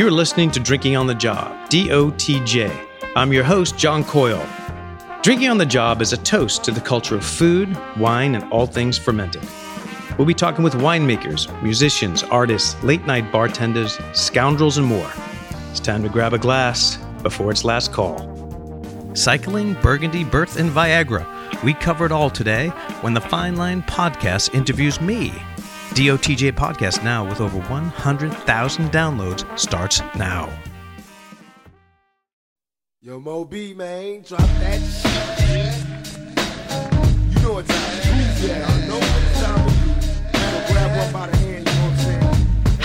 You're 0.00 0.10
listening 0.10 0.50
to 0.52 0.60
Drinking 0.60 0.96
on 0.96 1.06
the 1.06 1.14
Job, 1.14 1.68
DOTJ. 1.68 2.86
I'm 3.14 3.34
your 3.34 3.44
host, 3.44 3.76
John 3.76 4.02
Coyle. 4.02 4.42
Drinking 5.20 5.50
on 5.50 5.58
the 5.58 5.66
Job 5.66 6.00
is 6.00 6.14
a 6.14 6.16
toast 6.16 6.64
to 6.64 6.70
the 6.70 6.80
culture 6.80 7.16
of 7.16 7.22
food, 7.22 7.76
wine, 7.98 8.34
and 8.34 8.50
all 8.50 8.64
things 8.64 8.96
fermented. 8.96 9.46
We'll 10.16 10.26
be 10.26 10.32
talking 10.32 10.64
with 10.64 10.72
winemakers, 10.72 11.52
musicians, 11.62 12.22
artists, 12.22 12.82
late 12.82 13.04
night 13.04 13.30
bartenders, 13.30 13.98
scoundrels, 14.14 14.78
and 14.78 14.86
more. 14.86 15.12
It's 15.70 15.80
time 15.80 16.02
to 16.02 16.08
grab 16.08 16.32
a 16.32 16.38
glass 16.38 16.96
before 17.22 17.50
its 17.50 17.62
last 17.62 17.92
call. 17.92 18.24
Cycling, 19.12 19.74
Burgundy, 19.82 20.24
birth, 20.24 20.58
and 20.58 20.70
Viagra. 20.70 21.26
We 21.62 21.74
cover 21.74 22.06
it 22.06 22.12
all 22.12 22.30
today 22.30 22.68
when 23.02 23.12
the 23.12 23.20
Fine 23.20 23.56
Line 23.56 23.82
Podcast 23.82 24.54
interviews 24.54 24.98
me. 24.98 25.30
DOTJ 25.94 26.52
Podcast 26.52 27.02
now 27.02 27.28
with 27.28 27.40
over 27.40 27.58
100,000 27.58 28.90
downloads 28.92 29.58
starts 29.58 30.00
now. 30.16 30.48
Yo, 33.02 33.18
Mo 33.18 33.44
B, 33.44 33.74
man, 33.74 34.22
drop 34.22 34.40
that 34.40 34.78
shit. 34.78 35.74
You 37.34 37.42
know 37.42 37.54
what 37.54 37.66
time 37.66 37.98
it 37.98 38.06
is. 38.06 38.46
Yeah, 38.46 38.66
I 38.66 38.86
know 38.86 38.98
what 38.98 39.24
time 39.40 39.68
it 39.68 39.72
is. 40.04 40.70
Grab 40.70 40.90
one 40.96 41.12
by 41.12 41.26
the 41.30 41.36
hand, 41.38 41.49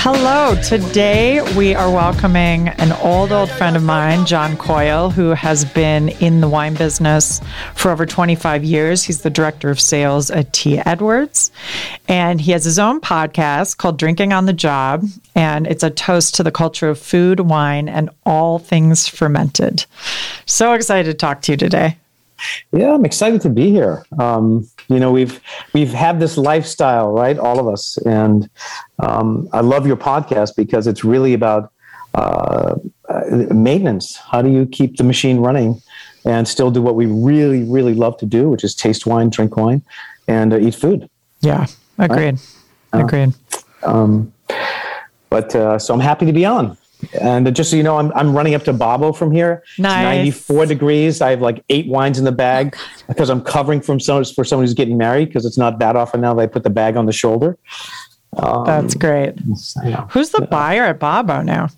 Hello. 0.08 0.54
Today 0.62 1.42
we 1.58 1.74
are 1.74 1.90
welcoming 1.90 2.68
an 2.68 2.92
old, 3.02 3.32
old 3.32 3.50
friend 3.50 3.76
of 3.76 3.82
mine, 3.82 4.28
John 4.28 4.56
Coyle, 4.56 5.10
who 5.10 5.30
has 5.30 5.66
been 5.66 6.10
in 6.10 6.42
the 6.42 6.48
wine 6.48 6.76
business 6.76 7.42
for 7.74 7.90
over 7.90 8.06
25 8.06 8.64
years. 8.64 9.02
He's 9.02 9.24
the 9.24 9.32
director 9.32 9.72
of 9.72 9.82
sales 9.82 10.30
at 10.30 10.54
T. 10.54 10.78
Edwards. 10.78 11.50
And 12.08 12.40
he 12.40 12.52
has 12.52 12.66
his 12.66 12.78
own 12.78 13.02
podcast 13.02 13.78
called 13.78 13.98
Drinking 13.98 14.32
on 14.32 14.46
the 14.46 14.54
Job. 14.54 15.06
And 15.34 15.66
it's 15.66 15.82
a 15.82 15.90
toast 15.90 16.36
to 16.36 16.44
the 16.44 16.52
culture 16.52 16.88
of 16.88 17.00
food, 17.00 17.40
wine, 17.40 17.90
and 17.90 18.12
all 18.28 18.60
things 18.60 19.08
fermented. 19.08 19.88
So 20.46 20.74
excited 20.74 21.10
to 21.10 21.18
talk 21.18 21.42
to 21.42 21.54
you 21.54 21.58
today. 21.58 21.98
Yeah, 22.72 22.94
I'm 22.94 23.06
excited 23.06 23.42
to 23.42 23.50
be 23.50 23.72
here. 23.72 24.06
Um, 24.20 24.70
you 24.88 25.00
know, 25.00 25.12
we've 25.12 25.40
we've 25.74 25.94
had 25.94 26.20
this 26.20 26.38
lifestyle, 26.38 27.12
right? 27.12 27.38
All 27.38 27.60
of 27.60 27.68
us, 27.68 27.98
and 28.06 28.50
um, 29.00 29.50
I 29.52 29.62
love 29.62 29.88
your 29.88 29.98
podcast 29.98 30.56
because 30.56 30.88
it's 30.88 31.04
really 31.04 31.34
about 31.34 31.72
uh, 32.14 32.76
uh, 33.10 33.22
maintenance. 33.54 34.18
How 34.18 34.42
do 34.42 34.50
you 34.50 34.66
keep 34.66 34.98
the 34.98 35.04
machine 35.04 35.38
running 35.40 35.82
and 36.26 36.48
still 36.48 36.72
do 36.72 36.82
what 36.82 36.96
we 36.96 37.06
really, 37.06 37.64
really 37.64 37.94
love 37.94 38.18
to 38.18 38.26
do, 38.26 38.50
which 38.50 38.64
is 38.64 38.76
taste 38.76 39.06
wine, 39.06 39.30
drink 39.30 39.56
wine, 39.56 39.84
and 40.28 40.54
uh, 40.54 40.58
eat 40.58 40.76
food. 40.76 41.08
Yeah, 41.42 41.68
agreed. 42.00 42.40
Agreed. 42.92 43.34
Um, 43.84 44.34
but 45.30 45.56
uh, 45.56 45.78
so 45.78 45.94
I'm 45.94 46.00
happy 46.00 46.26
to 46.26 46.34
be 46.34 46.46
on. 46.46 46.78
And 47.22 47.56
just 47.56 47.70
so 47.70 47.76
you 47.76 47.84
know, 47.84 47.98
I'm, 47.98 48.12
I'm 48.14 48.36
running 48.36 48.56
up 48.56 48.64
to 48.64 48.74
Babbo 48.74 49.14
from 49.14 49.32
here. 49.32 49.64
It's 49.70 49.80
Nice. 49.80 50.18
94 50.18 50.66
degrees. 50.66 51.22
I 51.22 51.30
have 51.32 51.42
like 51.42 51.64
eight 51.70 51.88
wines 51.88 52.18
in 52.18 52.26
the 52.26 52.32
bag 52.32 52.76
because 53.08 53.30
I'm 53.30 53.42
covering 53.42 53.82
from 53.82 54.00
someone 54.00 54.26
for 54.26 54.44
someone 54.44 54.64
who's 54.64 54.74
getting 54.74 54.98
married 54.98 55.30
because 55.30 55.46
it's 55.46 55.58
not 55.58 55.80
that 55.80 55.96
often 55.96 56.22
now. 56.22 56.34
They 56.34 56.48
put 56.48 56.64
the 56.64 56.70
bag 56.70 56.98
on 56.98 57.06
the 57.06 57.12
shoulder. 57.14 57.58
Um, 58.38 58.66
That's 58.66 58.96
great. 58.96 59.40
Who's 60.10 60.30
the 60.32 60.48
buyer 60.50 60.84
at 60.84 61.00
Bobo 61.00 61.42
now? 61.42 61.70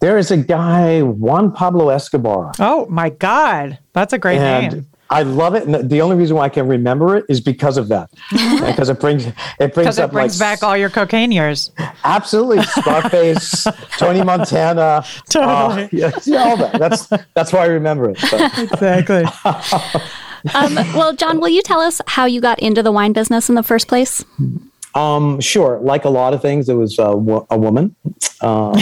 There 0.00 0.18
is 0.18 0.30
a 0.30 0.36
guy, 0.36 1.02
Juan 1.02 1.52
Pablo 1.52 1.88
Escobar. 1.88 2.52
Oh 2.58 2.86
my 2.88 3.10
God. 3.10 3.78
That's 3.92 4.12
a 4.12 4.18
great 4.18 4.38
and 4.38 4.74
name. 4.74 4.86
I 5.10 5.22
love 5.22 5.54
it. 5.54 5.66
And 5.68 5.88
the 5.88 6.02
only 6.02 6.16
reason 6.16 6.36
why 6.36 6.44
I 6.44 6.48
can 6.48 6.66
remember 6.66 7.16
it 7.16 7.24
is 7.28 7.40
because 7.40 7.76
of 7.78 7.88
that. 7.88 8.10
Because 8.66 8.88
it 8.88 8.98
brings 9.00 9.26
it 9.60 9.74
brings 9.74 9.98
up 9.98 10.10
it 10.10 10.12
brings 10.12 10.40
like 10.40 10.58
back 10.60 10.62
all 10.66 10.76
your 10.76 10.90
cocaine 10.90 11.30
years. 11.30 11.70
Absolutely, 12.04 12.62
Scarface, 12.80 13.66
Tony 13.98 14.22
Montana, 14.22 15.04
Totally. 15.30 15.84
uh, 15.84 15.88
yeah, 15.92 16.10
yeah, 16.24 16.38
all 16.44 16.56
that. 16.56 16.78
That's 16.78 17.06
that's 17.34 17.52
why 17.52 17.60
I 17.60 17.66
remember 17.66 18.10
it. 18.10 18.18
So, 18.18 18.36
Exactly. 18.58 19.24
Um, 20.54 20.74
well, 20.94 21.12
John, 21.14 21.40
will 21.40 21.48
you 21.48 21.62
tell 21.62 21.80
us 21.80 22.00
how 22.06 22.24
you 22.26 22.40
got 22.40 22.58
into 22.60 22.82
the 22.82 22.92
wine 22.92 23.12
business 23.12 23.48
in 23.48 23.54
the 23.54 23.62
first 23.62 23.88
place? 23.88 24.24
um, 24.94 25.40
sure, 25.40 25.78
like 25.80 26.04
a 26.04 26.08
lot 26.10 26.32
of 26.34 26.40
things, 26.42 26.68
it 26.68 26.74
was 26.74 26.98
uh, 26.98 27.14
wo- 27.16 27.46
a 27.50 27.58
woman. 27.58 27.94
Uh, 28.40 28.80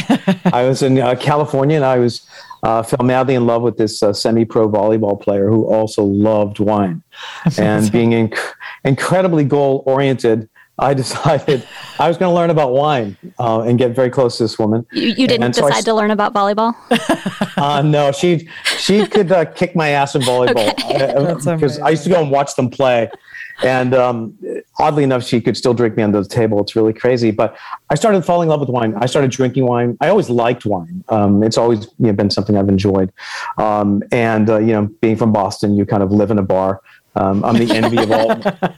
I 0.52 0.64
was 0.64 0.82
in 0.82 0.98
uh, 0.98 1.14
California, 1.18 1.76
and 1.76 1.84
I 1.84 1.98
was 1.98 2.26
uh, 2.64 2.82
fell 2.82 3.04
madly 3.04 3.34
in 3.34 3.46
love 3.46 3.62
with 3.62 3.76
this 3.76 4.02
uh, 4.02 4.12
semi-pro 4.12 4.68
volleyball 4.68 5.20
player 5.20 5.48
who 5.48 5.66
also 5.66 6.02
loved 6.02 6.58
wine, 6.58 7.02
and 7.58 7.92
being 7.92 8.10
inc- 8.10 8.54
incredibly 8.84 9.44
goal-oriented. 9.44 10.48
I 10.76 10.92
decided 11.02 11.64
I 12.00 12.08
was 12.08 12.16
going 12.16 12.30
to 12.30 12.34
learn 12.34 12.50
about 12.50 12.72
wine 12.72 13.16
uh, 13.38 13.60
and 13.60 13.78
get 13.78 13.94
very 13.94 14.10
close 14.10 14.38
to 14.38 14.44
this 14.44 14.58
woman. 14.58 14.84
You, 14.90 15.08
you 15.08 15.28
didn't 15.28 15.44
And 15.44 15.54
so 15.54 15.66
I 15.66 15.68
decide 15.68 15.84
to 15.84 15.94
learn 15.94 16.10
about 16.10 16.34
volleyball? 16.34 16.74
Uh, 17.56 17.80
no, 17.82 18.10
she 18.10 18.48
she 18.78 19.06
could 19.06 19.30
uh, 19.30 19.44
kick 19.44 19.76
my 19.76 19.90
ass 19.90 20.16
in 20.16 20.22
volleyball 20.22 20.74
That's 21.24 21.46
because 21.46 21.78
I 21.78 21.90
used 21.90 22.02
to 22.02 22.10
go 22.10 22.20
and 22.20 22.28
watch 22.28 22.56
them 22.56 22.68
play. 22.68 23.08
And 23.62 23.94
um, 23.94 24.38
oddly 24.78 25.04
enough, 25.04 25.24
she 25.24 25.40
could 25.40 25.56
still 25.56 25.74
drink 25.74 25.96
me 25.96 26.02
under 26.02 26.20
the 26.20 26.28
table. 26.28 26.60
It's 26.60 26.74
really 26.74 26.92
crazy. 26.92 27.30
But 27.30 27.56
I 27.90 27.94
started 27.94 28.24
falling 28.24 28.46
in 28.46 28.50
love 28.50 28.60
with 28.60 28.68
wine. 28.68 28.94
I 28.96 29.06
started 29.06 29.30
drinking 29.30 29.66
wine. 29.66 29.96
I 30.00 30.08
always 30.08 30.28
liked 30.28 30.66
wine. 30.66 31.04
Um, 31.08 31.42
it's 31.42 31.56
always 31.56 31.84
you 31.98 32.06
know, 32.06 32.12
been 32.12 32.30
something 32.30 32.56
I've 32.56 32.68
enjoyed. 32.68 33.12
Um, 33.58 34.02
and 34.10 34.50
uh, 34.50 34.58
you 34.58 34.72
know, 34.72 34.86
being 35.00 35.16
from 35.16 35.32
Boston, 35.32 35.76
you 35.76 35.86
kind 35.86 36.02
of 36.02 36.10
live 36.10 36.30
in 36.30 36.38
a 36.38 36.42
bar. 36.42 36.80
Um, 37.16 37.44
I'm 37.44 37.56
the 37.56 37.70
envy 37.74 37.98
of 38.02 38.10
all. 38.10 38.30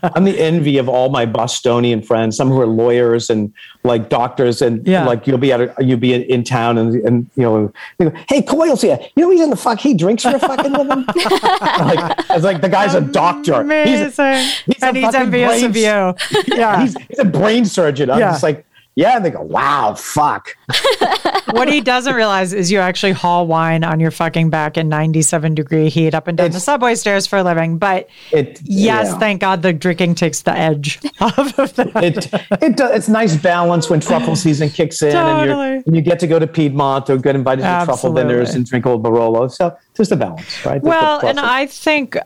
I'm 0.15 0.23
the 0.23 0.39
envy 0.39 0.77
of 0.77 0.87
all 0.87 1.09
my 1.09 1.25
Bostonian 1.25 2.01
friends. 2.03 2.37
Some 2.37 2.49
who 2.49 2.61
are 2.61 2.67
lawyers 2.67 3.29
and 3.31 3.51
like 3.83 4.09
doctors, 4.09 4.61
and 4.61 4.85
Yeah. 4.85 5.05
like 5.05 5.25
you'll 5.25 5.39
be 5.39 5.51
at 5.51 5.59
a, 5.61 5.73
you'll 5.79 5.97
be 5.99 6.13
in, 6.13 6.21
in 6.23 6.43
town, 6.43 6.77
and 6.77 6.93
and 7.05 7.27
you 7.35 7.43
know, 7.43 7.73
they 7.97 8.05
go, 8.09 8.17
hey, 8.29 8.43
Coyle's 8.43 8.81
here. 8.83 8.99
You 9.15 9.23
know 9.23 9.29
he's 9.31 9.41
in 9.41 9.49
the 9.49 9.55
fuck. 9.55 9.79
He 9.79 9.95
drinks 9.95 10.21
for 10.23 10.35
a 10.35 10.39
fucking 10.39 10.71
living. 10.71 11.05
like 11.15 12.19
it's 12.29 12.43
like 12.43 12.61
the 12.61 12.69
guy's 12.69 12.93
a 12.93 13.01
doctor. 13.01 13.53
He's, 13.63 14.19
Amazing. 14.19 14.63
he's 14.67 14.83
a 14.83 14.85
and 14.85 14.97
he's 14.97 15.05
fucking 15.05 15.21
envious 15.21 15.63
of 15.63 15.71
brain- 15.71 15.83
you. 15.83 16.55
Yeah. 16.57 16.81
he's, 16.81 16.95
he's 17.07 17.19
a 17.19 17.25
brain 17.25 17.65
surgeon. 17.65 18.11
I'm 18.11 18.19
Yeah. 18.19 18.31
just 18.33 18.43
like, 18.43 18.65
yeah. 18.97 19.15
And 19.15 19.23
they 19.23 19.29
go, 19.29 19.43
wow, 19.43 19.93
fuck. 19.93 20.57
what 21.51 21.69
he 21.69 21.81
doesn't 21.81 22.15
realize 22.15 22.51
is 22.51 22.71
you 22.71 22.79
actually 22.79 23.11
haul 23.11 23.45
wine 23.45 23.83
on 23.83 23.99
your 23.99 24.09
fucking 24.09 24.49
back 24.49 24.75
in 24.75 24.89
97 24.89 25.53
degree 25.53 25.87
heat 25.87 26.15
up 26.15 26.27
and 26.27 26.35
down 26.35 26.49
the 26.49 26.59
subway 26.59 26.95
stairs 26.95 27.27
for 27.27 27.37
a 27.37 27.43
living. 27.43 27.77
But 27.77 28.09
It 28.31 28.59
yes, 28.63 29.09
yeah. 29.09 29.19
thank 29.19 29.41
God 29.41 29.61
the 29.61 29.71
drinking 29.71 30.15
takes 30.15 30.41
the 30.41 30.57
edge 30.57 30.99
off 31.21 31.59
of 31.59 31.75
that. 31.75 32.03
it 32.03 32.33
it 32.63 32.79
it's 32.79 33.07
nice 33.07 33.37
balance 33.37 33.87
when 33.87 33.99
truffle 33.99 34.35
season 34.47 34.67
kicks 34.67 35.03
in 35.03 35.15
and, 35.15 35.15
Totally. 35.15 35.67
you're, 35.67 35.83
and 35.85 35.95
you 35.95 36.01
get 36.01 36.17
to 36.21 36.27
go 36.27 36.39
to 36.39 36.47
Piedmont 36.47 37.07
or 37.11 37.17
get 37.17 37.35
invited 37.35 37.61
to 37.61 37.85
truffle 37.85 38.15
dinners 38.15 38.55
and 38.55 38.65
drink 38.65 38.87
old 38.87 39.03
Barolo. 39.03 39.51
So 39.51 39.77
just 39.95 40.11
a 40.11 40.15
balance, 40.15 40.65
right? 40.65 40.81
The 40.81 40.89
Well, 40.89 41.19
and 41.23 41.39
I 41.39 41.67
think 41.67 42.17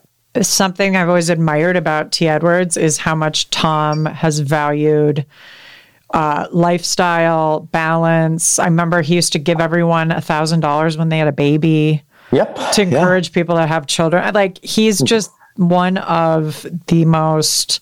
something 0.41 0.95
I've 0.95 1.09
always 1.09 1.29
admired 1.29 1.75
about 1.75 2.13
T. 2.13 2.29
Edwards 2.29 2.77
is 2.77 2.99
how 2.99 3.13
much 3.13 3.49
Tom 3.49 4.05
has 4.05 4.39
valued 4.39 5.25
uh, 6.13 6.47
lifestyle, 6.51 7.61
balance. 7.71 8.59
I 8.59 8.65
remember 8.65 9.01
he 9.01 9.15
used 9.15 9.33
to 9.33 9.39
give 9.39 9.59
everyone 9.59 10.11
a 10.11 10.21
thousand 10.21 10.59
dollars 10.61 10.97
when 10.97 11.09
they 11.09 11.17
had 11.17 11.27
a 11.27 11.31
baby 11.33 12.03
yep 12.31 12.55
to 12.73 12.83
yeah. 12.83 12.99
encourage 12.99 13.31
people 13.31 13.55
to 13.55 13.65
have 13.67 13.87
children. 13.87 14.33
Like 14.33 14.63
he's 14.63 15.01
just 15.01 15.31
one 15.55 15.97
of 15.97 16.65
the 16.87 17.05
most. 17.05 17.79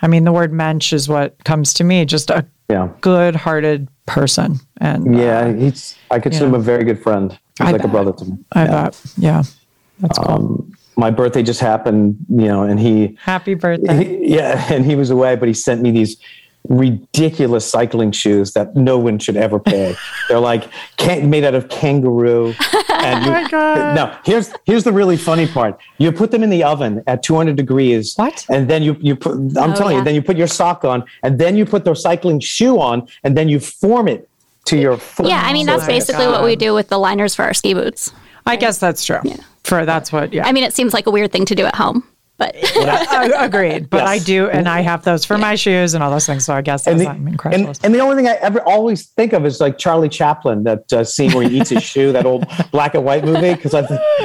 I 0.00 0.08
mean, 0.08 0.24
the 0.24 0.32
word 0.32 0.52
mensch 0.52 0.92
is 0.92 1.08
what 1.08 1.42
comes 1.44 1.74
to 1.74 1.84
me. 1.84 2.04
Just 2.04 2.30
a 2.30 2.44
Yeah. 2.68 2.88
good-hearted 3.00 3.88
person, 4.06 4.58
and 4.80 5.14
uh, 5.14 5.18
Yeah, 5.18 5.52
he's. 5.52 5.96
I 6.10 6.18
consider 6.18 6.46
him 6.46 6.54
a 6.54 6.58
very 6.58 6.84
good 6.84 7.00
friend. 7.02 7.38
He's 7.58 7.68
I 7.68 7.70
like 7.70 7.84
a 7.84 7.88
brother 7.88 8.12
to 8.12 8.24
me. 8.24 8.38
I 8.52 8.64
yeah. 8.64 8.70
bet, 8.84 9.02
yeah, 9.16 9.42
that's 10.00 10.18
cool. 10.18 10.30
Um, 10.30 10.72
my 10.96 11.10
birthday 11.10 11.42
just 11.42 11.60
happened, 11.60 12.16
you 12.28 12.46
know, 12.46 12.64
and 12.64 12.78
he, 12.78 13.16
Happy 13.20 13.54
birthday! 13.54 14.04
he, 14.04 14.34
yeah, 14.36 14.66
and 14.72 14.84
he 14.84 14.94
was 14.94 15.10
away, 15.10 15.36
but 15.36 15.48
he 15.48 15.54
sent 15.54 15.82
me 15.82 15.90
these 15.90 16.16
ridiculous 16.68 17.68
cycling 17.68 18.12
shoes 18.12 18.52
that 18.52 18.74
no 18.76 18.98
one 18.98 19.18
should 19.18 19.36
ever 19.36 19.58
pay. 19.58 19.94
They're 20.28 20.38
like 20.40 20.68
can, 20.96 21.28
made 21.30 21.44
out 21.44 21.54
of 21.54 21.68
kangaroo. 21.68 22.54
And 23.04 23.24
you, 23.24 23.30
Oh 23.32 23.34
my 23.42 23.48
God. 23.48 23.96
No, 23.96 24.16
here's 24.24 24.52
here's 24.64 24.84
the 24.84 24.92
really 24.92 25.16
funny 25.16 25.48
part. 25.48 25.76
You 25.98 26.12
put 26.12 26.30
them 26.30 26.44
in 26.44 26.50
the 26.50 26.62
oven 26.62 27.02
at 27.08 27.24
200 27.24 27.56
degrees. 27.56 28.14
What? 28.14 28.46
And 28.48 28.68
then 28.70 28.84
you 28.84 28.96
you 29.00 29.16
put. 29.16 29.32
I'm 29.32 29.72
Oh, 29.72 29.74
telling 29.74 29.94
yeah. 29.94 29.98
you. 29.98 30.04
Then 30.04 30.14
you 30.14 30.22
put 30.22 30.36
your 30.36 30.46
sock 30.46 30.84
on, 30.84 31.02
and 31.24 31.36
then 31.38 31.56
you 31.56 31.64
put 31.66 31.84
the 31.84 31.94
cycling 31.94 32.38
shoe 32.38 32.78
on, 32.78 33.08
and 33.24 33.36
then 33.36 33.48
you 33.48 33.58
form 33.58 34.06
it 34.06 34.28
to 34.66 34.76
your 34.78 34.98
foot. 34.98 35.26
Yeah, 35.26 35.42
I 35.44 35.52
mean, 35.52 35.66
that's 35.66 35.82
oh 35.82 35.86
my 35.86 35.92
basically 35.94 36.26
what 36.28 36.44
we 36.44 36.54
do 36.54 36.74
with 36.74 36.88
the 36.90 36.98
liners 36.98 37.34
for 37.34 37.42
our 37.44 37.54
ski 37.54 37.74
boots. 37.74 38.12
I 38.46 38.54
guess 38.54 38.78
that's 38.78 39.04
true. 39.04 39.18
For 39.64 39.84
that's 39.84 40.12
what. 40.12 40.32
Yeah, 40.32 40.46
I 40.46 40.52
mean, 40.52 40.62
it 40.62 40.72
seems 40.72 40.94
like 40.94 41.06
a 41.06 41.10
weird 41.10 41.32
thing 41.32 41.44
to 41.46 41.56
do 41.56 41.64
at 41.64 41.74
home, 41.74 42.06
but 42.74 42.88
I, 42.88 43.44
agreed. 43.44 43.88
But 43.90 44.02
I 44.06 44.18
do, 44.18 44.48
and 44.48 44.68
I 44.68 44.80
have 44.80 45.04
those 45.04 45.24
for 45.24 45.38
my 45.38 45.54
shoes 45.54 45.94
and 45.94 46.02
all 46.02 46.10
those 46.10 46.26
things. 46.26 46.44
So 46.44 46.54
I 46.54 46.62
guess 46.62 46.86
And 46.86 47.00
that's 47.00 47.08
the, 47.10 47.14
I'm 47.14 47.28
incredible. 47.28 47.68
and, 47.68 47.80
and 47.84 47.94
the 47.94 48.00
only 48.00 48.16
thing 48.16 48.26
I 48.28 48.34
ever 48.40 48.60
always 48.62 49.06
think 49.06 49.32
of 49.32 49.44
is 49.46 49.60
like 49.60 49.78
Charlie 49.78 50.08
Chaplin, 50.08 50.64
that 50.64 50.92
uh, 50.92 51.04
scene 51.04 51.32
where 51.32 51.48
he 51.48 51.58
eats 51.60 51.70
his 51.70 51.82
shoe, 51.82 52.12
that 52.12 52.26
old 52.26 52.44
black 52.72 52.94
and 52.94 53.04
white 53.04 53.24
movie. 53.24 53.54
Because 53.54 53.74
I, 53.74 53.80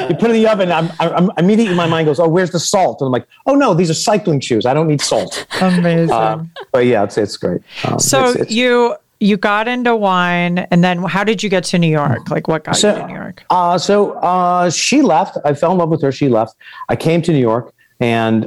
you 0.09 0.15
put 0.15 0.29
it 0.31 0.35
in 0.35 0.43
the 0.43 0.47
oven, 0.47 0.71
I'm, 0.71 0.89
I'm 0.99 1.31
immediately 1.37 1.75
my 1.75 1.87
mind 1.87 2.05
goes, 2.07 2.19
"Oh, 2.19 2.27
where's 2.27 2.51
the 2.51 2.59
salt?" 2.59 3.01
And 3.01 3.07
I'm 3.07 3.11
like, 3.11 3.27
"Oh 3.45 3.55
no, 3.55 3.73
these 3.73 3.89
are 3.89 3.93
cycling 3.95 4.39
shoes. 4.39 4.65
I 4.65 4.73
don't 4.73 4.87
need 4.87 5.01
salt." 5.01 5.45
Amazing. 5.61 6.11
Uh, 6.11 6.45
but 6.71 6.85
yeah, 6.85 7.03
it's 7.03 7.17
it's 7.17 7.37
great. 7.37 7.61
Um, 7.83 7.99
so 7.99 8.25
it's, 8.31 8.35
it's, 8.41 8.51
you 8.51 8.95
you 9.19 9.35
got 9.35 9.67
into 9.67 9.95
wine, 9.95 10.59
and 10.69 10.83
then 10.83 11.01
how 11.03 11.23
did 11.23 11.41
you 11.41 11.49
get 11.49 11.63
to 11.63 11.79
New 11.79 11.89
York? 11.89 12.29
Like, 12.29 12.47
what 12.47 12.63
got 12.63 12.75
So- 12.75 12.93
you 12.93 13.01
to 13.01 13.07
New 13.07 13.13
York? 13.15 13.43
Uh, 13.49 13.77
so 13.77 14.11
uh, 14.19 14.69
she 14.69 15.01
left. 15.01 15.37
I 15.43 15.53
fell 15.53 15.71
in 15.71 15.79
love 15.79 15.89
with 15.89 16.03
her. 16.03 16.11
She 16.11 16.29
left. 16.29 16.55
I 16.89 16.95
came 16.95 17.23
to 17.23 17.31
New 17.31 17.39
York, 17.39 17.73
and 17.99 18.41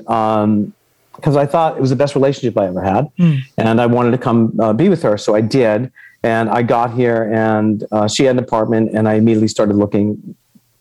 because 1.17 1.37
I 1.37 1.47
thought 1.47 1.77
it 1.77 1.81
was 1.81 1.91
the 1.91 1.97
best 1.97 2.15
relationship 2.15 2.57
I 2.57 2.67
ever 2.67 2.83
had, 2.83 3.09
and 3.59 3.81
I 3.81 3.87
wanted 3.87 4.13
to 4.13 4.19
come 4.19 4.59
uh, 4.61 4.73
be 4.73 4.89
with 4.89 5.03
her, 5.03 5.19
so 5.19 5.35
I 5.35 5.41
did. 5.41 5.93
And 6.23 6.51
I 6.51 6.61
got 6.63 6.93
here, 6.93 7.31
and 7.33 7.85
uh, 7.93 8.07
she 8.07 8.25
had 8.25 8.37
an 8.37 8.43
apartment, 8.43 8.91
and 8.93 9.09
I 9.09 9.15
immediately 9.15 9.49
started 9.49 9.77
looking 9.77 10.37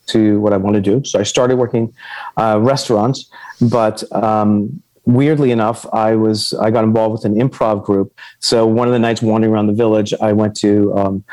to 0.08 0.40
what 0.42 0.52
I 0.54 0.58
want 0.58 0.76
to 0.76 0.82
do. 0.82 1.04
So 1.06 1.20
I 1.20 1.24
started 1.24 1.58
working 1.58 1.94
uh, 2.36 2.60
restaurants, 2.62 3.30
but 3.62 4.04
um, 4.12 4.82
weirdly 5.06 5.52
enough, 5.52 5.86
I 5.94 6.16
was 6.16 6.54
I 6.54 6.72
got 6.72 6.84
involved 6.84 7.14
with 7.14 7.26
an 7.26 7.36
improv 7.36 7.86
group. 7.86 8.14
So 8.40 8.66
one 8.66 8.88
of 8.88 8.94
the 8.94 9.00
nights 9.00 9.22
wandering 9.22 9.54
around 9.54 9.68
the 9.68 9.74
village, 9.74 10.14
I 10.22 10.34
went 10.34 10.56
to 10.58 10.94
um, 10.98 11.24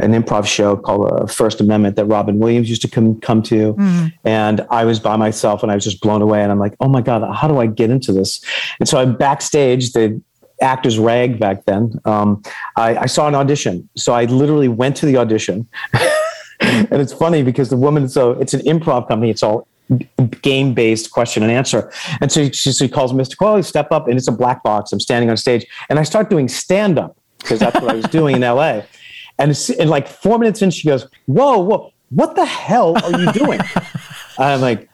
an 0.00 0.12
improv 0.12 0.46
show 0.46 0.76
called 0.76 1.10
uh, 1.10 1.26
First 1.26 1.60
Amendment 1.60 1.96
that 1.96 2.04
Robin 2.06 2.38
Williams 2.38 2.68
used 2.68 2.82
to 2.82 2.88
come 2.88 3.20
come 3.20 3.42
to, 3.44 3.74
and 4.24 4.66
I 4.70 4.84
was 4.84 5.00
by 5.00 5.16
myself 5.16 5.62
and 5.62 5.72
I 5.72 5.74
was 5.74 5.84
just 5.84 6.00
blown 6.00 6.22
away. 6.22 6.42
And 6.42 6.52
I'm 6.52 6.58
like, 6.58 6.74
oh 6.80 6.88
my 6.88 7.00
god, 7.00 7.34
how 7.34 7.48
do 7.48 7.58
I 7.58 7.66
get 7.66 7.90
into 7.90 8.12
this? 8.12 8.40
And 8.78 8.88
so 8.88 8.98
I'm 8.98 9.16
backstage. 9.16 9.92
The 9.92 10.20
actors 10.60 10.98
rag 10.98 11.38
back 11.38 11.64
then. 11.66 12.00
Um, 12.04 12.42
I, 12.76 12.96
I 12.96 13.06
saw 13.06 13.28
an 13.28 13.34
audition, 13.34 13.88
so 13.96 14.12
I 14.12 14.24
literally 14.24 14.68
went 14.68 14.96
to 14.96 15.06
the 15.06 15.16
audition. 15.16 15.68
and 16.60 16.92
it's 16.92 17.12
funny 17.12 17.42
because 17.42 17.68
the 17.68 17.76
woman, 17.76 18.08
so 18.08 18.32
it's 18.32 18.54
an 18.54 18.60
improv 18.60 19.08
company. 19.08 19.30
It's 19.30 19.42
all 19.42 19.68
game 20.42 20.74
based 20.74 21.10
question 21.10 21.42
and 21.42 21.50
answer. 21.50 21.90
And 22.20 22.30
so 22.30 22.50
she, 22.50 22.72
she 22.72 22.88
calls 22.88 23.12
Mr. 23.12 23.36
Qualley, 23.36 23.64
step 23.64 23.90
up, 23.92 24.08
and 24.08 24.18
it's 24.18 24.28
a 24.28 24.32
black 24.32 24.62
box. 24.62 24.92
I'm 24.92 25.00
standing 25.00 25.30
on 25.30 25.36
stage, 25.36 25.66
and 25.88 25.98
I 25.98 26.02
start 26.02 26.30
doing 26.30 26.48
stand 26.48 26.98
up 26.98 27.16
because 27.38 27.58
that's 27.60 27.80
what 27.80 27.90
I 27.90 27.94
was 27.94 28.04
doing 28.06 28.36
in 28.36 28.42
LA. 28.42 28.82
And, 29.38 29.56
and 29.78 29.90
like 29.90 30.08
four 30.08 30.38
minutes 30.38 30.62
in, 30.62 30.70
she 30.70 30.88
goes, 30.88 31.06
"Whoa, 31.26 31.58
whoa, 31.58 31.92
what 32.10 32.34
the 32.34 32.44
hell 32.44 32.96
are 33.02 33.20
you 33.20 33.32
doing?" 33.32 33.60
I'm 34.38 34.60
like, 34.60 34.88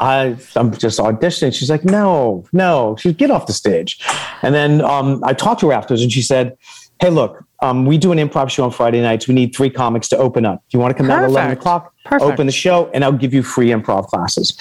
I, 0.00 0.36
I'm 0.56 0.72
just 0.76 0.98
auditioning. 0.98 1.54
She's 1.54 1.70
like, 1.70 1.84
no, 1.84 2.44
no. 2.52 2.96
She's 2.98 3.14
get 3.14 3.30
off 3.30 3.46
the 3.46 3.52
stage. 3.52 4.04
And 4.42 4.54
then 4.54 4.80
um, 4.82 5.22
I 5.24 5.32
talked 5.32 5.60
to 5.60 5.68
her 5.68 5.72
afterwards, 5.72 6.02
and 6.02 6.12
she 6.12 6.22
said, 6.22 6.56
"Hey, 7.00 7.10
look, 7.10 7.44
um, 7.60 7.86
we 7.86 7.98
do 7.98 8.12
an 8.12 8.18
improv 8.18 8.50
show 8.50 8.64
on 8.64 8.70
Friday 8.70 9.00
nights. 9.00 9.28
We 9.28 9.34
need 9.34 9.54
three 9.54 9.70
comics 9.70 10.08
to 10.08 10.16
open 10.18 10.44
up. 10.44 10.62
Do 10.68 10.76
you 10.76 10.80
want 10.80 10.92
to 10.92 10.96
come 10.96 11.08
down 11.08 11.24
at 11.24 11.30
eleven 11.30 11.52
o'clock? 11.52 11.94
Perfect. 12.04 12.32
Open 12.32 12.46
the 12.46 12.52
show, 12.52 12.90
and 12.92 13.04
I'll 13.04 13.12
give 13.12 13.32
you 13.32 13.42
free 13.42 13.68
improv 13.68 14.06
classes." 14.06 14.56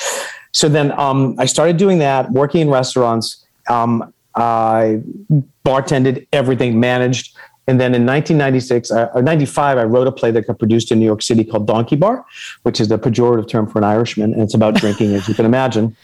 So 0.52 0.70
then 0.70 0.92
um, 1.00 1.36
I 1.40 1.46
started 1.46 1.78
doing 1.78 1.98
that, 2.00 2.32
working 2.32 2.62
in 2.62 2.70
restaurants. 2.70 3.44
Um, 3.70 4.14
I 4.36 5.02
bartended 5.66 6.28
everything, 6.32 6.80
managed. 6.80 7.36
And 7.68 7.80
then 7.80 7.96
in 7.96 8.06
1996 8.06 8.92
uh, 8.92 9.10
or 9.14 9.22
95, 9.22 9.78
I 9.78 9.84
wrote 9.84 10.08
a 10.08 10.12
play 10.12 10.32
that 10.32 10.48
got 10.48 10.60
produced 10.60 10.92
in 10.92 11.00
New 11.00 11.06
York 11.06 11.22
City 11.22 11.44
called 11.44 11.66
Donkey 11.66 11.96
Bar, 11.96 12.26
which 12.64 12.82
is 12.82 12.90
the 12.90 13.00
pejorative 13.00 13.48
term 13.48 13.68
for 13.68 13.78
an 13.78 13.86
Irishman. 13.86 14.34
And 14.34 14.42
it's 14.42 14.54
about 14.54 14.76
drinking, 14.76 15.14
as 15.14 15.28
you 15.28 15.34
can 15.34 15.46
imagine. 15.46 15.96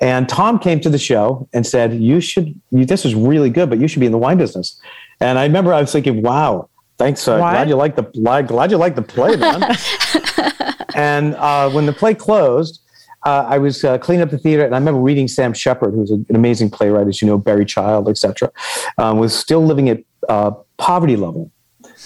And 0.00 0.28
Tom 0.28 0.58
came 0.58 0.80
to 0.80 0.90
the 0.90 0.98
show 0.98 1.48
and 1.52 1.66
said, 1.66 1.94
You 1.94 2.20
should, 2.20 2.58
you, 2.70 2.84
this 2.84 3.04
is 3.04 3.14
really 3.14 3.50
good, 3.50 3.68
but 3.68 3.78
you 3.78 3.88
should 3.88 4.00
be 4.00 4.06
in 4.06 4.12
the 4.12 4.18
wine 4.18 4.38
business. 4.38 4.80
And 5.20 5.38
I 5.38 5.44
remember 5.44 5.72
I 5.72 5.80
was 5.80 5.92
thinking, 5.92 6.22
Wow, 6.22 6.68
thanks. 6.98 7.26
Uh, 7.28 7.38
glad 7.38 7.68
you 7.68 7.76
like 7.76 7.96
the, 7.96 8.02
glad 8.02 8.48
glad 8.48 8.70
you 8.70 8.76
like 8.76 8.96
the 8.96 9.02
play, 9.02 9.36
man. 9.36 9.62
and 10.94 11.34
uh, 11.36 11.70
when 11.70 11.86
the 11.86 11.92
play 11.92 12.14
closed, 12.14 12.80
uh, 13.24 13.46
I 13.48 13.58
was 13.58 13.84
uh, 13.84 13.98
cleaning 13.98 14.22
up 14.22 14.30
the 14.30 14.38
theater, 14.38 14.64
and 14.64 14.74
I 14.74 14.78
remember 14.78 15.00
reading 15.00 15.28
Sam 15.28 15.54
Shepard, 15.54 15.94
who's 15.94 16.10
an 16.10 16.26
amazing 16.28 16.70
playwright, 16.70 17.08
as 17.08 17.22
you 17.22 17.28
know, 17.28 17.38
Buried 17.38 17.68
Child, 17.68 18.08
etc., 18.08 18.50
um, 18.98 19.18
was 19.18 19.34
still 19.34 19.64
living 19.64 19.88
at 19.88 20.00
uh, 20.28 20.50
poverty 20.76 21.16
level 21.16 21.50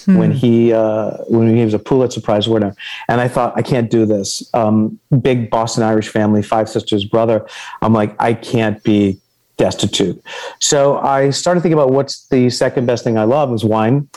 when 0.06 0.32
he 0.32 0.72
uh, 0.72 1.18
when 1.28 1.54
he 1.54 1.64
was 1.64 1.74
a 1.74 1.78
Pulitzer 1.78 2.20
Prize 2.20 2.48
winner. 2.48 2.74
And 3.08 3.20
I 3.20 3.28
thought, 3.28 3.54
I 3.56 3.62
can't 3.62 3.90
do 3.90 4.06
this. 4.06 4.48
Um, 4.54 4.98
big 5.20 5.50
Boston 5.50 5.82
Irish 5.82 6.08
family, 6.08 6.42
five 6.42 6.68
sisters, 6.68 7.04
brother. 7.04 7.46
I'm 7.82 7.92
like, 7.92 8.14
I 8.20 8.34
can't 8.34 8.82
be 8.82 9.18
destitute. 9.56 10.22
So 10.60 10.98
I 10.98 11.30
started 11.30 11.60
thinking 11.60 11.78
about 11.78 11.90
what's 11.90 12.26
the 12.28 12.50
second 12.50 12.86
best 12.86 13.04
thing 13.04 13.18
I 13.18 13.24
love 13.24 13.52
is 13.52 13.64
wine. 13.64 14.08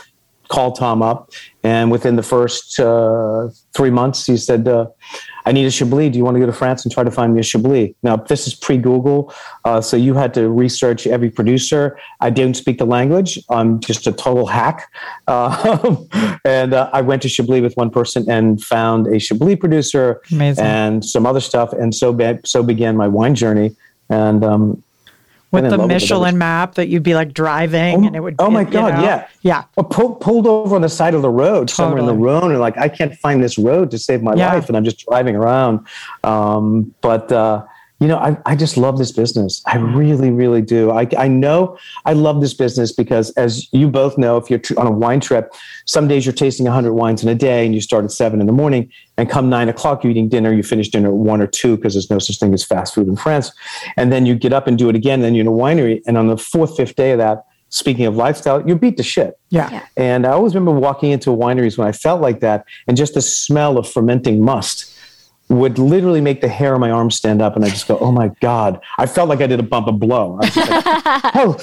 Called 0.49 0.77
Tom 0.77 1.01
up, 1.01 1.31
and 1.63 1.89
within 1.89 2.17
the 2.17 2.23
first 2.23 2.77
uh, 2.77 3.47
three 3.73 3.89
months, 3.89 4.25
he 4.25 4.35
said, 4.35 4.67
uh, 4.67 4.87
"I 5.45 5.51
need 5.51 5.65
a 5.65 5.71
Chablis. 5.71 6.11
Do 6.11 6.17
you 6.17 6.23
want 6.23 6.35
to 6.35 6.39
go 6.39 6.45
to 6.45 6.53
France 6.53 6.83
and 6.85 6.91
try 6.91 7.03
to 7.03 7.11
find 7.11 7.33
me 7.33 7.39
a 7.39 7.43
Chablis?" 7.43 7.93
Now, 8.03 8.15
this 8.17 8.47
is 8.47 8.53
pre-Google, 8.53 9.33
uh, 9.65 9.81
so 9.81 9.97
you 9.97 10.13
had 10.13 10.33
to 10.35 10.49
research 10.49 11.07
every 11.07 11.29
producer. 11.29 11.97
I 12.19 12.29
didn't 12.29 12.57
speak 12.57 12.77
the 12.77 12.85
language. 12.85 13.39
I'm 13.49 13.79
just 13.79 14.07
a 14.07 14.11
total 14.11 14.45
hack, 14.47 14.89
uh, 15.27 15.95
and 16.45 16.73
uh, 16.73 16.89
I 16.93 17.01
went 17.01 17.21
to 17.23 17.29
Chablis 17.29 17.61
with 17.61 17.75
one 17.75 17.89
person 17.89 18.29
and 18.29 18.61
found 18.61 19.07
a 19.07 19.19
Chablis 19.19 19.57
producer 19.57 20.21
Amazing. 20.31 20.65
and 20.65 21.05
some 21.05 21.25
other 21.25 21.39
stuff, 21.41 21.73
and 21.73 21.93
so 21.93 22.13
be- 22.13 22.39
so 22.45 22.63
began 22.63 22.97
my 22.97 23.07
wine 23.07 23.35
journey. 23.35 23.75
And 24.09 24.43
um, 24.43 24.83
With 25.51 25.65
the 25.65 25.71
love 25.71 25.79
with 25.81 25.91
it 25.91 25.95
ever 25.95 25.99
Michelin 25.99 26.37
map 26.37 26.75
that 26.75 26.87
you'd 26.87 27.03
be 27.03 27.13
like 27.13 27.33
driving, 27.33 28.03
Oh, 28.03 28.07
and 28.07 28.15
it 28.15 28.21
would. 28.21 28.37
Be, 28.37 28.43
oh 28.43 28.49
my 28.49 28.63
God, 28.63 28.93
know? 28.95 29.03
yeah. 29.03 29.27
yeah. 29.41 29.63
Well, 29.75 29.83
pull, 29.85 30.15
pulled 30.15 30.47
over 30.47 30.75
on 30.75 30.81
the 30.81 30.87
side 30.89 31.13
of 31.13 31.21
the 31.21 31.29
road 31.29 31.69
somewhere 31.69 31.99
in 31.99 32.05
the 32.05 32.13
Totally. 32.13 32.25
Rhone, 32.27 32.51
and 32.51 32.59
like 32.61 32.77
I 32.77 32.87
can't 32.87 33.13
find 33.15 33.43
this 33.43 33.57
road 33.57 33.91
to 33.91 33.97
save 33.99 34.23
my 34.23 34.33
Yeah. 34.33 34.53
life, 34.53 34.69
and 34.69 34.77
I'm 34.77 34.85
just 34.85 35.05
driving 35.05 35.35
around. 35.35 35.85
Um, 36.23 36.93
but 37.01 37.31
uh, 37.31 37.65
you 38.01 38.07
know, 38.07 38.17
I, 38.17 38.35
I 38.47 38.55
just 38.55 38.77
love 38.77 38.97
this 38.97 39.11
business. 39.11 39.61
I 39.67 39.77
really, 39.77 40.31
really 40.31 40.63
do. 40.63 40.89
I, 40.89 41.07
I 41.19 41.27
know 41.27 41.77
I 42.03 42.13
love 42.13 42.41
this 42.41 42.55
business 42.55 42.91
because, 42.91 43.29
as 43.33 43.71
you 43.71 43.87
both 43.89 44.17
know, 44.17 44.37
if 44.37 44.49
you're 44.49 44.57
tr- 44.57 44.79
on 44.79 44.87
a 44.87 44.91
wine 44.91 45.19
trip, 45.19 45.53
some 45.85 46.07
days 46.07 46.25
you're 46.25 46.33
tasting 46.33 46.65
100 46.65 46.93
wines 46.93 47.21
in 47.21 47.29
a 47.29 47.35
day, 47.35 47.63
and 47.63 47.75
you 47.75 47.79
start 47.79 48.03
at 48.03 48.11
seven 48.11 48.41
in 48.41 48.47
the 48.47 48.53
morning, 48.53 48.91
and 49.17 49.29
come 49.29 49.51
nine 49.51 49.69
o'clock, 49.69 50.03
you're 50.03 50.09
eating 50.09 50.29
dinner. 50.29 50.51
You 50.51 50.63
finish 50.63 50.89
dinner 50.89 51.09
at 51.09 51.13
one 51.13 51.41
or 51.41 51.47
two 51.47 51.75
because 51.75 51.93
there's 51.93 52.09
no 52.09 52.17
such 52.17 52.39
thing 52.39 52.55
as 52.55 52.63
fast 52.63 52.95
food 52.95 53.07
in 53.07 53.15
France, 53.15 53.51
and 53.97 54.11
then 54.11 54.25
you 54.25 54.33
get 54.33 54.51
up 54.51 54.65
and 54.65 54.79
do 54.79 54.89
it 54.89 54.95
again. 54.95 55.19
And 55.19 55.23
then 55.23 55.35
you're 55.35 55.43
in 55.43 55.47
a 55.47 55.51
winery, 55.51 56.01
and 56.07 56.17
on 56.17 56.25
the 56.25 56.37
fourth, 56.37 56.75
fifth 56.75 56.95
day 56.95 57.11
of 57.11 57.19
that. 57.19 57.45
Speaking 57.73 58.05
of 58.05 58.17
lifestyle, 58.17 58.67
you 58.67 58.75
beat 58.75 58.97
the 58.97 59.03
shit. 59.03 59.39
Yeah. 59.49 59.69
Yeah. 59.71 59.85
And 59.95 60.27
I 60.27 60.31
always 60.31 60.53
remember 60.53 60.77
walking 60.77 61.11
into 61.11 61.29
wineries 61.29 61.77
when 61.77 61.87
I 61.87 61.93
felt 61.93 62.19
like 62.19 62.39
that, 62.39 62.65
and 62.87 62.97
just 62.97 63.13
the 63.13 63.21
smell 63.21 63.77
of 63.77 63.87
fermenting 63.87 64.43
must 64.43 64.90
would 65.51 65.77
literally 65.77 66.21
make 66.21 66.39
the 66.39 66.47
hair 66.47 66.73
on 66.73 66.79
my 66.79 66.89
arm 66.89 67.11
stand 67.11 67.41
up, 67.41 67.55
and 67.55 67.65
I 67.65 67.69
just 67.69 67.87
go, 67.87 67.97
"Oh 67.99 68.11
my 68.11 68.29
god!" 68.39 68.79
I 68.97 69.05
felt 69.05 69.27
like 69.27 69.41
I 69.41 69.47
did 69.47 69.59
a 69.59 69.63
bump 69.63 69.87
of 69.87 69.99
blow. 69.99 70.39
I 70.41 70.45
was 70.45 70.57
like, 70.57 70.85
"Oh, 71.35 71.57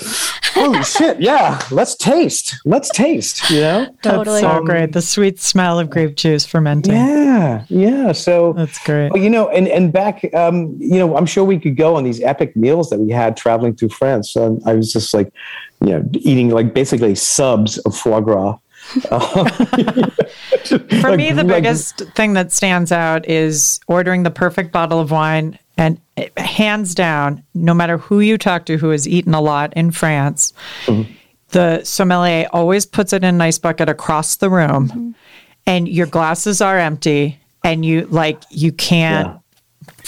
holy 0.54 0.82
shit! 0.82 1.20
Yeah, 1.20 1.58
let's 1.70 1.96
taste. 1.96 2.54
Let's 2.66 2.90
taste." 2.90 3.50
You 3.50 3.60
know? 3.60 3.86
Totally. 4.02 4.42
That's 4.42 4.58
so 4.58 4.62
great. 4.62 4.92
The 4.92 5.00
sweet 5.00 5.40
smell 5.40 5.78
of 5.78 5.88
grape 5.88 6.16
juice 6.16 6.44
fermenting. 6.44 6.92
Yeah, 6.92 7.64
yeah. 7.68 8.12
So 8.12 8.52
That's 8.52 8.78
great. 8.84 9.10
well, 9.10 9.22
you 9.22 9.30
know, 9.30 9.48
and 9.48 9.66
and 9.68 9.90
back, 9.90 10.32
um, 10.34 10.76
you 10.78 10.98
know, 10.98 11.16
I'm 11.16 11.26
sure 11.26 11.44
we 11.44 11.58
could 11.58 11.76
go 11.76 11.96
on 11.96 12.04
these 12.04 12.20
epic 12.20 12.54
meals 12.56 12.90
that 12.90 12.98
we 12.98 13.10
had 13.10 13.38
traveling 13.38 13.74
through 13.74 13.90
France. 13.90 14.36
Um, 14.36 14.60
I 14.66 14.74
was 14.74 14.92
just 14.92 15.14
like, 15.14 15.32
you 15.80 15.90
know, 15.90 16.04
eating 16.12 16.50
like 16.50 16.74
basically 16.74 17.14
subs 17.14 17.78
of 17.78 17.96
foie 17.96 18.20
gras. 18.20 18.58
For 21.00 21.16
me, 21.16 21.32
the 21.32 21.44
biggest 21.46 21.98
thing 22.14 22.32
that 22.34 22.52
stands 22.52 22.90
out 22.92 23.28
is 23.28 23.80
ordering 23.86 24.22
the 24.22 24.30
perfect 24.30 24.72
bottle 24.72 25.00
of 25.00 25.10
wine. 25.10 25.58
And 25.76 26.00
hands 26.36 26.92
down, 26.94 27.44
no 27.54 27.72
matter 27.72 27.98
who 27.98 28.18
you 28.18 28.36
talk 28.36 28.66
to 28.66 28.76
who 28.78 28.90
has 28.90 29.06
eaten 29.06 29.32
a 29.34 29.40
lot 29.40 29.72
in 29.74 29.92
France, 29.92 30.52
Mm-hmm. 30.86 31.12
the 31.50 31.84
sommelier 31.84 32.48
always 32.52 32.84
puts 32.84 33.12
it 33.12 33.22
in 33.22 33.34
a 33.34 33.38
nice 33.38 33.58
bucket 33.58 33.88
across 33.88 34.36
the 34.36 34.50
room, 34.50 35.14
and 35.66 35.88
your 35.88 36.06
glasses 36.08 36.60
are 36.60 36.76
empty, 36.78 37.38
and 37.62 37.84
you 37.84 38.06
like 38.10 38.42
you 38.50 38.72
can't 38.72 39.28
Yeah. 39.28 39.38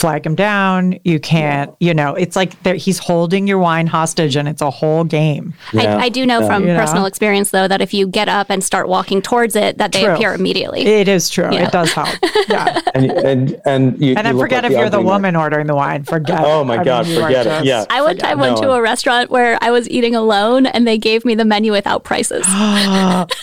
Flag 0.00 0.24
him 0.26 0.34
down. 0.34 0.98
You 1.04 1.20
can't, 1.20 1.74
you 1.80 1.94
know, 1.94 2.14
it's 2.14 2.36
like 2.36 2.52
he's 2.76 2.98
holding 2.98 3.46
your 3.46 3.58
wine 3.58 3.86
hostage, 3.86 4.36
and 4.36 4.48
it's 4.48 4.62
a 4.62 4.70
whole 4.70 5.04
game. 5.04 5.54
Yeah. 5.72 5.96
I, 5.96 6.04
I 6.04 6.08
do 6.08 6.26
know 6.26 6.46
from 6.46 6.62
You 6.66 6.74
know? 6.74 6.80
personal 6.80 7.06
experience, 7.06 7.50
though, 7.50 7.68
that 7.68 7.80
if 7.80 7.92
you 7.94 8.06
get 8.08 8.28
up 8.28 8.50
and 8.50 8.62
start 8.64 8.88
walking 8.88 9.22
towards 9.22 9.54
it, 9.56 9.78
that 9.78 9.92
they 9.92 10.04
True. 10.04 10.14
appear 10.14 10.34
immediately. 10.34 10.82
It 10.82 11.08
is 11.08 11.28
true. 11.28 11.48
Yeah. 11.52 11.66
It 11.66 11.72
does 11.72 11.92
help. 11.92 12.08
Yeah. 12.48 12.80
and 12.94 13.10
and 13.12 13.60
and 13.64 14.00
you, 14.00 14.14
And 14.16 14.26
then 14.26 14.26
you 14.26 14.32
look 14.32 14.44
forget 14.44 14.64
like 14.64 14.72
if 14.72 14.78
you're 14.78 14.90
the 14.90 14.96
ugly 14.96 15.04
one. 15.06 15.22
woman 15.22 15.36
ordering 15.36 15.66
the 15.68 15.74
wine. 15.76 16.02
Forget. 16.02 16.40
Oh 16.44 16.64
my 16.64 16.82
God, 16.82 17.06
you 17.06 17.18
are 17.20 17.26
forget 17.28 17.46
it. 17.46 17.50
just- 17.50 17.64
Yeah. 17.66 17.84
I 17.90 18.02
one 18.02 18.16
time 18.16 18.40
went 18.40 18.56
No, 18.56 18.62
to 18.62 18.72
a 18.72 18.80
restaurant 18.82 19.30
where 19.30 19.56
I 19.60 19.70
was 19.70 19.88
eating 19.88 20.16
alone 20.16 20.66
and 20.66 20.86
they 20.88 20.98
gave 20.98 21.24
me 21.24 21.34
the 21.36 21.44
menu 21.44 21.70
without 21.72 22.02
prices. 22.02 22.44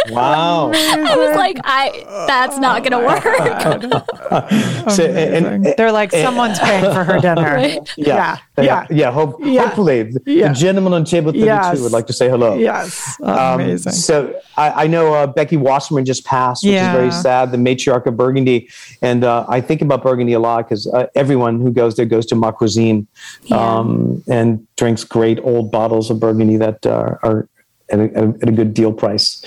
Wow. 0.10 0.72
I 0.76 1.16
was 1.16 1.36
like, 1.36 1.58
I 1.64 2.04
that's 2.28 2.58
not 2.58 2.84
gonna 2.84 2.98
oh 3.00 3.06
work. 3.06 3.24
So, 4.92 5.04
and, 5.06 5.46
and- 5.46 5.74
They're 5.78 5.92
like, 5.92 6.14
someone's 6.56 6.60
paying 6.60 6.94
for 6.94 7.04
her 7.04 7.20
dinner. 7.20 7.42
Right. 7.58 7.94
Yeah. 7.98 8.38
yeah, 8.58 8.64
Yeah. 8.64 8.88
yeah. 8.90 9.12
Hope, 9.12 9.38
Yeah. 9.42 9.66
Hopefully, 9.66 10.04
the- 10.04 10.22
Yeah. 10.26 10.48
the 10.50 10.54
gentleman 10.54 10.94
on 10.94 11.06
table 11.06 11.32
32 11.32 11.46
Yes. 11.46 11.80
would 11.82 11.92
like 11.92 12.08
to 12.08 12.14
say 12.14 12.30
hello. 12.30 12.56
Yes. 12.56 13.18
Um, 13.24 13.62
Amazing. 13.62 13.94
So 13.94 14.34
I, 14.58 14.84
I 14.84 14.88
know 14.88 15.14
uh, 15.14 15.28
Becky 15.28 15.58
Wasserman 15.58 16.06
just 16.06 16.26
passed, 16.26 16.64
which 16.64 16.74
Yeah. 16.74 16.92
is 16.92 16.98
very 16.98 17.12
sad, 17.12 17.52
the 17.52 17.58
matriarch 17.58 18.06
of 18.06 18.18
Burgundy. 18.18 18.70
And 19.02 19.24
uh, 19.24 19.46
I 19.48 19.62
think 19.62 19.82
about 19.82 20.04
Burgundy 20.04 20.34
a 20.34 20.40
lot 20.40 20.66
because 20.68 20.88
uh, 20.88 21.08
everyone 21.16 21.60
who 21.62 21.72
goes 21.72 21.96
there 21.96 22.06
goes 22.06 22.26
to 22.28 22.36
Ma 22.36 22.52
Cuisine 22.52 23.08
um, 23.52 24.24
and 24.28 24.66
drinks 24.76 25.04
great 25.04 25.40
old 25.44 25.72
bottles 25.72 26.10
of 26.10 26.20
Burgundy 26.20 26.58
that 26.58 26.86
uh, 26.86 27.16
are 27.24 27.48
at 27.90 28.00
a, 28.00 28.04
at 28.04 28.24
a- 28.24 28.36
at 28.42 28.50
a 28.50 28.52
good 28.52 28.74
deal 28.74 28.92
price. 28.92 29.42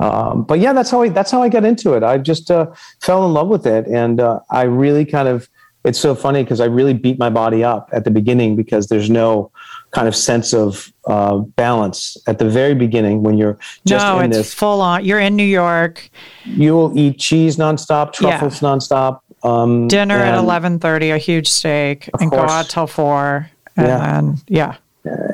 um, 0.00 0.42
but 0.44 0.58
yeah, 0.60 0.72
that's 0.72 0.90
how 0.90 1.02
I 1.02 1.08
that's 1.08 1.30
how 1.30 1.42
I 1.42 1.48
got 1.48 1.64
into 1.64 1.94
it. 1.94 2.02
I 2.02 2.18
just 2.18 2.50
uh, 2.50 2.66
fell 3.00 3.24
in 3.26 3.32
love 3.32 3.48
with 3.48 3.66
it, 3.66 3.86
and 3.86 4.20
uh, 4.20 4.40
I 4.50 4.62
really 4.62 5.04
kind 5.04 5.28
of. 5.28 5.48
It's 5.84 5.98
so 5.98 6.14
funny 6.14 6.42
because 6.42 6.60
I 6.60 6.66
really 6.66 6.92
beat 6.92 7.18
my 7.18 7.30
body 7.30 7.64
up 7.64 7.88
at 7.92 8.04
the 8.04 8.10
beginning 8.10 8.54
because 8.54 8.88
there's 8.88 9.08
no 9.08 9.50
kind 9.92 10.06
of 10.06 10.14
sense 10.14 10.52
of 10.52 10.92
uh, 11.06 11.38
balance 11.38 12.16
at 12.26 12.38
the 12.38 12.44
very 12.48 12.74
beginning 12.74 13.22
when 13.22 13.38
you're 13.38 13.58
just 13.86 14.04
no, 14.06 14.18
in 14.20 14.26
it's 14.26 14.36
this. 14.36 14.54
full 14.54 14.82
on. 14.82 15.04
You're 15.04 15.20
in 15.20 15.36
New 15.36 15.42
York. 15.42 16.10
You 16.44 16.74
will 16.74 16.98
eat 16.98 17.18
cheese 17.18 17.56
nonstop, 17.56 18.12
truffles 18.12 18.60
nonstop. 18.60 19.20
Um, 19.42 19.88
Dinner 19.88 20.18
at 20.18 20.36
eleven 20.36 20.78
thirty, 20.78 21.10
a 21.10 21.18
huge 21.18 21.48
steak, 21.48 22.10
and 22.20 22.30
go 22.30 22.40
out 22.40 22.68
till 22.68 22.86
four. 22.86 23.50
And 23.76 23.86
Yeah. 23.86 23.98
then 23.98 24.36
yeah. 24.48 24.76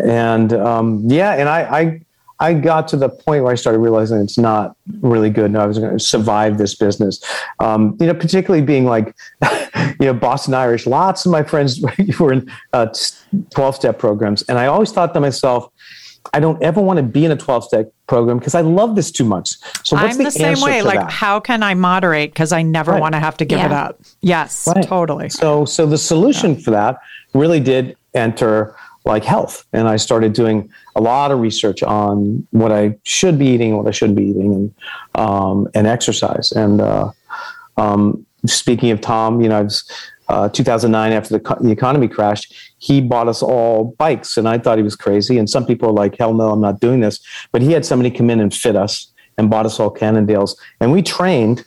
and 0.04 0.52
um, 0.52 1.02
yeah, 1.06 1.32
and 1.32 1.48
I, 1.48 1.60
I 1.80 2.00
I 2.38 2.54
got 2.54 2.88
to 2.88 2.96
the 2.96 3.08
point 3.08 3.44
where 3.44 3.52
I 3.52 3.56
started 3.56 3.78
realizing 3.78 4.18
it's 4.18 4.36
not 4.38 4.76
really 5.00 5.30
good. 5.30 5.50
No, 5.52 5.60
I 5.60 5.66
was 5.66 5.78
going 5.78 5.92
to 5.96 5.98
survive 5.98 6.58
this 6.58 6.74
business. 6.74 7.22
Um, 7.60 7.96
you 7.98 8.06
know, 8.06 8.14
particularly 8.14 8.64
being 8.64 8.84
like, 8.84 9.14
you 10.00 10.06
know, 10.06 10.14
Boston 10.14 10.54
Irish. 10.54 10.86
Lots 10.86 11.24
of 11.24 11.32
my 11.32 11.42
friends 11.42 11.80
were 12.20 12.34
in 12.34 12.50
uh, 12.72 12.88
twelve-step 13.54 13.98
programs, 13.98 14.42
and 14.42 14.58
I 14.58 14.66
always 14.66 14.92
thought 14.92 15.14
to 15.14 15.20
myself. 15.20 15.70
I 16.34 16.40
don't 16.40 16.60
ever 16.60 16.80
want 16.82 16.96
to 16.96 17.04
be 17.04 17.24
in 17.24 17.30
a 17.30 17.36
12 17.36 17.64
step 17.64 17.94
program 18.08 18.38
because 18.38 18.56
I 18.56 18.60
love 18.60 18.96
this 18.96 19.12
too 19.12 19.24
much. 19.24 19.50
So 19.84 19.94
what's 19.94 20.16
I'm 20.16 20.18
the, 20.18 20.24
the, 20.24 20.30
same 20.32 20.46
answer 20.46 20.66
way. 20.66 20.82
Like, 20.82 20.98
that? 20.98 21.10
how 21.10 21.38
can 21.38 21.62
I 21.62 21.74
moderate? 21.74 22.32
Because 22.32 22.50
I 22.50 22.62
never 22.62 22.90
Right. 22.90 23.00
want 23.00 23.14
to 23.14 23.20
have 23.20 23.36
to 23.36 23.44
give 23.44 23.60
it 23.60 23.70
up. 23.70 24.00
Yes, 24.22 24.66
Right. 24.66 24.84
totally. 24.84 25.28
So, 25.28 25.64
so 25.64 25.86
the 25.86 25.96
solution 25.96 26.56
for 26.56 26.72
that 26.72 26.98
really 27.32 27.60
did 27.60 27.96
enter 28.12 28.74
like 29.06 29.24
health, 29.24 29.64
and 29.72 29.88
I 29.88 29.96
started 29.96 30.32
doing 30.32 30.70
a 30.96 31.00
lot 31.00 31.30
of 31.30 31.38
research 31.40 31.82
on 31.82 32.46
what 32.50 32.72
I 32.72 32.96
should 33.04 33.38
be 33.38 33.46
eating, 33.46 33.76
what 33.76 33.86
I 33.86 33.92
shouldn't 33.92 34.16
be 34.16 34.24
eating, 34.24 34.52
and 34.52 34.74
um, 35.14 35.68
and 35.74 35.86
exercise. 35.86 36.52
And 36.52 36.80
uh, 36.80 37.12
um, 37.76 38.26
speaking 38.46 38.90
of 38.90 39.00
Tom, 39.00 39.40
you 39.40 39.48
know, 39.48 39.58
I 39.58 39.62
was. 39.62 39.90
Uh, 40.28 40.48
2009, 40.48 41.12
after 41.12 41.38
the, 41.38 41.56
the 41.60 41.70
economy 41.70 42.08
crashed, 42.08 42.52
he 42.78 43.00
bought 43.00 43.28
us 43.28 43.44
all 43.44 43.94
bikes, 43.96 44.36
and 44.36 44.48
I 44.48 44.58
thought 44.58 44.76
he 44.76 44.82
was 44.82 44.96
crazy. 44.96 45.38
And 45.38 45.48
some 45.48 45.64
people 45.64 45.88
are 45.90 45.92
like, 45.92 46.18
"Hell 46.18 46.34
no, 46.34 46.50
I'm 46.50 46.60
not 46.60 46.80
doing 46.80 46.98
this." 46.98 47.20
But 47.52 47.62
he 47.62 47.70
had 47.70 47.86
somebody 47.86 48.10
come 48.10 48.28
in 48.28 48.40
and 48.40 48.52
fit 48.52 48.74
us 48.74 49.12
and 49.38 49.48
bought 49.48 49.66
us 49.66 49.78
all 49.78 49.94
Cannondales, 49.94 50.56
and 50.80 50.90
we 50.90 51.00
trained 51.00 51.64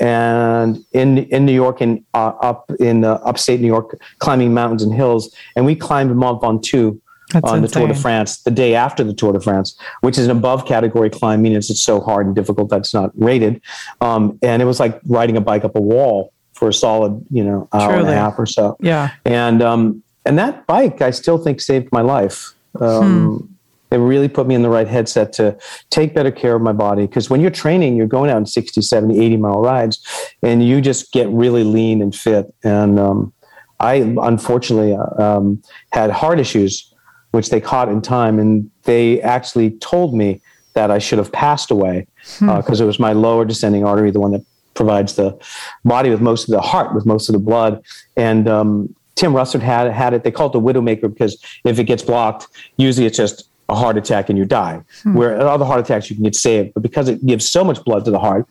and 0.00 0.84
in 0.92 1.18
in 1.18 1.44
New 1.46 1.52
York 1.52 1.80
and 1.80 2.04
uh, 2.14 2.32
up 2.40 2.70
in 2.80 3.04
uh, 3.04 3.14
upstate 3.24 3.60
New 3.60 3.66
York, 3.66 3.98
climbing 4.18 4.54
mountains 4.54 4.82
and 4.82 4.94
hills, 4.94 5.34
and 5.56 5.66
we 5.66 5.74
climbed 5.74 6.14
Mont 6.16 6.40
Ventoux 6.40 6.98
That's 7.32 7.50
on 7.50 7.62
the 7.62 7.68
Tour 7.68 7.88
de. 7.88 7.94
France 7.94 8.42
the 8.42 8.50
day 8.50 8.74
after 8.74 9.04
the 9.04 9.14
Tour 9.14 9.32
de 9.32 9.40
France, 9.40 9.76
which 10.00 10.18
is 10.18 10.26
an 10.26 10.30
above 10.36 10.66
category 10.66 11.10
climb, 11.10 11.42
meaning 11.42 11.58
it's 11.58 11.80
so 11.80 12.00
hard 12.00 12.26
and 12.26 12.34
difficult 12.34 12.68
that's 12.70 12.94
not 12.94 13.10
rated, 13.14 13.60
um, 14.00 14.38
and 14.42 14.62
it 14.62 14.64
was 14.66 14.80
like 14.80 15.00
riding 15.06 15.36
a 15.36 15.40
bike 15.40 15.64
up 15.64 15.74
a 15.76 15.80
wall 15.80 16.32
for 16.54 16.68
a 16.68 16.72
solid 16.72 17.24
you 17.30 17.44
know 17.44 17.68
hour 17.72 17.94
and 17.94 18.08
a 18.08 18.14
half 18.14 18.36
or 18.38 18.44
so 18.46 18.76
Yeah. 18.80 19.10
and 19.24 19.62
um, 19.62 20.02
and 20.26 20.38
that 20.38 20.66
bike 20.66 21.00
I 21.02 21.10
still 21.12 21.38
think 21.38 21.60
saved 21.60 21.88
my 21.92 22.00
life. 22.00 22.52
Um, 22.80 23.57
It 23.90 23.96
really 23.96 24.28
put 24.28 24.46
me 24.46 24.54
in 24.54 24.62
the 24.62 24.68
right 24.68 24.86
headset 24.86 25.32
to 25.34 25.56
take 25.90 26.14
better 26.14 26.30
care 26.30 26.54
of 26.54 26.62
my 26.62 26.72
body 26.72 27.06
because 27.06 27.30
when 27.30 27.40
you're 27.40 27.50
training, 27.50 27.96
you're 27.96 28.06
going 28.06 28.30
out 28.30 28.36
in 28.36 28.46
60, 28.46 28.82
70, 28.82 29.18
80 29.18 29.36
mile 29.38 29.60
rides, 29.62 30.06
and 30.42 30.66
you 30.66 30.80
just 30.80 31.12
get 31.12 31.28
really 31.30 31.64
lean 31.64 32.02
and 32.02 32.14
fit. 32.14 32.52
And 32.64 32.98
um, 32.98 33.32
I 33.80 33.94
unfortunately 33.94 34.94
uh, 34.94 35.22
um, 35.22 35.62
had 35.92 36.10
heart 36.10 36.38
issues, 36.38 36.92
which 37.30 37.50
they 37.50 37.60
caught 37.60 37.88
in 37.88 38.02
time, 38.02 38.38
and 38.38 38.70
they 38.84 39.20
actually 39.22 39.70
told 39.78 40.14
me 40.14 40.40
that 40.74 40.90
I 40.90 40.98
should 40.98 41.18
have 41.18 41.32
passed 41.32 41.70
away 41.70 42.06
because 42.40 42.80
it 42.80 42.84
was 42.84 42.98
my 42.98 43.12
lower 43.12 43.44
descending 43.44 43.84
artery, 43.84 44.10
the 44.10 44.20
one 44.20 44.32
that 44.32 44.44
provides 44.74 45.16
the 45.16 45.36
body 45.84 46.10
with 46.10 46.20
most 46.20 46.48
of 46.48 46.52
the 46.52 46.60
heart, 46.60 46.94
with 46.94 47.04
most 47.04 47.28
of 47.28 47.32
the 47.32 47.38
blood. 47.38 47.82
And 48.16 48.48
um, 48.48 48.94
Tim 49.16 49.32
Russert 49.32 49.60
had 49.60 49.90
had 49.90 50.14
it. 50.14 50.22
They 50.22 50.30
call 50.30 50.46
it 50.46 50.52
the 50.52 50.60
widowmaker 50.60 51.12
because 51.12 51.42
if 51.64 51.78
it 51.78 51.84
gets 51.84 52.02
blocked, 52.02 52.46
usually 52.76 53.06
it's 53.06 53.16
just 53.16 53.47
a 53.68 53.74
heart 53.74 53.96
attack 53.96 54.28
and 54.28 54.38
you 54.38 54.44
die. 54.44 54.82
Where 55.14 55.34
at 55.34 55.42
other 55.42 55.64
heart 55.64 55.80
attacks 55.80 56.08
you 56.10 56.16
can 56.16 56.24
get 56.24 56.34
saved, 56.34 56.74
but 56.74 56.82
because 56.82 57.08
it 57.08 57.24
gives 57.24 57.48
so 57.48 57.64
much 57.64 57.82
blood 57.84 58.04
to 58.06 58.10
the 58.10 58.18
heart, 58.18 58.46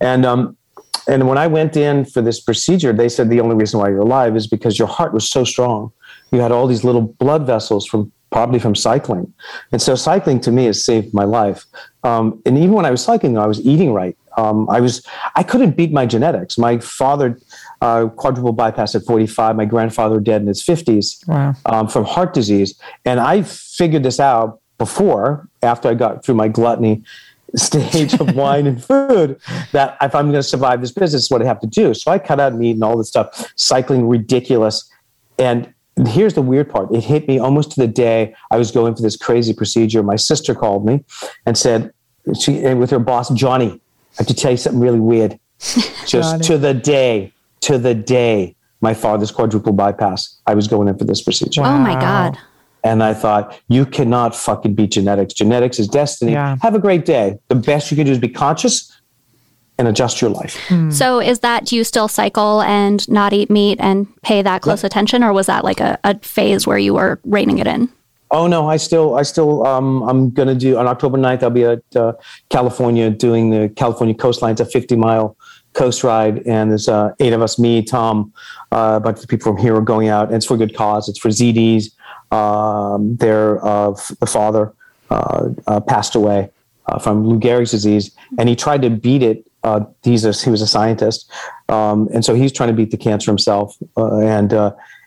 and 0.00 0.24
um, 0.26 0.56
and 1.08 1.26
when 1.26 1.38
I 1.38 1.46
went 1.46 1.76
in 1.76 2.04
for 2.04 2.20
this 2.20 2.38
procedure, 2.38 2.92
they 2.92 3.08
said 3.08 3.30
the 3.30 3.40
only 3.40 3.56
reason 3.56 3.80
why 3.80 3.88
you're 3.88 4.00
alive 4.00 4.36
is 4.36 4.46
because 4.46 4.78
your 4.78 4.88
heart 4.88 5.14
was 5.14 5.28
so 5.28 5.42
strong. 5.42 5.90
You 6.32 6.40
had 6.40 6.52
all 6.52 6.66
these 6.66 6.84
little 6.84 7.00
blood 7.00 7.46
vessels 7.46 7.86
from 7.86 8.12
probably 8.30 8.58
from 8.58 8.74
cycling, 8.74 9.32
and 9.72 9.80
so 9.80 9.94
cycling 9.94 10.38
to 10.40 10.52
me 10.52 10.66
has 10.66 10.84
saved 10.84 11.14
my 11.14 11.24
life. 11.24 11.64
Um, 12.04 12.42
and 12.44 12.58
even 12.58 12.72
when 12.72 12.84
I 12.84 12.90
was 12.90 13.02
cycling, 13.02 13.38
I 13.38 13.46
was 13.46 13.60
eating 13.62 13.94
right. 13.94 14.16
Um, 14.36 14.68
I 14.68 14.80
was 14.80 15.04
I 15.34 15.42
couldn't 15.42 15.76
beat 15.76 15.92
my 15.92 16.04
genetics. 16.04 16.58
My 16.58 16.78
father 16.78 17.38
uh, 17.80 18.06
quadruple 18.08 18.52
bypass 18.52 18.94
at 18.94 19.04
45. 19.04 19.56
My 19.56 19.64
grandfather 19.64 20.20
dead 20.20 20.42
in 20.42 20.48
his 20.48 20.62
50s 20.62 21.26
Wow. 21.28 21.54
um, 21.66 21.88
from 21.88 22.04
heart 22.04 22.34
disease. 22.34 22.78
And 23.04 23.20
I 23.20 23.42
figured 23.42 24.02
this 24.02 24.18
out 24.20 24.60
before, 24.78 25.48
after 25.62 25.88
I 25.88 25.94
got 25.94 26.24
through 26.24 26.36
my 26.36 26.48
gluttony 26.48 27.04
stage 27.56 28.14
of 28.14 28.34
wine 28.36 28.66
and 28.66 28.82
food, 28.82 29.40
that 29.72 29.96
if 30.02 30.14
I'm 30.14 30.26
going 30.26 30.34
to 30.34 30.42
survive 30.42 30.80
this 30.80 30.92
business, 30.92 31.24
is 31.24 31.30
what 31.30 31.42
I 31.42 31.46
have 31.46 31.60
to 31.60 31.66
do. 31.66 31.94
So 31.94 32.10
I 32.10 32.18
cut 32.18 32.40
out 32.40 32.54
meat 32.54 32.72
and 32.72 32.84
all 32.84 32.96
this 32.96 33.08
stuff, 33.08 33.52
cycling 33.56 34.08
ridiculous. 34.08 34.90
And 35.38 35.72
here's 36.06 36.34
the 36.34 36.42
weird 36.42 36.68
part 36.68 36.92
it 36.94 37.02
hit 37.02 37.26
me 37.26 37.38
almost 37.38 37.72
to 37.72 37.80
the 37.80 37.88
day 37.88 38.34
I 38.50 38.56
was 38.56 38.70
going 38.70 38.94
for 38.94 39.02
this 39.02 39.16
crazy 39.16 39.52
procedure. 39.52 40.02
My 40.02 40.16
sister 40.16 40.54
called 40.54 40.84
me 40.84 41.04
and 41.46 41.56
said, 41.56 41.92
she, 42.38 42.62
and 42.64 42.78
with 42.78 42.90
her 42.90 42.98
boss, 42.98 43.30
Johnny, 43.30 43.70
I 43.70 44.18
have 44.18 44.26
to 44.26 44.34
tell 44.34 44.50
you 44.50 44.56
something 44.56 44.80
really 44.80 45.00
weird. 45.00 45.38
Just 46.06 46.44
to 46.44 46.58
the 46.58 46.74
day, 46.74 47.32
to 47.62 47.78
the 47.78 47.94
day, 47.94 48.54
my 48.80 48.94
father's 48.94 49.30
quadruple 49.30 49.72
bypass, 49.72 50.38
I 50.46 50.54
was 50.54 50.68
going 50.68 50.88
in 50.88 50.96
for 50.96 51.04
this 51.04 51.22
procedure. 51.22 51.62
Oh 51.62 51.78
my 51.78 51.94
God. 51.94 52.38
And 52.84 53.02
I 53.02 53.12
thought, 53.12 53.58
you 53.68 53.84
cannot 53.84 54.36
fucking 54.36 54.74
beat 54.74 54.92
genetics. 54.92 55.34
Genetics 55.34 55.78
is 55.78 55.88
destiny. 55.88 56.32
Yeah. 56.32 56.56
Have 56.62 56.74
a 56.74 56.78
great 56.78 57.04
day. 57.04 57.38
The 57.48 57.56
best 57.56 57.90
you 57.90 57.96
can 57.96 58.06
do 58.06 58.12
is 58.12 58.18
be 58.18 58.28
conscious 58.28 58.94
and 59.78 59.88
adjust 59.88 60.20
your 60.20 60.30
life. 60.30 60.58
So 60.90 61.20
is 61.20 61.40
that, 61.40 61.66
do 61.66 61.76
you 61.76 61.84
still 61.84 62.08
cycle 62.08 62.62
and 62.62 63.08
not 63.08 63.32
eat 63.32 63.50
meat 63.50 63.78
and 63.80 64.08
pay 64.22 64.42
that 64.42 64.62
close 64.62 64.84
attention? 64.84 65.22
Or 65.22 65.32
was 65.32 65.46
that 65.46 65.64
like 65.64 65.80
a, 65.80 65.98
a 66.04 66.18
phase 66.20 66.66
where 66.66 66.78
you 66.78 66.94
were 66.94 67.20
reining 67.24 67.58
it 67.58 67.66
in? 67.66 67.88
Oh 68.30 68.46
no, 68.46 68.68
I 68.68 68.76
still, 68.76 69.16
I 69.16 69.22
still, 69.22 69.66
um, 69.66 70.02
I'm 70.02 70.30
gonna 70.30 70.54
do 70.54 70.76
on 70.76 70.86
October 70.86 71.16
9th, 71.16 71.42
I'll 71.42 71.50
be 71.50 71.64
at 71.64 71.96
uh, 71.96 72.12
California 72.50 73.08
doing 73.08 73.50
the 73.50 73.70
California 73.70 74.14
coastline. 74.14 74.52
It's 74.52 74.60
a 74.60 74.66
50 74.66 74.96
mile 74.96 75.36
coast 75.78 76.02
ride, 76.02 76.44
and 76.46 76.70
there's 76.70 76.88
uh, 76.88 77.14
eight 77.20 77.32
of 77.32 77.40
us, 77.40 77.58
me, 77.58 77.82
Tom, 77.82 78.32
uh, 78.72 78.94
a 78.96 79.00
bunch 79.00 79.22
of 79.22 79.28
people 79.28 79.52
from 79.52 79.62
here 79.62 79.76
are 79.76 79.80
going 79.80 80.08
out. 80.08 80.26
And 80.26 80.36
it's 80.36 80.46
for 80.46 80.56
good 80.56 80.74
cause. 80.74 81.08
It's 81.08 81.18
for 81.18 81.28
ZDs. 81.28 81.92
Um, 82.30 83.16
their 83.16 83.54
the 84.20 84.28
father 84.28 84.74
uh, 85.10 85.48
uh, 85.66 85.80
passed 85.80 86.14
away 86.14 86.50
uh, 86.86 86.98
from 86.98 87.26
Lou 87.26 87.38
Gehrig's 87.38 87.70
disease, 87.70 88.10
and 88.38 88.48
he 88.48 88.56
tried 88.56 88.82
to 88.82 88.90
beat 88.90 89.22
it. 89.22 89.44
He's 90.02 90.24
a, 90.24 90.32
he 90.32 90.50
was 90.50 90.62
a 90.62 90.66
scientist, 90.66 91.30
um, 91.68 92.08
and 92.12 92.24
so 92.24 92.34
he's 92.34 92.52
trying 92.52 92.68
to 92.68 92.74
beat 92.74 92.90
the 92.90 92.96
cancer 92.96 93.30
himself, 93.30 93.76
and 93.96 94.52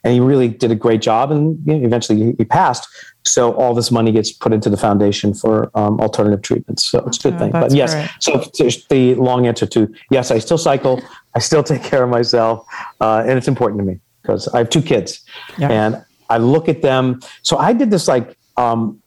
and 0.03 0.13
he 0.13 0.20
really 0.20 0.48
did 0.48 0.72
a 0.72 0.75
great 0.75 1.01
job. 1.01 1.31
And 1.31 1.60
you 1.65 1.75
know, 1.77 1.86
eventually, 1.86 2.36
he, 2.38 2.46
passed. 2.46 2.88
So 3.24 3.53
all 3.53 3.74
this 3.75 3.91
money 3.91 4.12
gets 4.12 4.31
put 4.31 4.51
into 4.51 4.70
the 4.70 4.77
foundation 4.77 5.34
for 5.34 5.70
um, 5.75 6.00
alternative 6.00 6.41
treatments. 6.41 6.84
So 6.84 7.00
it's 7.05 7.20
a 7.20 7.24
good 7.24 7.34
Oh, 7.36 7.39
thing. 7.39 7.51
But 7.51 7.72
yes, 7.72 7.93
great. 7.93 8.10
so 8.20 8.43
the 8.89 9.15
long 9.15 9.46
answer 9.46 9.65
to 9.67 9.93
yes, 10.10 10.31
I 10.31 10.39
still 10.39 10.58
cycle. 10.58 11.01
I 11.36 11.39
still 11.39 11.63
take 11.63 11.84
care 11.84 12.03
of 12.03 12.10
myself, 12.10 12.65
uh, 13.00 13.24
and 13.27 13.38
it's 13.38 13.48
important 13.48 13.79
to 13.79 13.86
me 13.86 14.00
because 14.22 14.48
I 14.50 14.58
have 14.60 14.70
two 14.70 14.81
kids, 14.81 15.22
Yeah. 15.58 15.70
and 15.70 16.03
I 16.29 16.38
look 16.38 16.67
at 16.67 16.81
them. 16.81 17.20
So 17.43 17.58
I 17.58 17.74
did 17.74 17.91
this 17.91 18.08
like 18.08 18.38
um, 18.58 19.01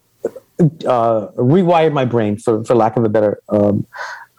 uh, 0.87 1.29
rewired 1.37 1.93
my 1.93 2.05
brain, 2.05 2.37
for 2.39 2.65
for 2.65 2.75
lack 2.75 2.97
of 2.97 3.05
a 3.05 3.09
better 3.09 3.41
um, 3.49 3.87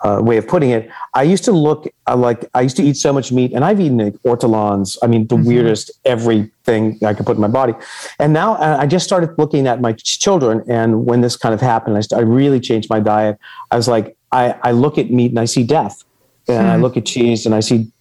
uh, 0.04 0.20
way 0.22 0.38
of 0.38 0.48
putting 0.48 0.70
it. 0.70 0.90
I 1.14 1.24
used 1.24 1.44
to 1.46 1.52
look 1.52 1.88
uh, 2.08 2.16
like 2.16 2.46
I 2.54 2.62
used 2.62 2.78
to 2.78 2.84
eat 2.84 2.98
so 2.98 3.14
much 3.14 3.32
meat, 3.32 3.54
and 3.54 3.64
I've 3.64 3.80
eaten 3.80 3.98
like, 3.98 4.16
ortolans. 4.24 4.98
I 5.02 5.08
mean, 5.08 5.28
the 5.28 5.36
weirdest 5.36 5.92
everything 6.06 7.00
I 7.06 7.14
could 7.14 7.26
put 7.26 7.36
in 7.36 7.42
my 7.42 7.48
body. 7.48 7.74
And 8.20 8.34
now 8.34 8.56
uh, 8.56 8.78
I 8.80 8.88
just 8.88 9.06
started 9.06 9.38
looking 9.38 9.68
at 9.68 9.82
my 9.82 9.94
ch- 9.94 10.20
children, 10.20 10.64
and 10.70 11.06
when 11.06 11.22
this 11.22 11.38
kind 11.38 11.54
of 11.54 11.62
happened, 11.62 11.98
I, 11.98 12.02
st- 12.02 12.20
I 12.20 12.24
really 12.24 12.60
changed 12.60 12.90
my 12.90 13.00
diet. 13.00 13.38
I 13.72 13.78
was 13.78 13.88
like, 13.88 14.16
I, 14.32 14.56
I 14.64 14.72
look 14.72 14.98
at 14.98 15.10
meat 15.12 15.32
and 15.32 15.40
I 15.40 15.46
see 15.46 15.64
death, 15.64 16.04
and 16.48 16.68
I 16.68 16.76
look 16.76 16.98
at 16.98 17.06
cheese 17.06 17.46
and 17.46 17.56
I 17.56 17.62
see 17.62 17.92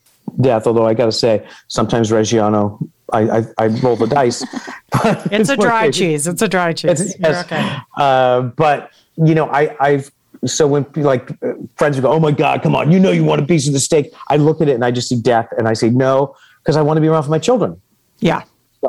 death. 0.40 0.66
Although 0.66 0.86
I 0.86 0.94
got 0.94 1.06
to 1.06 1.12
say, 1.12 1.46
sometimes 1.68 2.10
Reggiano, 2.10 2.78
I, 3.12 3.38
I, 3.38 3.44
I 3.58 3.66
roll 3.66 3.96
the 3.96 4.06
dice. 4.06 4.44
But 5.02 5.32
It's 5.32 5.48
a 5.48 5.56
dry 5.56 5.90
cheese. 5.90 6.28
It's 6.28 6.40
a 6.40 6.46
dry 6.46 6.72
cheese. 6.72 7.00
it's, 7.00 7.18
You're 7.18 7.30
yes. 7.30 7.44
okay. 7.46 7.76
Uh, 7.96 8.42
but 8.42 8.92
you 9.16 9.34
know, 9.34 9.48
I, 9.48 9.76
I've 9.80 10.12
so 10.48 10.66
when 10.66 10.86
like 10.96 11.30
uh, 11.42 11.54
friends 11.76 11.96
would 11.96 12.02
go, 12.02 12.12
"Oh 12.12 12.20
my 12.20 12.32
God, 12.32 12.62
come 12.62 12.74
on! 12.74 12.90
You 12.92 12.98
know 12.98 13.10
you 13.10 13.24
want 13.24 13.42
a 13.42 13.46
piece 13.46 13.66
of 13.66 13.72
the 13.72 13.80
steak." 13.80 14.12
I 14.28 14.36
look 14.36 14.60
at 14.60 14.68
it 14.68 14.74
and 14.74 14.84
I 14.84 14.90
just 14.90 15.08
see 15.08 15.20
death, 15.20 15.48
and 15.58 15.68
I 15.68 15.72
say 15.74 15.90
no 15.90 16.36
because 16.62 16.76
I 16.76 16.82
want 16.82 16.96
to 16.96 17.00
be 17.00 17.08
around 17.08 17.24
for 17.24 17.30
my 17.30 17.38
children. 17.38 17.80
Yeah. 18.18 18.44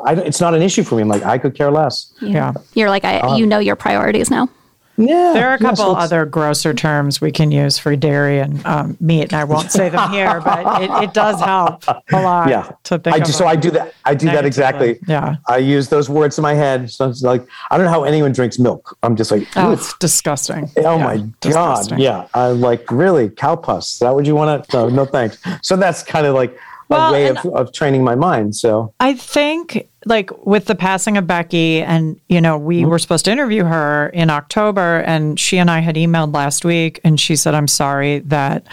I, 0.06 0.14
it's 0.14 0.42
not 0.42 0.54
an 0.54 0.62
issue 0.62 0.84
for 0.84 0.96
me. 0.96 1.02
I'm 1.04 1.08
like 1.08 1.24
I 1.24 1.38
could 1.38 1.56
care 1.56 1.72
less. 1.72 2.14
Yeah. 2.22 2.54
You're 2.74 2.90
like, 2.90 3.06
I, 3.06 3.38
you 3.38 3.46
know 3.46 3.60
your 3.60 3.76
priorities 3.76 4.30
now. 4.30 4.50
Yeah, 4.98 5.32
There 5.34 5.50
are 5.50 5.56
a 5.56 5.60
couple 5.60 5.92
it's- 5.92 6.04
other 6.06 6.26
grosser 6.26 6.74
terms 6.74 7.20
we 7.20 7.32
can 7.32 7.52
use 7.52 7.78
for 7.78 7.96
dairy 7.96 8.40
and 8.40 8.66
um, 8.66 8.98
meat, 9.02 9.24
and 9.24 9.34
I 9.34 9.44
won't 9.44 9.72
say 9.72 9.90
them 9.90 10.10
here, 10.12 10.40
but 10.46 10.82
it, 10.82 10.90
it 11.04 11.14
does 11.14 11.40
help 11.42 11.84
a 11.88 12.02
lot 12.22 12.50
Yeah, 12.50 12.72
to 12.86 12.98
think 13.00 13.16
I 13.16 13.20
do, 13.20 13.32
so 13.32 13.46
I 13.46 13.56
do 13.56 13.72
that. 13.72 13.94
I 14.06 14.16
do 14.16 14.28
that 14.28 14.46
exactly. 14.46 15.00
Yeah. 15.08 15.36
I 15.48 15.58
use 15.58 15.90
those 15.90 16.10
words 16.10 16.38
in 16.38 16.44
my 16.44 16.54
head. 16.54 16.90
So 16.92 17.10
it's 17.10 17.22
like 17.24 17.46
I 17.72 17.78
don't 17.78 17.86
know 17.86 17.92
how 17.92 18.04
anyone 18.06 18.32
drinks 18.32 18.58
milk. 18.58 18.98
I'm 19.04 19.16
just 19.16 19.32
like, 19.32 19.48
Oh, 19.58 19.72
it's 19.74 19.94
disgusting. 19.98 20.70
Oh 20.78 20.98
Yeah, 20.98 21.04
my 21.04 21.18
disgusting. 21.42 21.98
god! 21.98 22.02
Yeah, 22.04 22.28
I'm 22.34 22.62
like 22.62 22.90
really 22.92 23.30
cow 23.30 23.56
pus. 23.58 23.94
Is 23.94 24.00
that 24.00 24.14
what 24.16 24.26
you 24.26 24.36
want 24.36 24.70
to? 24.70 24.78
No, 24.78 24.90
no 24.90 25.06
thanks. 25.06 25.38
So 25.62 25.76
that's 25.76 26.04
kind 26.04 26.26
of 26.26 26.36
like 26.36 26.58
Well, 26.88 27.10
a 27.10 27.12
way 27.12 27.28
of, 27.28 27.38
of 27.48 27.74
training 27.74 28.04
my 28.04 28.16
mind. 28.16 28.56
So 28.56 28.94
I 29.00 29.14
think 29.16 29.90
like 30.06 30.46
with 30.46 30.66
the 30.66 30.76
passing 30.76 31.18
of 31.18 31.26
Becky 31.28 31.82
and 31.82 32.20
you 32.30 32.40
know 32.42 32.58
we 32.58 32.82
Mm-hmm. 32.82 32.90
were 32.90 33.00
supposed 33.00 33.26
to 33.26 33.32
interview 33.32 33.64
her 33.64 34.10
in 34.10 34.30
October 34.30 35.00
and 35.02 35.40
she 35.40 35.58
and 35.58 35.70
I 35.72 35.80
had 35.80 35.96
emailed 35.96 36.34
last 36.34 36.64
week 36.66 37.00
and 37.04 37.20
she 37.20 37.36
said 37.36 37.56
I'm 37.56 37.68
sorry 37.68 38.20
that 38.20 38.66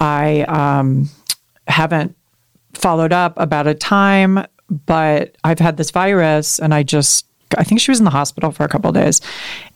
I 0.00 0.42
um 0.42 1.08
haven't 1.66 2.16
followed 2.74 3.12
up 3.12 3.34
about 3.36 3.66
a 3.66 3.74
time 3.74 4.44
but 4.86 5.36
I've 5.44 5.58
had 5.58 5.76
this 5.76 5.90
virus 5.90 6.58
and 6.58 6.74
I 6.74 6.82
just 6.82 7.26
I 7.56 7.64
think 7.64 7.80
she 7.80 7.90
was 7.90 7.98
in 7.98 8.04
the 8.04 8.10
hospital 8.10 8.50
for 8.50 8.64
a 8.64 8.68
couple 8.68 8.90
of 8.90 8.94
days. 8.94 9.22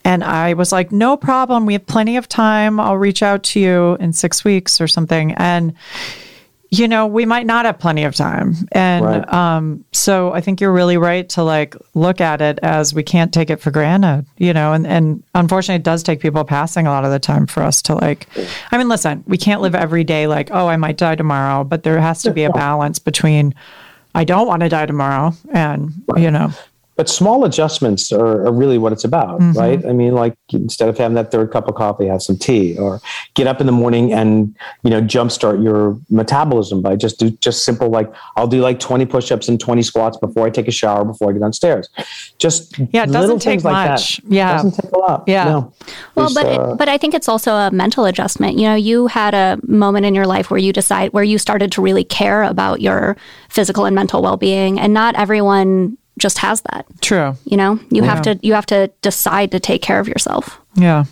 And 0.04 0.22
I 0.22 0.52
was 0.52 0.72
like, 0.72 0.92
no 0.92 1.16
problem. 1.16 1.64
We 1.64 1.72
have 1.72 1.86
plenty 1.86 2.18
of 2.18 2.28
time. 2.28 2.78
I'll 2.78 2.98
reach 2.98 3.22
out 3.22 3.42
to 3.44 3.60
you 3.60 3.94
in 3.94 4.12
six 4.12 4.44
weeks 4.44 4.78
or 4.78 4.86
something. 4.86 5.32
And 5.38 5.72
you 6.74 6.88
know, 6.88 7.06
we 7.06 7.26
might 7.26 7.44
not 7.44 7.66
have 7.66 7.78
plenty 7.78 8.02
of 8.04 8.14
time. 8.14 8.54
And 8.72 9.04
Right. 9.04 9.32
um, 9.32 9.84
so 9.92 10.32
I 10.32 10.40
think 10.40 10.58
you're 10.58 10.72
really 10.72 10.96
right 10.96 11.28
to 11.30 11.42
like 11.42 11.76
look 11.92 12.18
at 12.22 12.40
it 12.40 12.58
as 12.62 12.94
we 12.94 13.02
can't 13.02 13.30
take 13.30 13.50
it 13.50 13.60
for 13.60 13.70
granted, 13.70 14.24
you 14.38 14.54
know, 14.54 14.72
and, 14.72 14.86
and 14.86 15.22
unfortunately 15.34 15.76
it 15.80 15.82
does 15.82 16.02
take 16.02 16.20
people 16.20 16.42
passing 16.44 16.86
a 16.86 16.90
lot 16.90 17.04
of 17.04 17.10
the 17.10 17.18
time 17.18 17.46
for 17.46 17.62
us 17.62 17.82
to 17.82 17.94
like, 17.96 18.26
I 18.72 18.78
mean, 18.78 18.88
listen, 18.88 19.22
we 19.26 19.36
can't 19.36 19.60
live 19.60 19.74
every 19.74 20.02
day 20.02 20.26
like, 20.26 20.48
oh, 20.50 20.66
I 20.66 20.76
might 20.78 20.96
die 20.96 21.14
tomorrow, 21.14 21.62
but 21.62 21.82
there 21.82 22.00
has 22.00 22.22
to 22.22 22.32
be 22.32 22.44
a 22.44 22.50
balance 22.50 22.98
between 22.98 23.54
I 24.14 24.24
don't 24.24 24.46
want 24.46 24.62
to 24.62 24.70
die 24.70 24.86
tomorrow 24.86 25.34
and, 25.52 25.92
you 26.16 26.30
know, 26.30 26.52
but 26.96 27.08
small 27.08 27.44
adjustments 27.44 28.12
are, 28.12 28.46
are 28.46 28.52
really 28.52 28.78
what 28.78 28.92
it's 28.92 29.04
about, 29.04 29.40
Mm-hmm. 29.40 29.58
right? 29.58 29.84
I 29.86 29.92
mean, 29.92 30.14
like 30.14 30.36
instead 30.50 30.88
of 30.88 30.98
having 30.98 31.14
that 31.14 31.30
third 31.30 31.50
cup 31.50 31.68
of 31.68 31.74
coffee, 31.74 32.06
have 32.06 32.22
some 32.22 32.36
tea, 32.36 32.76
or 32.78 33.00
get 33.34 33.46
up 33.46 33.60
in 33.60 33.66
the 33.66 33.72
morning 33.72 34.12
and 34.12 34.54
you 34.82 34.90
know 34.90 35.00
jumpstart 35.00 35.62
your 35.62 35.98
metabolism 36.10 36.82
by 36.82 36.96
just 36.96 37.18
do 37.18 37.30
just 37.40 37.64
simple 37.64 37.88
like 37.88 38.12
I'll 38.36 38.46
do 38.46 38.60
like 38.60 38.78
twenty 38.78 39.06
push-ups 39.06 39.48
and 39.48 39.58
twenty 39.58 39.82
squats 39.82 40.16
before 40.18 40.46
I 40.46 40.50
take 40.50 40.68
a 40.68 40.70
shower 40.72 41.04
before 41.04 41.30
I 41.30 41.32
get 41.32 41.40
downstairs. 41.40 41.88
Just 42.38 42.78
Yeah, 42.78 43.04
it 43.04 43.06
doesn't 43.06 43.20
little 43.20 43.38
take 43.38 43.52
things 43.52 43.64
like 43.64 43.90
much. 43.90 44.18
That. 44.18 44.32
Yeah. 44.32 44.52
doesn't 44.54 44.72
take 44.82 44.92
a 44.92 44.98
lot. 44.98 45.24
Yeah. 45.26 45.44
No. 45.44 45.72
Well, 46.14 46.30
but 46.34 46.46
uh, 46.46 46.72
it, 46.72 46.78
but 46.78 46.88
I 46.88 46.98
think 46.98 47.14
it's 47.14 47.28
also 47.28 47.52
a 47.54 47.70
mental 47.70 48.04
adjustment. 48.04 48.58
You 48.58 48.64
know, 48.68 48.74
you 48.74 49.06
had 49.06 49.34
a 49.34 49.58
moment 49.66 50.04
in 50.06 50.14
your 50.14 50.26
life 50.26 50.50
where 50.50 50.60
you 50.60 50.72
decide 50.72 51.12
where 51.12 51.24
you 51.24 51.38
started 51.38 51.72
to 51.72 51.82
really 51.82 52.04
care 52.04 52.42
about 52.42 52.80
your 52.80 53.16
physical 53.48 53.86
and 53.86 53.94
mental 53.94 54.20
well 54.22 54.36
being, 54.36 54.78
and 54.78 54.92
not 54.92 55.14
everyone 55.16 55.96
just 56.18 56.38
has 56.38 56.60
that. 56.72 56.86
true. 57.00 57.36
You 57.44 57.56
know, 57.56 57.80
you 57.90 58.02
have 58.02 58.22
to 58.22 58.38
you 58.42 58.54
have 58.54 58.66
to 58.66 58.88
decide 59.02 59.50
to 59.52 59.60
take 59.60 59.82
care 59.82 59.98
of 60.00 60.08
yourself. 60.08 60.60
Yeah. 60.74 61.04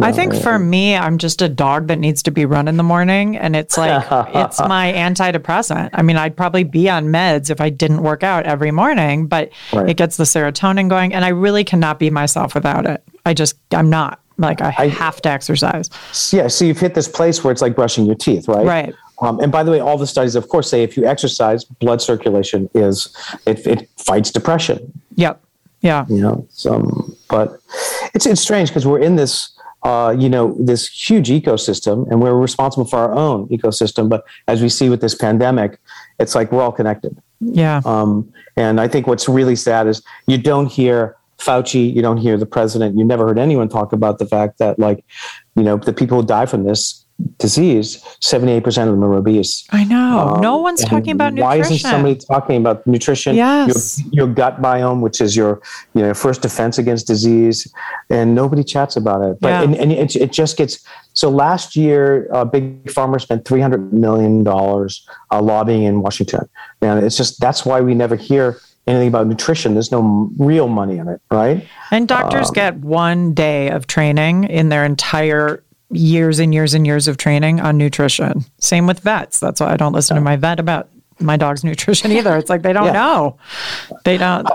I 0.00 0.10
think 0.10 0.34
for 0.34 0.58
me, 0.58 0.96
I'm 0.96 1.18
just 1.18 1.40
a 1.40 1.48
dog 1.48 1.86
that 1.86 2.00
needs 2.00 2.24
to 2.24 2.32
be 2.32 2.46
run 2.46 2.66
in 2.66 2.76
the 2.76 2.82
morning. 2.82 3.36
And 3.36 3.54
it's 3.54 3.78
like, 3.78 4.04
it's 4.34 4.58
my 4.58 4.92
antidepressant. 4.92 5.90
I 5.92 6.02
mean, 6.02 6.16
I'd 6.16 6.36
probably 6.36 6.64
be 6.64 6.90
on 6.90 7.06
meds 7.06 7.48
if 7.48 7.60
I 7.60 7.70
didn't 7.70 8.02
work 8.02 8.24
out 8.24 8.44
every 8.44 8.72
morning, 8.72 9.28
but 9.28 9.50
Right. 9.72 9.88
it 9.90 9.96
gets 9.96 10.16
the 10.16 10.24
serotonin 10.24 10.88
going. 10.88 11.14
And 11.14 11.24
I 11.24 11.28
really 11.28 11.62
cannot 11.62 12.00
be 12.00 12.10
myself 12.10 12.56
without 12.56 12.86
it. 12.86 13.04
I 13.24 13.34
just, 13.34 13.56
I'm 13.70 13.88
not. 13.88 14.18
Like, 14.36 14.60
I, 14.60 14.88
have 14.88 15.22
to 15.22 15.28
exercise. 15.28 15.88
yeah, 16.32 16.48
so 16.48 16.64
you've 16.64 16.80
hit 16.80 16.94
this 16.94 17.06
place 17.06 17.44
where 17.44 17.52
it's 17.52 17.62
like 17.62 17.76
brushing 17.76 18.04
your 18.04 18.16
teeth, 18.16 18.48
right? 18.48 18.66
Right. 18.66 18.94
Um, 19.20 19.40
and 19.40 19.52
by 19.52 19.62
the 19.62 19.70
way, 19.70 19.80
all 19.80 19.98
the 19.98 20.06
studies, 20.06 20.34
of 20.34 20.48
course, 20.48 20.68
say 20.68 20.82
if 20.82 20.96
you 20.96 21.04
exercise, 21.06 21.64
blood 21.64 22.02
circulation 22.02 22.68
is 22.74 23.14
it, 23.46 23.66
it 23.66 23.88
fights 23.96 24.30
depression. 24.30 24.92
Yep. 25.16 25.40
Yeah. 25.80 26.06
You 26.08 26.20
know, 26.20 26.46
so, 26.50 27.14
but 27.28 27.60
it's 28.14 28.26
it's 28.26 28.40
strange 28.40 28.70
because 28.70 28.86
we're 28.86 29.00
in 29.00 29.16
this. 29.16 29.50
Uh, 29.82 30.16
you 30.18 30.30
know 30.30 30.56
this 30.58 30.88
huge 30.88 31.28
ecosystem, 31.28 32.10
and 32.10 32.22
we're 32.22 32.32
responsible 32.32 32.86
for 32.86 32.98
our 33.00 33.12
own 33.12 33.46
ecosystem. 33.48 34.08
But 34.08 34.24
as 34.48 34.62
we 34.62 34.70
see 34.70 34.88
with 34.88 35.02
this 35.02 35.14
pandemic, 35.14 35.78
it's 36.18 36.34
like 36.34 36.50
we're 36.50 36.62
all 36.62 36.72
connected. 36.72 37.14
Yeah. 37.40 37.82
Um, 37.84 38.32
and 38.56 38.80
I 38.80 38.88
think 38.88 39.06
what's 39.06 39.28
really 39.28 39.56
sad 39.56 39.86
is 39.86 40.02
you 40.26 40.38
don't 40.38 40.72
hear 40.72 41.16
Fauci, 41.36 41.92
you 41.94 42.00
don't 42.00 42.16
hear 42.16 42.38
the 42.38 42.46
president, 42.46 42.96
you 42.96 43.04
never 43.04 43.26
heard 43.26 43.38
anyone 43.38 43.68
talk 43.68 43.92
about 43.92 44.18
the 44.18 44.24
fact 44.24 44.56
that, 44.56 44.78
like, 44.78 45.04
you 45.54 45.62
know, 45.62 45.76
the 45.76 45.92
people 45.92 46.20
who 46.20 46.26
die 46.26 46.46
from 46.46 46.64
this 46.64 47.03
disease, 47.38 48.02
78% 48.20 48.66
of 48.66 48.74
them 48.88 49.04
are 49.04 49.14
obese. 49.14 49.64
I 49.70 49.84
know. 49.84 50.38
no 50.40 50.58
one's 50.58 50.82
Um, 50.82 50.88
talking 50.90 51.12
about 51.12 51.34
why 51.34 51.56
nutrition. 51.56 51.76
isn't 51.76 51.90
somebody 51.90 52.16
talking 52.16 52.56
about 52.56 52.86
nutrition? 52.86 53.36
Yes. 53.36 54.00
Your, 54.10 54.26
your 54.26 54.34
gut 54.34 54.60
biome, 54.60 55.00
which 55.00 55.20
is 55.20 55.36
your 55.36 55.60
you 55.94 56.02
know 56.02 56.14
first 56.14 56.42
defense 56.42 56.78
against 56.78 57.06
disease, 57.06 57.72
and 58.10 58.34
nobody 58.34 58.64
chats 58.64 58.96
about 58.96 59.22
it. 59.22 59.38
But 59.40 59.48
Yeah. 59.48 59.62
and, 59.62 59.74
and 59.76 59.92
it, 59.92 60.16
it 60.16 60.32
just 60.32 60.56
gets 60.56 60.84
so. 61.12 61.30
Last 61.30 61.76
year, 61.76 62.28
uh, 62.32 62.44
Big 62.44 62.84
Pharma 62.86 63.20
spent 63.20 63.44
three 63.44 63.60
hundred 63.60 63.92
million 63.92 64.42
dollars 64.44 65.06
uh, 65.30 65.40
lobbying 65.40 65.84
in 65.84 66.02
Washington. 66.02 66.48
And 66.82 67.02
it's 67.04 67.16
just 67.16 67.40
that's 67.40 67.64
why 67.64 67.80
we 67.80 67.94
never 67.94 68.14
hear 68.16 68.58
anything 68.86 69.08
about 69.08 69.26
nutrition. 69.26 69.72
There's 69.72 69.90
no 69.90 70.30
real 70.38 70.68
money 70.68 70.98
in 70.98 71.08
it, 71.08 71.18
right? 71.30 71.66
And 71.90 72.06
doctors 72.06 72.48
Um, 72.48 72.54
get 72.54 72.76
one 72.80 73.32
day 73.32 73.70
of 73.70 73.86
training 73.86 74.44
in 74.44 74.68
their 74.68 74.84
entire 74.84 75.63
years 75.90 76.38
and 76.38 76.52
years 76.54 76.74
and 76.74 76.86
years 76.86 77.08
of 77.08 77.16
training 77.16 77.60
on 77.60 77.76
nutrition. 77.78 78.44
Same 78.58 78.86
with 78.86 79.00
vets. 79.00 79.38
That's 79.40 79.60
why 79.60 79.72
I 79.72 79.76
don't 79.76 79.92
listen 79.92 80.14
to 80.16 80.20
my 80.20 80.36
vet 80.36 80.58
about 80.58 80.88
my 81.20 81.36
dog's 81.36 81.62
nutrition 81.64 82.10
either. 82.12 82.36
It's 82.36 82.50
like 82.50 82.62
they 82.62 82.72
don't 82.72 82.86
Yeah. 82.86 82.92
know. 82.92 83.36
They 84.04 84.18
don't. 84.18 84.48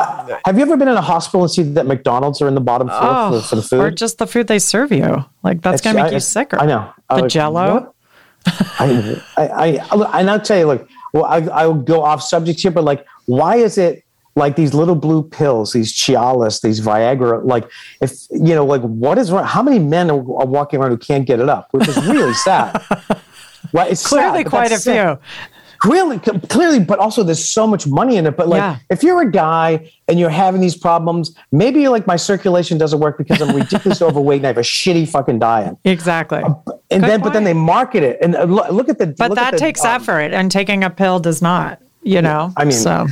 Have 0.45 0.57
you 0.57 0.61
ever 0.63 0.75
been 0.75 0.87
in 0.89 0.97
a 0.97 1.01
hospital 1.01 1.41
and 1.43 1.51
see 1.51 1.63
that 1.63 1.85
McDonald's 1.85 2.41
are 2.41 2.47
in 2.47 2.55
the 2.55 2.61
bottom 2.61 2.87
floor 2.87 2.99
Oh, 3.01 3.41
for, 3.41 3.47
for 3.47 3.55
the 3.55 3.61
food? 3.61 3.79
or 3.79 3.91
just 3.91 4.17
the 4.17 4.27
food 4.27 4.47
they 4.47 4.59
serve 4.59 4.91
you. 4.91 5.23
Like 5.43 5.61
that's 5.61 5.81
going 5.81 5.95
to 5.95 6.03
make 6.03 6.11
I- 6.11 6.15
you 6.15 6.19
sicker. 6.19 6.59
I 6.59 6.65
know. 6.65 6.91
I 7.09 7.21
The 7.21 7.27
Jello. 7.27 7.93
I, 8.45 9.21
I, 9.37 9.77
I, 9.91 10.19
and 10.19 10.29
I'll 10.29 10.39
tell 10.39 10.57
you, 10.57 10.65
look, 10.65 10.87
well, 11.13 11.25
I, 11.25 11.37
I'll 11.47 11.73
go 11.73 12.03
off 12.03 12.21
subject 12.21 12.59
here, 12.61 12.71
but 12.71 12.83
like, 12.83 13.05
why 13.25 13.57
is 13.57 13.77
it 13.77 14.03
like 14.35 14.55
these 14.55 14.73
little 14.73 14.95
blue 14.95 15.23
pills, 15.23 15.73
these 15.73 15.93
Cialis, 15.93 16.61
these 16.61 16.81
Viagra? 16.81 17.43
Like, 17.43 17.69
if 18.01 18.13
you 18.31 18.55
know, 18.55 18.65
like, 18.65 18.81
what 18.81 19.17
is 19.17 19.31
wrong? 19.31 19.45
How 19.45 19.61
many 19.61 19.79
men 19.79 20.09
are, 20.09 20.19
are 20.19 20.45
walking 20.47 20.79
around 20.79 20.91
who 20.91 20.97
can't 20.97 21.25
get 21.25 21.39
it 21.39 21.49
up? 21.49 21.67
Which 21.71 21.87
is 21.87 21.97
really 22.07 22.33
sad. 22.33 22.81
Right? 23.73 23.91
It's 23.91 24.07
Clearly, 24.07 24.43
sad, 24.43 24.49
quite 24.49 24.71
a 24.71 24.79
few. 24.79 25.19
Clearly, 25.79 26.19
clearly, 26.19 26.79
but 26.79 26.99
also 26.99 27.23
there's 27.23 27.45
so 27.45 27.65
much 27.65 27.87
money 27.87 28.17
in 28.17 28.25
it. 28.25 28.35
But 28.35 28.49
like, 28.49 28.59
Yeah. 28.59 28.77
if 28.89 29.01
you're 29.01 29.21
a 29.21 29.31
guy 29.31 29.91
and 30.07 30.19
you're 30.19 30.29
having 30.29 30.59
these 30.59 30.75
problems, 30.75 31.35
maybe 31.51 31.87
like 31.87 32.05
my 32.05 32.17
circulation 32.17 32.77
doesn't 32.77 32.99
work 32.99 33.17
because 33.17 33.41
I'm 33.41 33.55
ridiculously 33.55 34.05
overweight 34.09 34.39
and 34.39 34.45
I 34.45 34.49
have 34.49 34.57
a 34.57 34.61
shitty 34.61 35.07
fucking 35.07 35.39
diet. 35.39 35.77
Exactly. 35.85 36.41
And 36.41 36.55
Good 36.89 37.01
then, 37.01 37.21
but 37.21 37.33
then 37.33 37.43
they 37.45 37.53
market 37.53 38.03
it, 38.03 38.17
and 38.21 38.35
uh, 38.35 38.43
look, 38.43 38.71
look 38.71 38.89
at 38.89 38.97
the. 38.97 39.07
But 39.07 39.29
look 39.29 39.37
at 39.37 39.43
that 39.43 39.51
the, 39.51 39.57
takes 39.59 39.85
um, 39.85 40.01
effort, 40.01 40.33
and 40.33 40.51
taking 40.51 40.83
a 40.83 40.89
pill 40.89 41.19
does 41.19 41.41
not. 41.41 41.79
You 42.01 42.21
know. 42.21 42.51
I 42.57 42.63
mean, 42.65 42.71
so 42.73 43.07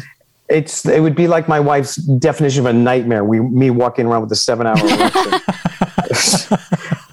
It's 0.49 0.85
it 0.85 1.01
would 1.01 1.15
be 1.15 1.27
like 1.27 1.47
my 1.47 1.59
wife's 1.59 1.95
definition 1.95 2.65
of 2.65 2.67
a 2.67 2.73
nightmare. 2.73 3.23
We 3.23 3.39
me 3.39 3.69
walking 3.69 4.05
around 4.05 4.21
with 4.21 4.31
a 4.31 4.35
seven 4.35 4.65
hour. 4.65 4.75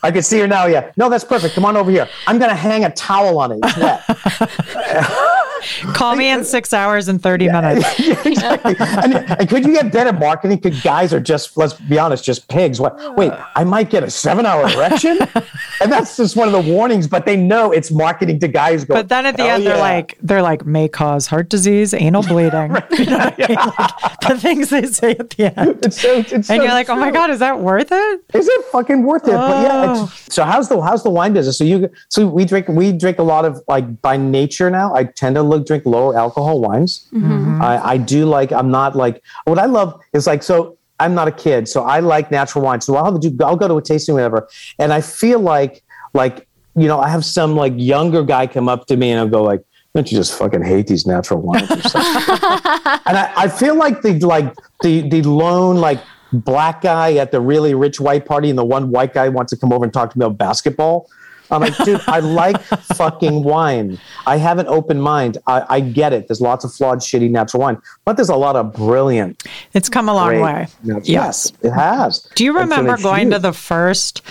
I 0.03 0.11
can 0.13 0.23
see 0.23 0.39
her 0.41 0.47
now. 0.47 0.67
Yeah, 0.67 0.93
no, 0.97 1.09
that's 1.09 1.25
perfect. 1.25 1.55
Come 1.55 1.65
on 1.65 1.77
over 1.77 1.91
here. 1.91 2.09
I'm 2.27 2.39
gonna 2.39 2.55
hang 2.55 2.85
a 2.85 2.91
towel 2.91 3.39
on 3.39 3.53
it. 3.53 3.61
call 5.95 6.17
me 6.17 6.29
in 6.31 6.45
six 6.45 6.73
hours 6.73 7.09
and 7.09 7.23
thirty 7.23 7.49
minutes. 7.49 7.99
Yeah, 7.99 8.23
exactly. 8.25 8.77
and, 8.79 9.15
and 9.15 9.49
could 9.49 9.65
you 9.65 9.73
get 9.73 9.93
better 9.93 10.13
marketing? 10.13 10.59
Because 10.59 10.83
guys 10.83 11.13
are 11.13 11.21
just, 11.21 11.57
let's 11.57 11.75
be 11.75 11.99
honest, 11.99 12.25
just 12.25 12.49
pigs. 12.49 12.81
What? 12.81 13.17
Wait, 13.17 13.33
I 13.57 13.65
might 13.65 13.91
get 13.91 14.03
a 14.03 14.11
seven-hour 14.11 14.69
erection, 14.71 15.19
and 15.81 15.91
that's 15.91 16.17
just 16.17 16.37
one 16.37 16.49
of 16.49 16.53
the 16.53 16.73
warnings. 16.73 17.07
But 17.07 17.27
they 17.27 17.37
know 17.37 17.73
it's 17.73 17.91
marketing 17.91 18.39
to 18.41 18.49
guys. 18.49 18.85
Going, 18.85 18.99
But 18.99 19.09
then 19.09 19.27
at 19.27 19.37
the 19.37 19.45
"Hell 19.45 19.57
end, 19.57 19.67
they're 19.67 19.79
like, 19.79 20.19
they're 20.23 20.43
like, 20.43 20.67
may 20.67 20.89
cause 20.89 21.27
heart 21.27 21.49
disease, 21.49 21.95
anal 21.95 22.23
bleeding. 22.23 22.77
You 22.99 23.07
know 23.07 23.19
I 23.19 23.35
mean? 23.39 23.57
Like, 23.57 24.21
the 24.21 24.39
things 24.39 24.71
they 24.71 24.87
say 24.87 25.13
at 25.13 25.31
the 25.31 25.59
end. 25.59 25.79
It's 25.85 26.01
so, 26.01 26.19
it's 26.19 26.33
And 26.33 26.45
so 26.45 26.55
you're 26.55 26.67
like, 26.67 26.89
oh 26.89 26.97
my. 26.97 27.11
God, 27.11 27.31
is 27.31 27.39
that 27.39 27.61
worth 27.61 27.89
it? 27.93 28.25
Is 28.35 28.49
it 28.49 28.65
fucking 28.67 29.05
worth 29.05 29.29
it? 29.29 29.33
But 29.33 29.63
yeah. 29.63 29.95
Oh. 29.97 30.13
So 30.29 30.45
how's 30.45 30.69
the 30.69 30.81
how's 30.81 31.03
the 31.05 31.11
wine 31.11 31.33
business? 31.33 31.57
So 31.59 31.65
you 31.65 31.89
so 32.09 32.27
we 32.27 32.45
drink 32.45 32.67
we 32.69 32.93
drink 32.93 33.19
a 33.19 33.23
lot 33.23 33.45
of 33.45 33.63
like 33.69 34.03
by 34.03 34.17
nature 34.17 34.69
now. 34.71 34.95
I 34.95 35.05
tend 35.05 35.37
to 35.37 35.43
drink 35.59 35.87
lower 35.87 36.17
alcohol 36.17 36.61
wines. 36.61 37.09
Mm-hmm. 37.13 37.61
I, 37.63 37.91
I 37.93 37.97
do 37.97 38.27
like. 38.27 38.53
I'm 38.53 38.71
not 38.71 38.97
like 38.97 39.23
what 39.45 39.59
I 39.59 39.67
love 39.67 40.01
is 40.13 40.27
like 40.27 40.43
so. 40.43 40.79
I'm 41.01 41.15
not 41.15 41.27
a 41.27 41.33
kid, 41.33 41.69
so 41.69 41.83
I 41.83 42.01
like 42.01 42.31
natural 42.31 42.65
wine. 42.65 42.81
So 42.81 42.97
I'll 42.97 43.19
do. 43.19 43.37
I'll 43.45 43.57
go 43.57 43.69
to 43.69 43.77
a 43.77 43.83
tasting 43.83 44.15
whatever, 44.15 44.49
and 44.79 44.93
I 44.93 45.01
feel 45.01 45.41
like 45.41 45.83
like 46.13 46.47
you 46.77 46.87
know 46.87 47.01
I 47.01 47.09
have 47.09 47.25
some 47.25 47.57
like 47.57 47.73
younger 47.77 48.23
guy 48.23 48.47
come 48.47 48.69
up 48.69 48.87
to 48.87 48.97
me 48.97 49.11
and 49.11 49.21
I'll 49.21 49.29
go 49.29 49.43
like. 49.43 49.63
Don't 49.95 50.11
you 50.11 50.19
just 50.19 50.37
fucking 50.37 50.65
hate 50.65 50.89
these 50.89 51.07
natural 51.07 51.41
wines? 51.41 51.71
or 51.71 51.77
and 51.77 53.17
I, 53.17 53.33
I 53.37 53.47
feel 53.47 53.77
like 53.77 54.03
the 54.03 54.19
like 54.19 54.53
the 54.83 55.09
the 55.09 55.23
lone 55.23 55.77
like 55.77 56.01
black 56.33 56.83
guy 56.83 57.15
at 57.15 57.31
the 57.31 57.41
really 57.41 57.75
rich 57.75 58.01
white 58.01 58.27
party, 58.27 58.51
and 58.51 58.59
the 58.59 58.65
one 58.65 58.91
white 58.91 59.15
guy 59.15 59.29
wants 59.29 59.51
to 59.51 59.57
come 59.57 59.73
over 59.73 59.85
and 59.85 59.93
talk 59.93 60.11
to 60.11 60.19
me 60.19 60.27
about 60.27 60.37
basketball. 60.37 61.09
I'm 61.55 61.61
like, 61.63 61.77
dude, 61.85 62.01
I 62.07 62.21
like 62.21 62.61
fucking 62.63 63.43
wine. 63.43 63.99
I 64.27 64.37
have 64.37 64.59
an 64.59 64.67
open 64.67 65.01
mind. 65.01 65.39
I, 65.47 65.65
I, 65.69 65.81
get 65.81 66.13
it. 66.13 66.29
There's 66.29 66.41
lots 66.41 66.65
of 66.65 66.73
flawed, 66.73 66.99
shitty 66.99 67.31
natural 67.31 67.63
wine, 67.63 67.81
but 68.05 68.17
there's 68.17 68.29
a 68.29 68.37
lot 68.37 68.57
of 68.57 68.73
brilliant. 68.73 69.43
It's 69.73 69.89
come 69.89 70.09
a 70.09 70.15
long 70.15 70.41
way. 70.41 70.67
Yes. 70.83 71.09
yes, 71.09 71.53
it 71.63 71.71
has. 71.71 72.21
Do 72.35 72.45
you 72.45 72.59
remember 72.59 72.97
going 72.99 73.31
to 73.31 73.39
the 73.39 73.53
first 73.53 74.23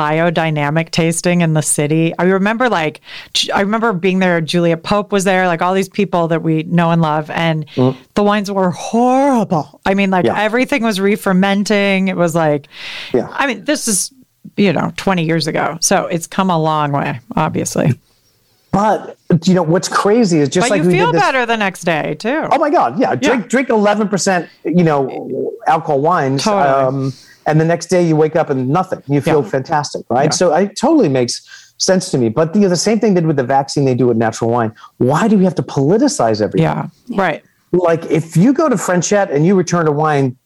biodynamic 0.00 0.90
tasting 0.90 1.42
in 1.42 1.52
the 1.52 1.60
city. 1.60 2.14
I 2.18 2.24
remember 2.24 2.70
like 2.70 3.02
I 3.52 3.60
remember 3.60 3.92
being 3.92 4.18
there. 4.18 4.40
Julia 4.40 4.78
Pope 4.78 5.12
was 5.12 5.24
there, 5.24 5.46
like 5.46 5.60
all 5.60 5.74
these 5.74 5.90
people 5.90 6.28
that 6.28 6.42
we 6.42 6.62
know 6.62 6.90
and 6.90 7.02
love, 7.02 7.28
and 7.28 7.66
mm. 7.74 7.94
the 8.14 8.22
wines 8.22 8.50
were 8.50 8.70
horrible. 8.70 9.80
I 9.84 9.92
mean, 9.92 10.10
like 10.10 10.24
yeah. 10.24 10.40
everything 10.40 10.82
was 10.82 11.00
re-fermenting. 11.00 12.08
It 12.08 12.16
was 12.16 12.34
like, 12.34 12.68
yeah. 13.12 13.28
I 13.30 13.46
mean, 13.46 13.64
this 13.64 13.88
is 13.88 14.10
you 14.56 14.72
know 14.72 14.92
20 14.96 15.24
years 15.24 15.46
ago, 15.46 15.78
so 15.80 16.06
it's 16.06 16.26
come 16.26 16.50
a 16.50 16.58
long 16.58 16.92
way, 16.92 17.20
obviously. 17.36 17.94
But 18.72 19.18
you 19.44 19.54
know 19.54 19.62
what's 19.62 19.88
crazy 19.88 20.38
is 20.38 20.48
just 20.48 20.68
but 20.68 20.78
like 20.78 20.84
you 20.84 20.90
feel 20.90 21.12
better 21.12 21.44
the 21.44 21.56
next 21.56 21.82
day 21.82 22.14
too. 22.14 22.46
Oh 22.50 22.58
my 22.58 22.70
god, 22.70 23.00
yeah! 23.00 23.16
Drink 23.16 23.42
yeah. 23.42 23.48
drink 23.48 23.68
eleven 23.68 24.08
percent, 24.08 24.48
you 24.64 24.84
know, 24.84 25.52
alcohol 25.66 26.00
wines. 26.00 26.44
Totally. 26.44 26.68
Um, 26.68 27.12
and 27.46 27.60
the 27.60 27.64
next 27.64 27.86
day 27.86 28.06
you 28.06 28.14
wake 28.14 28.36
up 28.36 28.48
and 28.48 28.68
nothing. 28.68 29.02
You 29.08 29.20
feel 29.20 29.42
yeah. 29.42 29.50
fantastic, 29.50 30.04
right? 30.08 30.24
Yeah. 30.24 30.30
So 30.30 30.54
it 30.54 30.76
totally 30.76 31.08
makes 31.08 31.74
sense 31.78 32.10
to 32.12 32.18
me. 32.18 32.28
But 32.28 32.52
the, 32.52 32.66
the 32.66 32.76
same 32.76 33.00
thing 33.00 33.14
did 33.14 33.26
with 33.26 33.36
the 33.36 33.44
vaccine 33.44 33.86
they 33.86 33.94
do 33.94 34.06
with 34.06 34.16
natural 34.16 34.50
wine. 34.50 34.72
Why 34.98 35.26
do 35.26 35.36
we 35.36 35.44
have 35.44 35.56
to 35.56 35.62
politicize 35.62 36.40
everything? 36.40 36.62
Yeah, 36.62 36.88
right. 37.08 37.42
Like 37.72 38.04
if 38.04 38.36
you 38.36 38.52
go 38.52 38.68
to 38.68 38.76
Frenchette 38.76 39.32
and 39.32 39.44
you 39.44 39.56
return 39.56 39.86
to 39.86 39.92
wine, 39.92 40.36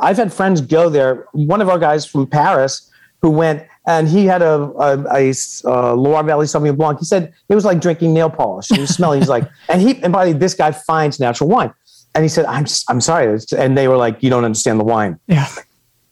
I've 0.00 0.16
had 0.16 0.32
friends 0.32 0.60
go 0.62 0.88
there. 0.88 1.26
One 1.32 1.60
of 1.60 1.68
our 1.68 1.78
guys 1.78 2.06
from 2.06 2.26
Paris 2.26 2.90
who 3.26 3.32
went 3.32 3.66
and 3.88 4.06
he 4.08 4.24
had 4.24 4.40
a, 4.40 4.54
a, 4.78 5.04
a, 5.12 5.34
a 5.64 5.94
Loire 5.94 6.22
Valley 6.22 6.46
Sauvignon 6.46 6.76
Blanc. 6.76 7.00
He 7.00 7.04
said 7.04 7.32
it 7.48 7.54
was 7.54 7.64
like 7.64 7.80
drinking 7.80 8.14
nail 8.14 8.30
polish. 8.30 8.68
He 8.68 8.80
was 8.80 8.90
smelling. 8.90 9.20
He's 9.20 9.28
like, 9.28 9.48
and 9.68 9.80
he 9.80 10.00
and 10.02 10.12
by 10.12 10.24
the 10.24 10.32
way, 10.32 10.38
this 10.38 10.54
guy 10.54 10.70
finds 10.70 11.18
natural 11.18 11.48
wine. 11.48 11.72
And 12.14 12.24
he 12.24 12.28
said, 12.28 12.46
"I'm 12.46 12.66
I'm 12.88 13.00
sorry," 13.00 13.38
and 13.58 13.76
they 13.76 13.88
were 13.88 13.96
like, 13.96 14.22
"You 14.22 14.30
don't 14.30 14.44
understand 14.44 14.80
the 14.80 14.84
wine." 14.84 15.18
Yeah. 15.26 15.48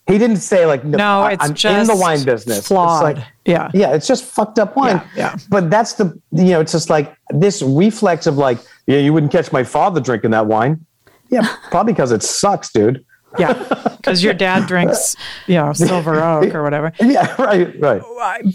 He 0.07 0.19
didn't 0.19 0.37
say 0.39 0.67
like 0.67 0.85
no, 0.85 1.23
I, 1.23 1.33
it's 1.33 1.45
I'm 1.45 1.55
just 1.55 1.91
in 1.91 1.97
the 1.97 1.99
wine 1.99 2.25
business. 2.25 2.69
Flawed. 2.69 3.17
It's 3.17 3.19
like, 3.19 3.27
yeah, 3.47 3.71
yeah, 3.73 3.95
it's 3.95 4.07
just 4.07 4.25
fucked 4.25 4.59
up 4.59 4.77
wine. 4.77 4.97
Yeah, 5.17 5.33
yeah, 5.33 5.37
But 5.49 5.71
that's 5.71 5.95
the 5.95 6.21
you 6.33 6.51
know, 6.51 6.61
it's 6.61 6.73
just 6.73 6.91
like 6.91 7.17
this 7.31 7.63
reflex 7.63 8.27
of 8.27 8.37
like, 8.37 8.59
yeah, 8.87 8.99
you 8.99 9.15
wouldn't 9.15 9.33
catch 9.33 9.51
my 9.51 9.65
father 9.65 10.01
drinking 10.01 10.33
that 10.33 10.47
wine. 10.47 10.85
Yeah, 11.31 11.57
probably 11.71 11.95
because 11.95 12.13
it 12.13 12.23
sucks, 12.23 12.71
dude. 12.71 13.03
Yeah, 13.39 13.53
because 13.97 14.23
your 14.23 14.35
dad 14.35 14.67
drinks, 14.67 15.17
you 15.47 15.55
know, 15.57 15.73
silver 15.73 16.23
oak 16.23 16.55
or 16.55 16.63
whatever. 16.63 16.93
Yeah, 17.05 17.35
right, 17.41 17.81
right. 17.81 18.03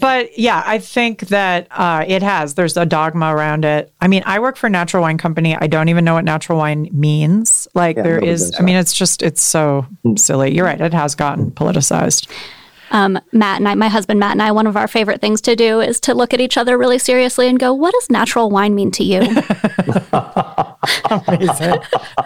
But 0.00 0.38
yeah, 0.38 0.62
I 0.66 0.78
think 0.78 1.28
that 1.28 1.68
uh, 1.70 2.04
it 2.06 2.22
has. 2.22 2.54
There's 2.54 2.76
a 2.76 2.84
dogma 2.84 3.34
around 3.34 3.64
it. 3.64 3.92
I 4.00 4.08
mean, 4.08 4.22
I 4.26 4.38
work 4.40 4.56
for 4.56 4.66
a 4.66 4.70
natural 4.70 5.02
wine 5.02 5.18
company. 5.18 5.56
I 5.56 5.66
don't 5.66 5.88
even 5.88 6.04
know 6.04 6.14
what 6.14 6.24
natural 6.24 6.58
wine 6.58 6.88
means. 6.92 7.68
Like 7.74 7.96
yeah, 7.96 8.02
there 8.02 8.18
is. 8.22 8.52
I 8.58 8.62
mean, 8.62 8.76
it's 8.76 8.92
just 8.92 9.22
it's 9.22 9.42
so 9.42 9.86
silly. 10.16 10.54
You're 10.54 10.66
right. 10.66 10.80
It 10.80 10.92
has 10.92 11.14
gotten 11.14 11.50
politicized. 11.52 12.28
Um, 12.90 13.18
Matt 13.32 13.58
and 13.58 13.68
I, 13.68 13.74
my 13.74 13.88
husband 13.88 14.20
Matt 14.20 14.32
and 14.32 14.42
I, 14.42 14.52
one 14.52 14.66
of 14.66 14.76
our 14.76 14.88
favorite 14.88 15.20
things 15.20 15.40
to 15.42 15.54
do 15.54 15.80
is 15.80 16.00
to 16.00 16.14
look 16.14 16.34
at 16.34 16.40
each 16.40 16.56
other 16.56 16.76
really 16.76 16.98
seriously 16.98 17.48
and 17.48 17.58
go, 17.58 17.72
"What 17.72 17.92
does 17.92 18.10
natural 18.10 18.50
wine 18.50 18.74
mean 18.74 18.90
to 18.92 19.04
you?" 19.04 19.20
Amazing, 21.10 21.78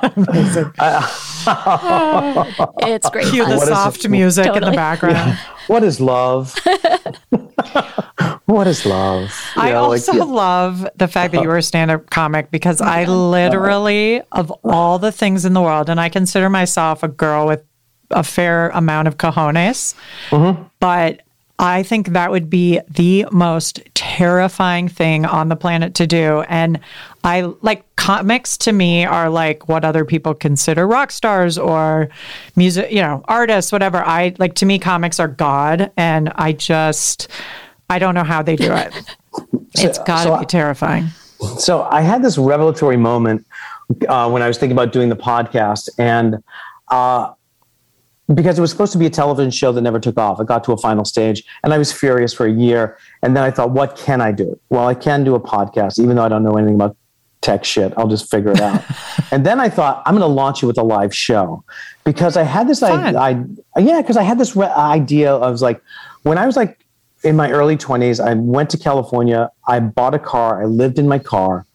amazing. 0.03 0.73
it's 2.79 3.11
great. 3.11 3.27
Cue 3.27 3.45
the 3.45 3.59
soft 3.67 4.09
music 4.09 4.47
totally. 4.47 4.67
in 4.67 4.71
the 4.71 4.77
background. 4.77 5.17
Yeah. 5.17 5.39
What 5.67 5.83
is 5.83 6.01
love? 6.01 6.55
what 8.47 8.67
is 8.67 8.87
love? 8.87 9.35
You 9.57 9.63
I 9.63 9.71
know, 9.73 9.85
also 9.85 10.13
like, 10.13 10.19
yeah. 10.19 10.25
love 10.25 10.89
the 10.97 11.09
fact 11.09 11.33
that 11.33 11.43
you 11.43 11.51
are 11.51 11.57
a 11.57 11.63
stand-up 11.63 12.11
comic 12.11 12.51
because 12.51 12.81
I 12.81 13.05
literally, 13.05 14.23
of 14.33 14.51
all 14.63 14.99
the 14.99 15.13
things 15.13 15.45
in 15.45 15.53
the 15.53 15.63
world, 15.63 15.89
and 15.89 16.01
I 16.01 16.09
consider 16.09 16.49
myself 16.49 17.03
a 17.03 17.09
girl 17.09 17.47
with 17.47 17.63
a 18.11 18.23
fair 18.23 18.71
amount 18.71 19.09
of 19.09 19.19
cojones. 19.19 19.95
Mm-hmm. 20.31 20.63
But 20.81 21.21
I 21.59 21.85
think 21.85 22.09
that 22.09 22.31
would 22.31 22.51
be 22.51 22.81
the 22.91 23.27
most 23.31 23.81
terrifying 23.95 24.89
thing 24.89 25.25
on 25.25 25.49
the 25.49 25.57
planet 25.57 25.95
to 25.95 26.07
do. 26.07 26.41
And 26.49 26.81
I 27.23 27.43
like 27.63 27.85
comics 27.97 28.59
to 28.59 28.73
me 28.73 29.05
are 29.05 29.31
like 29.31 29.69
what 29.69 29.85
other 29.85 30.05
people 30.05 30.35
consider 30.35 30.87
rock 30.87 31.13
stars 31.13 31.57
or 31.57 32.09
music, 32.57 32.91
you 32.91 33.01
know, 33.01 33.23
artists, 33.27 33.71
whatever. 33.71 33.99
I 33.99 34.35
like 34.39 34.55
to 34.57 34.67
me, 34.67 34.81
comics 34.81 35.21
are 35.21 35.29
God. 35.29 35.93
And 35.97 36.31
I 36.35 36.53
just, 36.53 37.29
I 37.89 38.01
don't 38.01 38.17
know 38.17 38.25
how 38.25 38.43
they 38.43 38.57
do 38.57 38.73
it. 38.73 38.93
It's 39.77 39.99
got 39.99 40.23
to 40.23 40.29
so 40.29 40.39
be 40.39 40.47
terrifying. 40.47 41.09
So 41.59 41.83
I 41.83 42.03
had 42.03 42.23
this 42.23 42.39
revelatory 42.39 42.97
moment 42.97 43.45
uh, 44.09 44.31
when 44.31 44.41
I 44.41 44.47
was 44.47 44.57
thinking 44.57 44.77
about 44.77 44.93
doing 44.93 45.09
the 45.09 45.17
podcast. 45.17 45.89
And, 45.99 46.37
uh, 46.93 47.33
because 48.33 48.59
it 48.59 48.63
was 48.63 48.71
supposed 48.71 48.93
to 48.93 48.99
be 48.99 49.07
a 49.07 49.11
television 49.11 49.51
show 49.51 49.73
that 49.73 49.83
never 49.83 50.01
took 50.01 50.17
off. 50.17 50.41
It 50.41 50.47
got 50.47 50.65
to 50.65 50.73
a 50.73 50.79
final 50.79 51.05
stage 51.05 51.45
and 51.63 51.75
I 51.75 51.79
was 51.79 51.93
furious 51.93 52.33
for 52.33 52.47
a 52.47 52.53
year. 52.53 52.97
And 53.23 53.37
then 53.37 53.43
I 53.43 53.51
thought, 53.51 53.73
what 53.73 53.97
can 53.97 54.21
I 54.21 54.33
do? 54.33 54.59
Well, 54.71 54.87
I 54.87 54.95
can 54.95 55.25
do 55.25 55.35
a 55.35 55.41
podcast, 55.41 55.99
even 55.99 56.17
though 56.17 56.25
I 56.25 56.29
don't 56.29 56.43
know 56.43 56.57
anything 56.57 56.77
about 56.77 56.97
tech 57.43 57.65
shit. 57.65 57.93
I'll 57.99 58.09
just 58.09 58.31
figure 58.31 58.53
it 58.53 58.61
out. 58.61 58.83
and 59.31 59.45
then 59.45 59.61
I 59.61 59.69
thought, 59.69 60.03
I'm 60.07 60.15
going 60.15 60.27
to 60.27 60.35
launch 60.35 60.63
it 60.63 60.67
with 60.67 60.79
a 60.79 60.83
live 60.83 61.15
show 61.15 61.63
because 62.05 62.39
I 62.39 62.45
had 62.45 62.67
this, 62.67 62.83
I, 62.83 63.13
I, 63.13 63.45
yeah, 63.79 64.01
because 64.01 64.17
I 64.17 64.23
had 64.23 64.39
this 64.39 64.57
re- 64.57 64.67
idea 64.69 65.33
of 65.33 65.61
like, 65.61 65.83
when 66.23 66.39
I 66.39 66.47
was 66.47 66.57
like 66.57 66.79
in 67.23 67.37
my 67.37 67.51
early 67.51 67.77
20s, 67.77 68.25
I 68.25 68.33
went 68.35 68.71
to 68.71 68.79
California, 68.79 69.51
I 69.69 69.81
bought 69.81 70.15
a 70.15 70.19
car, 70.19 70.63
I 70.63 70.65
lived 70.65 70.99
in 70.99 71.07
my 71.07 71.19
car, 71.19 71.67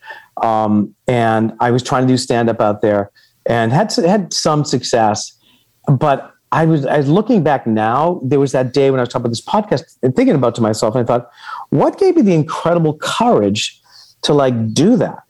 um, 0.41 0.95
and 1.07 1.53
I 1.59 1.69
was 1.69 1.83
trying 1.83 2.07
to 2.07 2.13
do 2.13 2.17
stand 2.17 2.49
up 2.49 2.59
out 2.59 2.81
there 2.81 3.11
and 3.45 3.71
had, 3.71 3.93
had 3.93 4.33
some 4.33 4.65
success. 4.65 5.33
But 5.87 6.33
I 6.51 6.65
was, 6.65 6.85
I 6.85 6.97
was 6.97 7.07
looking 7.07 7.43
back 7.43 7.67
now. 7.67 8.19
There 8.23 8.39
was 8.39 8.51
that 8.53 8.73
day 8.73 8.89
when 8.89 8.99
I 8.99 9.03
was 9.03 9.09
talking 9.09 9.21
about 9.21 9.29
this 9.29 9.41
podcast 9.41 9.97
and 10.01 10.15
thinking 10.15 10.35
about 10.35 10.55
to 10.55 10.61
myself, 10.61 10.95
and 10.95 11.03
I 11.03 11.05
thought, 11.05 11.29
what 11.69 11.99
gave 11.99 12.15
me 12.15 12.21
the 12.23 12.33
incredible 12.33 12.97
courage 12.97 13.79
to 14.23 14.33
like 14.33 14.73
do 14.73 14.97
that? 14.97 15.23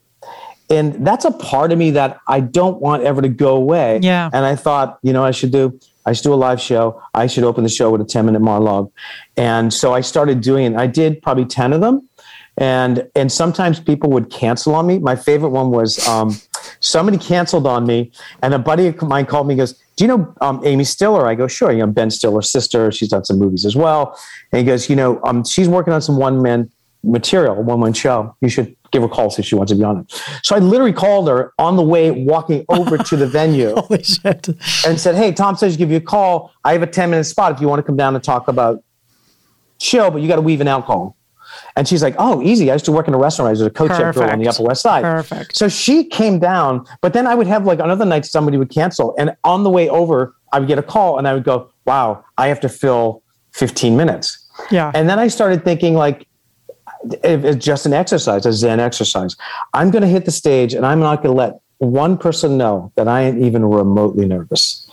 And 0.70 1.04
that's 1.04 1.24
a 1.24 1.32
part 1.32 1.72
of 1.72 1.78
me 1.78 1.90
that 1.90 2.20
I 2.28 2.40
don't 2.40 2.80
want 2.80 3.02
ever 3.02 3.20
to 3.20 3.28
go 3.28 3.56
away. 3.56 3.98
Yeah. 4.02 4.30
And 4.32 4.46
I 4.46 4.54
thought, 4.54 5.00
you 5.02 5.12
know, 5.12 5.24
I 5.24 5.32
should 5.32 5.50
do, 5.50 5.78
I 6.06 6.12
should 6.12 6.22
do 6.22 6.32
a 6.32 6.36
live 6.36 6.60
show. 6.60 7.02
I 7.12 7.26
should 7.26 7.42
open 7.42 7.64
the 7.64 7.70
show 7.70 7.90
with 7.90 8.00
a 8.00 8.04
10 8.04 8.24
minute 8.24 8.40
monologue. 8.40 8.92
And 9.36 9.74
so 9.74 9.92
I 9.92 10.00
started 10.00 10.40
doing 10.40 10.72
it. 10.72 10.76
I 10.78 10.86
did 10.86 11.22
probably 11.22 11.44
10 11.44 11.72
of 11.72 11.80
them. 11.80 12.08
And, 12.56 13.08
and 13.16 13.32
sometimes 13.32 13.80
people 13.80 14.10
would 14.10 14.30
cancel 14.30 14.74
on 14.74 14.86
me. 14.86 14.98
My 14.98 15.16
favorite 15.16 15.48
one 15.48 15.70
was 15.70 16.06
um, 16.06 16.36
somebody 16.80 17.16
canceled 17.16 17.66
on 17.66 17.86
me, 17.86 18.12
and 18.42 18.52
a 18.52 18.58
buddy 18.58 18.88
of 18.88 19.00
mine 19.02 19.24
called 19.24 19.46
me 19.46 19.54
and 19.54 19.60
goes, 19.60 19.82
do 20.00 20.04
you 20.04 20.08
know 20.08 20.34
um, 20.40 20.62
Amy 20.64 20.84
Stiller? 20.84 21.26
I 21.26 21.34
go, 21.34 21.46
sure. 21.46 21.70
You 21.70 21.80
know, 21.80 21.86
Ben 21.86 22.10
Stiller's 22.10 22.50
sister. 22.50 22.90
She's 22.90 23.10
done 23.10 23.22
some 23.22 23.38
movies 23.38 23.66
as 23.66 23.76
well. 23.76 24.18
And 24.50 24.58
he 24.58 24.64
goes, 24.64 24.88
you 24.88 24.96
know, 24.96 25.20
um, 25.24 25.44
she's 25.44 25.68
working 25.68 25.92
on 25.92 26.00
some 26.00 26.16
one 26.16 26.40
man 26.40 26.70
material, 27.04 27.62
one 27.62 27.80
man 27.80 27.92
show. 27.92 28.34
You 28.40 28.48
should 28.48 28.74
give 28.92 29.02
her 29.02 29.08
a 29.08 29.10
call, 29.10 29.28
see 29.28 29.40
if 29.40 29.46
she 29.46 29.56
wants 29.56 29.72
to 29.72 29.76
be 29.76 29.84
on 29.84 29.98
it. 29.98 30.22
So 30.42 30.56
I 30.56 30.58
literally 30.58 30.94
called 30.94 31.28
her 31.28 31.52
on 31.58 31.76
the 31.76 31.82
way 31.82 32.10
walking 32.12 32.64
over 32.70 32.96
to 32.96 33.16
the 33.16 33.26
venue. 33.26 33.76
And 34.86 34.98
said, 34.98 35.16
hey, 35.16 35.32
Tom 35.32 35.54
says 35.54 35.74
you 35.74 35.78
give 35.78 35.90
you 35.90 35.98
a 35.98 36.00
call. 36.00 36.50
I 36.64 36.72
have 36.72 36.82
a 36.82 36.86
10 36.86 37.10
minute 37.10 37.24
spot 37.24 37.52
if 37.52 37.60
you 37.60 37.68
want 37.68 37.80
to 37.80 37.82
come 37.82 37.98
down 37.98 38.14
and 38.14 38.24
talk 38.24 38.48
about 38.48 38.82
show, 39.78 40.10
but 40.10 40.22
you 40.22 40.28
got 40.28 40.36
to 40.36 40.40
weave 40.40 40.62
in 40.62 40.68
alcohol. 40.68 41.14
And 41.76 41.86
she's 41.86 42.02
like, 42.02 42.14
oh, 42.18 42.42
easy. 42.42 42.70
I 42.70 42.74
used 42.74 42.84
to 42.86 42.92
work 42.92 43.08
in 43.08 43.14
a 43.14 43.18
restaurant. 43.18 43.48
I 43.48 43.50
was 43.50 43.62
a 43.62 43.70
coach 43.70 43.90
chef 43.90 44.14
girl 44.14 44.30
on 44.30 44.38
the 44.38 44.48
Upper 44.48 44.62
West 44.62 44.82
Side. 44.82 45.02
Perfect. 45.02 45.56
So 45.56 45.68
she 45.68 46.04
came 46.04 46.38
down, 46.38 46.86
but 47.00 47.12
then 47.12 47.26
I 47.26 47.34
would 47.34 47.46
have 47.46 47.64
like 47.64 47.78
another 47.78 48.04
night 48.04 48.26
somebody 48.26 48.56
would 48.56 48.70
cancel. 48.70 49.14
And 49.18 49.36
on 49.44 49.62
the 49.62 49.70
way 49.70 49.88
over, 49.88 50.34
I 50.52 50.58
would 50.58 50.68
get 50.68 50.78
a 50.78 50.82
call 50.82 51.18
and 51.18 51.28
I 51.28 51.34
would 51.34 51.44
go, 51.44 51.70
wow, 51.84 52.24
I 52.38 52.48
have 52.48 52.60
to 52.60 52.68
fill 52.68 53.22
15 53.52 53.96
minutes. 53.96 54.48
Yeah. 54.70 54.90
And 54.94 55.08
then 55.08 55.18
I 55.18 55.28
started 55.28 55.64
thinking 55.64 55.94
like, 55.94 56.26
it's 57.24 57.64
just 57.64 57.86
an 57.86 57.92
exercise, 57.92 58.44
a 58.44 58.52
Zen 58.52 58.78
exercise. 58.78 59.34
I'm 59.72 59.90
going 59.90 60.02
to 60.02 60.08
hit 60.08 60.26
the 60.26 60.30
stage 60.30 60.74
and 60.74 60.84
I'm 60.84 61.00
not 61.00 61.22
going 61.22 61.34
to 61.34 61.38
let 61.38 61.60
one 61.78 62.18
person 62.18 62.58
know 62.58 62.92
that 62.96 63.08
I 63.08 63.22
ain't 63.22 63.38
even 63.38 63.64
remotely 63.64 64.26
nervous. 64.26 64.86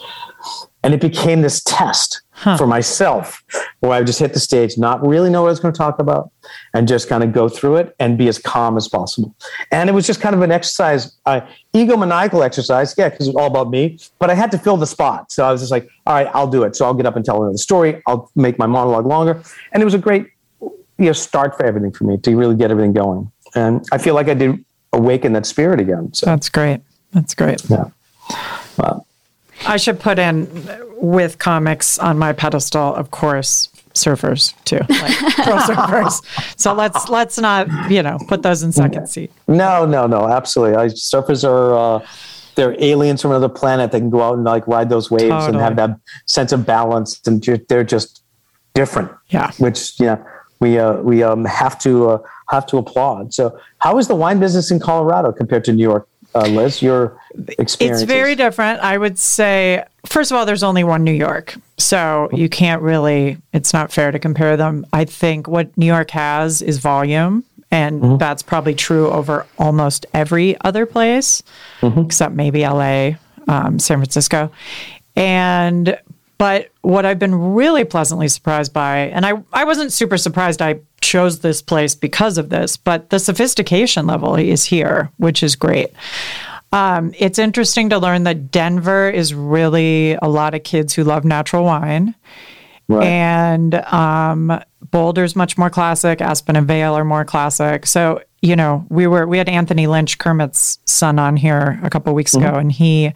And 0.84 0.94
it 0.94 1.02
became 1.02 1.42
this 1.42 1.62
test 1.64 2.22
huh. 2.38 2.58
for 2.58 2.68
myself 2.68 3.44
where 3.80 3.94
I 3.94 4.00
would 4.00 4.08
just 4.08 4.20
hit 4.20 4.34
the 4.34 4.40
stage, 4.40 4.78
not 4.78 5.06
really 5.06 5.30
know 5.30 5.42
what 5.42 5.50
I 5.50 5.52
was 5.52 5.60
going 5.60 5.74
to 5.74 5.78
talk 5.78 6.00
about, 6.00 6.32
and 6.74 6.88
just 6.88 7.10
kind 7.10 7.24
of 7.24 7.34
go 7.34 7.50
through 7.50 7.78
it 7.78 7.96
and 8.00 8.18
be 8.18 8.28
as 8.28 8.38
calm 8.38 8.78
as 8.78 8.88
possible. 8.88 9.36
And 9.72 9.90
it 9.90 9.94
was 9.94 10.08
just 10.08 10.22
kind 10.22 10.36
of 10.36 10.42
an 10.42 10.52
exercise, 10.52 11.18
uh, 11.26 11.42
egomaniacal 11.74 12.44
exercise. 12.44 12.94
Yeah, 12.98 13.10
because 13.10 13.28
it 13.28 13.34
was 13.34 13.42
all 13.42 13.48
about 13.48 13.70
me, 13.70 14.00
but 14.20 14.30
I 14.30 14.36
had 14.36 14.52
to 14.52 14.58
fill 14.58 14.78
the 14.78 14.88
spot. 14.88 15.32
So 15.32 15.46
I 15.46 15.52
was 15.52 15.62
just 15.62 15.72
like, 15.72 15.90
all 16.06 16.14
right, 16.14 16.28
I'll 16.34 16.50
do 16.50 16.64
it. 16.64 16.76
So 16.76 16.86
I'll 16.86 16.94
get 16.94 17.06
up 17.06 17.16
and 17.16 17.26
tell 17.26 17.42
another 17.42 17.58
story. 17.58 18.02
I'll 18.08 18.32
make 18.36 18.58
my 18.58 18.68
monologue 18.68 19.06
longer. 19.06 19.42
And 19.74 19.82
it 19.82 19.86
was 19.86 19.94
a 19.94 20.00
great 20.00 20.28
you 20.62 21.06
know, 21.06 21.14
start 21.14 21.56
for 21.56 21.66
everything 21.66 21.92
for 21.92 22.06
me 22.06 22.18
to 22.18 22.36
really 22.36 22.56
get 22.56 22.72
everything 22.72 22.94
going. 22.94 23.32
And 23.56 23.86
I 23.92 23.98
feel 23.98 24.16
like 24.16 24.28
I 24.28 24.34
did 24.34 24.64
awaken 24.94 25.34
that 25.34 25.46
spirit 25.46 25.80
again. 25.80 26.14
So 26.14 26.26
that's 26.26 26.50
great. 26.50 26.82
That's 27.12 27.36
great. 27.36 27.64
Yeah. 27.70 27.86
Well, 28.78 29.06
I 29.66 29.78
should 29.78 30.00
put 30.00 30.20
in 30.20 30.46
with 31.00 31.40
comics 31.40 32.00
on 32.00 32.18
my 32.18 32.34
pedestal, 32.34 32.96
of 32.96 33.12
course, 33.12 33.70
surfers 33.94 34.54
too, 34.66 34.80
like 34.90 35.18
pro 35.36 35.56
surfers. 35.58 36.22
So 36.60 36.74
let's 36.74 37.10
let's 37.10 37.38
not 37.38 37.68
you 37.90 38.04
know 38.04 38.18
put 38.28 38.44
those 38.44 38.64
in 38.64 38.72
second 38.72 39.08
seat. 39.08 39.32
No, 39.48 39.86
no, 39.86 40.08
no, 40.08 40.28
absolutely. 40.28 40.76
I, 40.76 40.86
surfers 40.88 41.48
are 41.48 41.74
uh, 41.74 42.06
they're 42.56 42.82
aliens 42.84 43.22
from 43.22 43.32
another 43.32 43.50
planet. 43.50 43.92
They 43.92 44.00
can 44.00 44.10
go 44.10 44.22
out 44.22 44.36
and 44.36 44.44
like 44.44 44.68
ride 44.68 44.90
those 44.90 45.10
waves 45.12 45.46
and 45.46 45.56
have 45.58 45.76
that 45.78 46.00
sense 46.26 46.52
of 46.52 46.66
balance, 46.66 47.20
and 47.26 47.42
ju- 47.42 47.64
they're 47.70 47.84
just 47.84 48.24
different. 48.74 49.12
Yeah. 49.30 49.52
which 49.58 50.00
yeah, 50.00 50.24
we 50.60 50.80
uh, 50.80 50.94
we 50.98 51.24
um, 51.24 51.46
have 51.46 51.80
to 51.80 52.10
uh, 52.10 52.18
have 52.50 52.66
to 52.68 52.78
applaud. 52.78 53.34
So, 53.34 53.58
how 53.80 53.98
is 53.98 54.08
the 54.08 54.16
wine 54.16 54.40
business 54.40 54.72
in 54.72 54.80
Colorado 54.80 55.32
compared 55.32 55.64
to 55.66 55.74
New 55.74 55.84
York, 55.84 56.08
uh, 56.36 56.48
Liz? 56.48 56.82
Your 56.82 57.20
experience? 57.58 58.02
It's 58.02 58.08
very 58.08 58.36
different. 58.36 58.82
I 58.82 58.98
would 58.98 59.18
say, 59.18 59.84
first 60.06 60.32
of 60.32 60.38
all, 60.38 60.46
there's 60.46 60.64
only 60.64 60.84
one 60.84 61.04
New 61.04 61.12
York. 61.12 61.56
So 61.78 62.30
you 62.34 62.50
can't 62.50 62.82
really, 62.82 63.38
it's 63.54 63.74
not 63.74 63.92
fair 63.92 64.12
to 64.12 64.20
compare 64.20 64.58
them. 64.58 64.86
I 64.94 65.06
think 65.06 65.48
what 65.48 65.76
New 65.78 65.86
York 65.86 66.12
has 66.12 66.62
is 66.62 66.80
volume. 66.80 67.44
And 67.70 68.18
that's 68.18 68.44
probably 68.44 68.74
true 68.76 69.10
over 69.10 69.46
almost 69.60 70.06
every 70.14 70.60
other 70.62 70.86
place, 70.86 71.44
except 71.82 72.34
maybe 72.34 72.62
LA, 72.62 73.12
um, 73.50 73.78
San 73.78 73.98
Francisco. 73.98 74.52
And, 75.18 76.00
but 76.38 76.70
what 76.82 77.06
I've 77.06 77.20
been 77.20 77.36
really 77.36 77.84
pleasantly 77.84 78.30
surprised 78.30 78.72
by, 78.72 79.00
and 79.10 79.26
I, 79.26 79.34
I 79.52 79.66
wasn't 79.66 79.92
super 79.92 80.18
surprised 80.18 80.62
I 80.62 80.80
chose 81.02 81.40
this 81.40 81.62
place 81.62 81.96
because 81.96 82.38
of 82.38 82.50
this, 82.50 82.78
but 82.78 83.10
the 83.10 83.20
sophistication 83.20 84.08
level 84.08 84.36
is 84.36 84.66
here, 84.66 85.12
which 85.18 85.44
is 85.44 85.56
great. 85.56 85.92
Um, 86.72 87.14
it's 87.18 87.40
interesting 87.40 87.90
to 87.90 88.00
learn 88.00 88.24
that 88.24 88.52
Denver 88.52 89.10
is 89.10 89.34
really 89.34 90.14
a 90.22 90.28
lot 90.28 90.54
of 90.54 90.64
kids 90.64 90.94
who 90.94 91.04
love 91.04 91.24
natural 91.24 91.64
wine. 91.64 92.14
Right. 92.90 93.06
And 93.06 93.76
um, 93.76 94.62
Boulder's 94.92 95.36
much 95.36 95.58
more 95.58 95.70
classic. 95.70 96.22
Aspen 96.22 96.56
and 96.56 96.68
Vail 96.68 96.94
are 96.94 97.06
more 97.06 97.26
classic. 97.26 97.86
So 97.86 98.22
you 98.42 98.56
know, 98.56 98.86
we 98.90 99.08
were 99.08 99.26
we 99.26 99.38
had 99.38 99.50
Anthony 99.50 99.88
Lynch, 99.88 100.18
Kermit's 100.20 100.80
son, 100.86 101.20
on 101.20 101.38
here 101.38 101.80
a 101.84 101.90
couple 101.90 102.14
weeks 102.14 102.36
ago, 102.36 102.54
and 102.56 102.72
he 102.72 103.14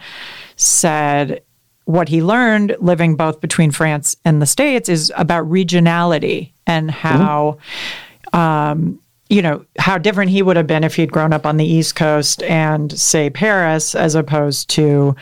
said 0.56 1.42
what 1.86 2.10
he 2.10 2.22
learned 2.22 2.76
living 2.80 3.16
both 3.16 3.42
between 3.42 3.72
France 3.72 4.16
and 4.24 4.42
the 4.42 4.46
States 4.46 4.90
is 4.90 5.12
about 5.16 5.46
regionality 5.50 6.51
and 6.68 6.90
how 6.92 7.58
um, 8.34 9.00
you 9.32 9.42
know, 9.42 9.66
how 9.80 9.98
different 9.98 10.30
he 10.30 10.42
would 10.42 10.58
have 10.58 10.68
been 10.68 10.84
if 10.84 10.96
he'd 10.96 11.10
grown 11.10 11.32
up 11.32 11.46
on 11.46 11.56
the 11.56 11.66
East 11.66 11.96
Coast 11.96 12.44
and, 12.44 12.92
say, 13.00 13.30
Paris, 13.30 13.96
as 13.96 14.14
opposed 14.14 14.70
to 14.72 15.16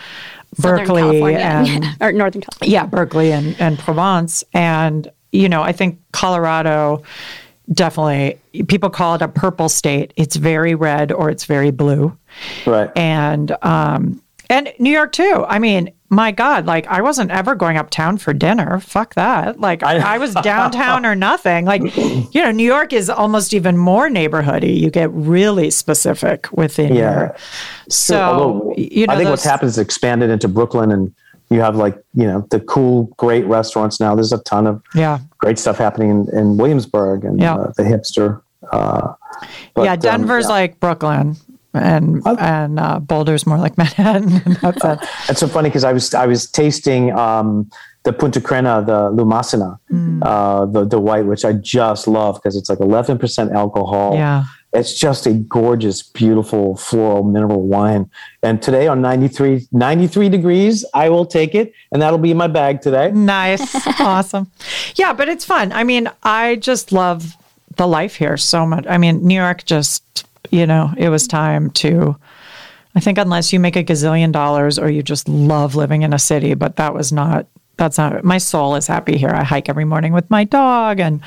Southern 0.56 0.80
Berkeley 0.80 1.02
California 1.04 1.39
and 1.39 1.86
or 2.02 2.12
Northern 2.12 2.41
California. 2.41 2.73
yeah, 2.73 2.88
Berkeley 2.88 3.32
and, 3.32 3.56
and 3.62 3.78
Provence. 3.78 4.43
And, 4.52 5.12
you 5.32 5.47
know, 5.47 5.62
I 5.62 5.73
think 5.73 5.99
Colorado 6.12 7.04
definitely, 7.71 8.39
people 8.65 8.89
call 8.89 9.13
it 9.13 9.21
a 9.21 9.28
purple 9.28 9.69
state. 9.69 10.12
It's 10.15 10.38
very 10.38 10.73
red 10.73 11.12
or 11.12 11.30
it's 11.30 11.45
very 11.45 11.69
blue. 11.69 12.17
right. 12.65 12.89
And, 12.97 13.56
um, 13.62 14.23
and 14.50 14.74
New 14.80 14.90
York 14.92 15.12
too. 15.12 15.46
I 15.48 15.60
mean, 15.60 15.92
my 16.10 16.32
God, 16.32 16.66
like 16.66 16.88
I 16.88 17.02
wasn't 17.02 17.30
ever 17.30 17.54
going 17.54 17.78
uptown 17.78 18.18
for 18.18 18.34
dinner. 18.34 18.80
Fuck 18.80 19.14
that. 19.14 19.60
Like 19.60 19.84
I, 19.84 20.18
was 20.18 20.34
downtown 20.34 21.06
or 21.06 21.14
nothing. 21.16 21.66
Like, 21.66 21.96
you 22.34 22.42
know, 22.42 22.52
New 22.52 22.66
York 22.66 22.92
is 22.94 23.10
almost 23.12 23.54
even 23.54 23.78
more 23.78 24.10
neighborhoody. 24.10 24.76
You 24.80 24.90
get 24.90 25.12
really 25.12 25.70
specific 25.70 26.48
within 26.52 26.96
Yeah. 26.96 27.14
your. 27.20 27.36
So, 27.90 28.20
Although, 28.20 28.74
you 28.76 29.06
know, 29.06 29.14
I 29.14 29.18
think 29.18 29.26
those- 29.28 29.34
what's 29.34 29.44
happened 29.44 29.70
is 29.70 29.78
expanded 29.78 30.32
into 30.32 30.48
Brooklyn, 30.48 30.92
and 30.92 31.14
you 31.52 31.62
have 31.62 31.76
like 31.76 31.96
you 32.16 32.26
know 32.26 32.46
the 32.50 32.60
cool, 32.62 33.04
great 33.18 33.46
restaurants 33.46 34.00
now. 34.00 34.16
There's 34.16 34.34
a 34.34 34.40
ton 34.40 34.66
of 34.66 34.82
Yeah. 34.96 35.20
great 35.38 35.60
stuff 35.60 35.78
happening 35.78 36.10
in, 36.10 36.38
in 36.38 36.58
Williamsburg 36.58 37.24
and 37.24 37.40
Yeah. 37.40 37.56
uh, 37.56 37.72
the 37.78 37.84
hipster. 37.84 38.42
Uh, 38.72 39.14
but, 39.74 39.84
yeah, 39.84 39.94
um, 39.94 40.00
Denver's 40.00 40.46
yeah. 40.46 40.50
like 40.50 40.80
Brooklyn, 40.80 41.38
and 41.80 42.22
and 42.39 42.80
uh, 42.80 43.00
Boulder's 43.00 43.46
more 43.48 43.58
like 43.58 43.78
Manhattan. 43.84 44.58
that's. 44.62 45.30
It's 45.30 45.39
so 45.39 45.48
funny 45.48 45.70
because 45.70 45.84
I 45.84 45.94
was 45.94 46.13
I 46.13 46.26
was 46.26 46.50
tasting 46.50 47.12
um, 47.18 47.70
the 48.04 48.13
Punta 48.13 48.39
Crena, 48.42 48.86
the 48.86 49.10
Lumassina, 49.12 49.80
Mm. 49.92 50.22
uh, 50.24 50.65
the 50.65 50.86
the 50.86 51.00
white, 51.00 51.26
which 51.26 51.44
I 51.46 51.54
just 51.54 52.08
love 52.08 52.36
because 52.36 52.56
it's 52.56 52.70
like 52.70 52.80
11 52.80 53.18
percent 53.18 53.52
alcohol. 53.52 54.13
Yeah. 54.15 54.44
It's 54.72 54.94
just 54.94 55.26
a 55.26 55.34
gorgeous, 55.34 56.04
beautiful 56.04 56.76
floral 56.78 57.24
mineral 57.24 57.63
wine. 57.63 58.08
And 58.44 58.62
today 58.62 58.86
on 58.88 59.02
93, 59.02 59.68
93 59.72 60.30
degrees, 60.30 60.86
I 60.94 61.10
will 61.10 61.26
take 61.26 61.56
it, 61.56 61.74
and 61.92 62.00
that'll 62.04 62.20
be 62.20 62.30
in 62.30 62.38
my 62.38 62.46
bag 62.46 62.80
today. 62.82 63.10
Nice, 63.12 63.65
awesome. 64.00 64.52
Yeah, 64.94 65.13
but 65.13 65.28
it's 65.28 65.44
fun. 65.44 65.72
I 65.72 65.84
mean, 65.84 66.08
I 66.22 66.58
just 66.58 66.92
love 66.92 67.36
the 67.78 67.88
life 67.88 68.13
here 68.18 68.38
so 68.38 68.63
much. 68.68 68.86
I 68.88 69.00
mean, 69.00 69.26
New 69.26 69.34
York 69.42 69.65
just, 69.65 70.24
you 70.52 70.65
know, 70.65 70.93
it 70.97 71.10
was 71.10 71.28
time 71.28 71.69
to. 71.71 72.15
I 72.95 72.99
think 72.99 73.17
unless 73.17 73.54
you 73.54 73.60
make 73.60 73.75
a 73.75 73.84
gazillion 73.84 74.32
dollars 74.32 74.80
or 74.80 74.89
you 74.89 75.04
just 75.04 75.30
love 75.30 75.75
living 75.75 76.02
in 76.02 76.12
a 76.13 76.19
city, 76.19 76.54
but 76.56 76.75
that 76.78 76.93
was 76.93 77.12
not. 77.12 77.45
That's 77.78 77.97
not. 77.97 78.23
My 78.23 78.39
soul 78.39 78.75
is 78.75 78.88
happy 78.88 79.17
here. 79.17 79.30
I 79.30 79.43
hike 79.43 79.69
every 79.69 79.86
morning 79.86 80.12
with 80.12 80.30
my 80.30 80.43
dog, 80.43 80.99
and 80.99 81.21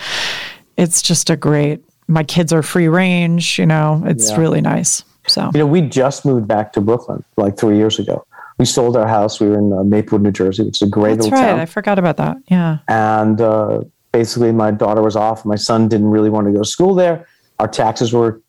it's 0.76 1.00
just 1.02 1.30
a 1.30 1.36
great. 1.36 1.82
My 2.08 2.24
kids 2.24 2.52
are 2.52 2.62
free 2.62 2.88
range. 2.88 3.58
You 3.58 3.66
know, 3.66 4.02
it's 4.06 4.30
Yeah. 4.30 4.36
really 4.40 4.60
nice. 4.60 5.04
So 5.28 5.50
You 5.54 5.60
know, 5.60 5.66
we 5.66 5.80
just 5.82 6.26
moved 6.26 6.48
back 6.48 6.72
to 6.74 6.80
Brooklyn 6.80 7.22
like 7.36 7.56
three 7.56 7.76
years 7.76 7.98
ago. 7.98 8.26
We 8.58 8.64
sold 8.66 8.96
our 8.96 9.06
house. 9.08 9.40
We 9.40 9.48
were 9.48 9.58
in 9.58 9.72
uh, 9.72 9.82
Maplewood, 9.84 10.22
New 10.22 10.32
Jersey, 10.32 10.64
which 10.64 10.82
is 10.82 10.86
a 10.88 10.90
great 10.90 11.14
that's 11.14 11.24
little 11.26 11.38
right. 11.38 11.50
town. 11.52 11.60
I 11.60 11.66
forgot 11.66 11.98
about 11.98 12.16
that. 12.18 12.36
Yeah. 12.48 12.78
and 12.88 13.40
uh, 13.40 13.82
basically 14.12 14.52
my 14.52 14.70
daughter 14.70 15.00
was 15.00 15.16
off 15.16 15.44
my 15.46 15.56
son 15.56 15.88
didn't 15.88 16.10
really 16.10 16.28
want 16.28 16.46
to 16.46 16.52
go 16.52 16.58
to 16.58 16.68
school 16.68 16.94
there 16.94 17.26
our 17.58 17.66
taxes 17.66 18.12
were 18.12 18.42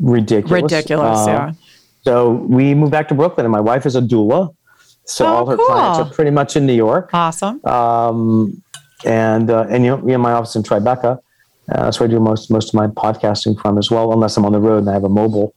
ridiculous 0.00 0.62
Ridiculous. 0.62 1.18
Uh, 1.26 1.30
yeah. 1.30 1.52
so 2.02 2.30
we 2.32 2.74
moved 2.74 2.92
back 2.92 3.08
to 3.08 3.14
brooklyn 3.14 3.44
and 3.46 3.52
my 3.52 3.60
wife 3.60 3.84
is 3.86 3.96
a 3.96 4.00
doula 4.00 4.54
so 5.04 5.26
Oh, 5.26 5.28
all 5.36 5.46
her 5.46 5.56
cool. 5.56 5.66
clients 5.66 5.98
are 5.98 6.14
pretty 6.14 6.30
much 6.30 6.56
in 6.56 6.66
new 6.66 6.74
york 6.74 7.10
Awesome. 7.12 7.64
um, 7.66 8.62
and 9.04 9.50
uh, 9.50 9.66
and 9.68 9.84
you 9.84 9.90
know, 9.90 9.96
we 9.96 10.12
have 10.12 10.20
my 10.20 10.32
office 10.32 10.56
in 10.56 10.62
tribeca 10.62 11.18
uh, 11.72 11.84
that's 11.84 12.00
where 12.00 12.08
i 12.08 12.10
do 12.10 12.18
most 12.20 12.50
most 12.50 12.68
of 12.68 12.74
my 12.74 12.86
podcasting 12.86 13.60
from 13.60 13.78
as 13.78 13.90
well 13.90 14.12
unless 14.12 14.36
i'm 14.36 14.44
on 14.44 14.52
the 14.52 14.60
road 14.60 14.78
and 14.78 14.90
i 14.90 14.92
have 14.92 15.04
a 15.04 15.08
mobile 15.08 15.54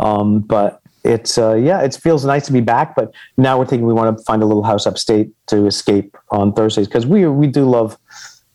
um, 0.00 0.40
but 0.40 0.80
it's 1.04 1.36
uh, 1.38 1.54
yeah 1.54 1.80
it 1.82 1.94
feels 1.94 2.24
nice 2.24 2.46
to 2.46 2.52
be 2.52 2.60
back 2.60 2.96
but 2.96 3.12
now 3.36 3.58
we're 3.58 3.66
thinking 3.66 3.86
we 3.86 3.92
want 3.92 4.16
to 4.16 4.24
find 4.24 4.42
a 4.42 4.46
little 4.46 4.62
house 4.64 4.86
upstate 4.86 5.30
to 5.46 5.66
escape 5.66 6.16
on 6.30 6.52
thursdays 6.52 6.88
because 6.88 7.06
we 7.06 7.26
we 7.26 7.46
do 7.46 7.64
love 7.68 7.96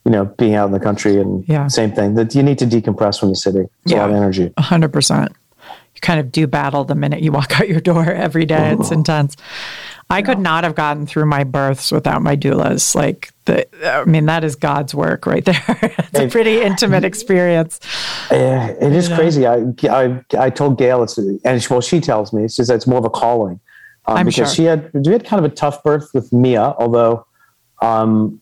you 0.10 0.16
know 0.16 0.26
being 0.26 0.56
out 0.56 0.66
in 0.66 0.72
the 0.72 0.80
country 0.80 1.22
and 1.22 1.48
Yeah. 1.48 1.68
same 1.68 1.92
thing 1.92 2.16
that 2.16 2.34
you 2.34 2.42
need 2.42 2.58
to 2.58 2.66
decompress 2.66 3.20
from 3.20 3.30
the 3.30 3.36
city 3.36 3.66
it's 3.84 3.94
a 3.94 3.98
lot 3.98 4.10
of 4.10 4.16
energy 4.16 4.52
A 4.58 4.62
hundred 4.64 4.92
percent. 4.92 5.32
You 5.94 6.02
kind 6.02 6.20
of 6.20 6.32
do 6.32 6.48
battle 6.48 6.84
the 6.84 6.96
minute 6.96 7.22
you 7.22 7.32
walk 7.32 7.52
out 7.60 7.70
your 7.70 7.80
door 7.82 8.06
every 8.12 8.46
day. 8.46 8.76
It's 8.80 8.90
intense. 8.92 9.36
I 10.10 10.24
could 10.24 10.40
not 10.40 10.64
have 10.64 10.74
gotten 10.74 11.06
through 11.06 11.28
my 11.28 11.44
births 11.44 11.92
without 11.92 12.24
my 12.24 12.36
doulas. 12.36 12.96
Like 12.96 13.32
the, 13.46 13.68
I 13.86 14.06
mean, 14.06 14.26
that 14.26 14.44
is 14.44 14.56
God's 14.56 14.96
work 14.96 15.28
right 15.28 15.46
there. 15.46 15.64
it's 15.82 16.20
a 16.20 16.28
pretty 16.28 16.62
intimate 16.62 17.04
experience. 17.04 17.80
Yeah, 18.32 18.68
it 18.70 18.94
is 18.94 19.08
crazy. 19.10 19.46
I, 19.46 19.66
I 19.90 20.24
I 20.38 20.50
told 20.50 20.80
Gail 20.80 21.04
it's 21.04 21.18
and 21.20 21.62
she, 21.62 21.68
well 21.70 21.82
she 21.82 22.00
tells 22.00 22.34
me 22.34 22.44
she 22.44 22.64
says 22.64 22.72
it's 22.72 22.88
more 22.88 22.98
of 23.00 23.06
a 23.06 23.12
calling 23.12 23.60
um, 24.06 24.18
I'm 24.18 24.26
because 24.26 24.48
sure. 24.48 24.56
she 24.56 24.64
had 24.64 24.90
we 24.94 25.12
had 25.12 25.24
kind 25.26 25.44
of 25.46 25.52
a 25.52 25.54
tough 25.54 25.84
birth 25.84 26.10
with 26.16 26.34
Mia, 26.34 26.74
although 26.80 27.26
um, 27.82 28.42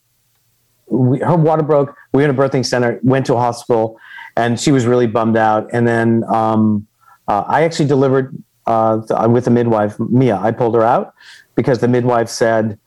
we, 0.90 1.20
her 1.20 1.36
water 1.36 1.64
broke. 1.64 1.96
We 2.14 2.24
were 2.24 2.30
in 2.30 2.36
a 2.36 2.38
birthing 2.38 2.66
center, 2.66 3.00
went 3.04 3.26
to 3.28 3.36
a 3.36 3.40
hospital, 3.40 4.00
and 4.36 4.60
she 4.60 4.72
was 4.72 4.86
really 4.86 5.08
bummed 5.08 5.38
out. 5.38 5.70
And 5.74 5.88
then 5.88 6.24
um, 6.34 6.88
uh, 7.28 7.44
I 7.48 7.64
actually 7.64 7.88
delivered 7.88 8.36
uh, 8.66 9.02
th- 9.06 9.30
with 9.30 9.46
the 9.46 9.52
midwife, 9.52 10.00
Mia. 10.00 10.38
I 10.38 10.52
pulled 10.52 10.76
her 10.76 10.84
out 10.84 11.14
because 11.56 11.80
the 11.80 11.88
midwife 11.88 12.30
said. 12.30 12.80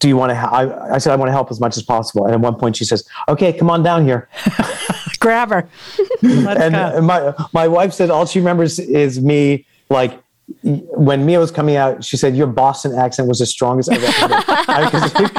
Do 0.00 0.06
you 0.06 0.16
want 0.16 0.30
to? 0.30 0.36
Ha-? 0.36 0.48
I, 0.48 0.94
I 0.94 0.98
said 0.98 1.12
I 1.12 1.16
want 1.16 1.26
to 1.26 1.32
help 1.32 1.50
as 1.50 1.58
much 1.58 1.76
as 1.76 1.82
possible. 1.82 2.24
And 2.24 2.32
at 2.32 2.38
one 2.38 2.54
point, 2.54 2.76
she 2.76 2.84
says, 2.84 3.04
"Okay, 3.28 3.52
come 3.52 3.68
on 3.68 3.82
down 3.82 4.04
here." 4.04 4.28
Grab 5.18 5.50
her. 5.50 5.68
Let's 6.22 6.60
and, 6.60 6.72
go. 6.72 6.92
and 6.94 7.04
my 7.04 7.34
my 7.52 7.66
wife 7.66 7.92
said 7.92 8.08
all 8.08 8.24
she 8.24 8.38
remembers 8.38 8.78
is 8.78 9.20
me 9.20 9.66
like 9.90 10.22
when 10.62 11.24
Mia 11.26 11.38
was 11.38 11.50
coming 11.50 11.76
out. 11.76 12.02
She 12.04 12.16
said 12.16 12.36
your 12.36 12.46
Boston 12.46 12.94
accent 12.94 13.28
was 13.28 13.38
the 13.38 13.46
strongest 13.46 13.90
I've 13.90 14.02
ever 14.02 14.34
heard. 14.34 14.48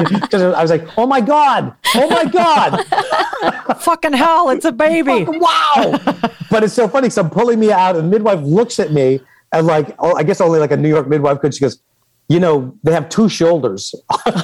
Because 0.22 0.42
I 0.56 0.62
was 0.62 0.72
like, 0.72 0.88
oh 0.98 1.06
my 1.06 1.22
god, 1.22 1.74
oh 1.96 2.10
my 2.10 2.26
god, 2.26 2.86
Fucking 3.80 4.14
hell, 4.14 4.50
it's 4.50 4.66
a 4.66 4.72
baby. 4.72 5.26
wow! 5.28 6.00
but 6.52 6.64
it's 6.64 6.74
so 6.74 6.88
funny. 6.88 7.10
So 7.10 7.22
I'm 7.24 7.30
pulling 7.30 7.60
Mia 7.60 7.76
out, 7.76 7.96
and 7.96 8.06
the 8.06 8.10
midwife 8.10 8.42
looks 8.42 8.80
at 8.80 8.92
me 8.92 9.22
and 9.52 9.66
like, 9.66 9.96
oh, 10.00 10.16
I 10.16 10.24
guess 10.24 10.42
only 10.42 10.60
like 10.60 10.72
a 10.72 10.78
New 10.78 10.90
York 10.90 11.08
midwife 11.08 11.40
could. 11.40 11.54
She 11.54 11.62
goes. 11.62 11.82
You 12.32 12.40
know, 12.40 12.78
they 12.84 12.92
have 12.92 13.10
two 13.10 13.28
shoulders. 13.28 13.96
and 14.28 14.36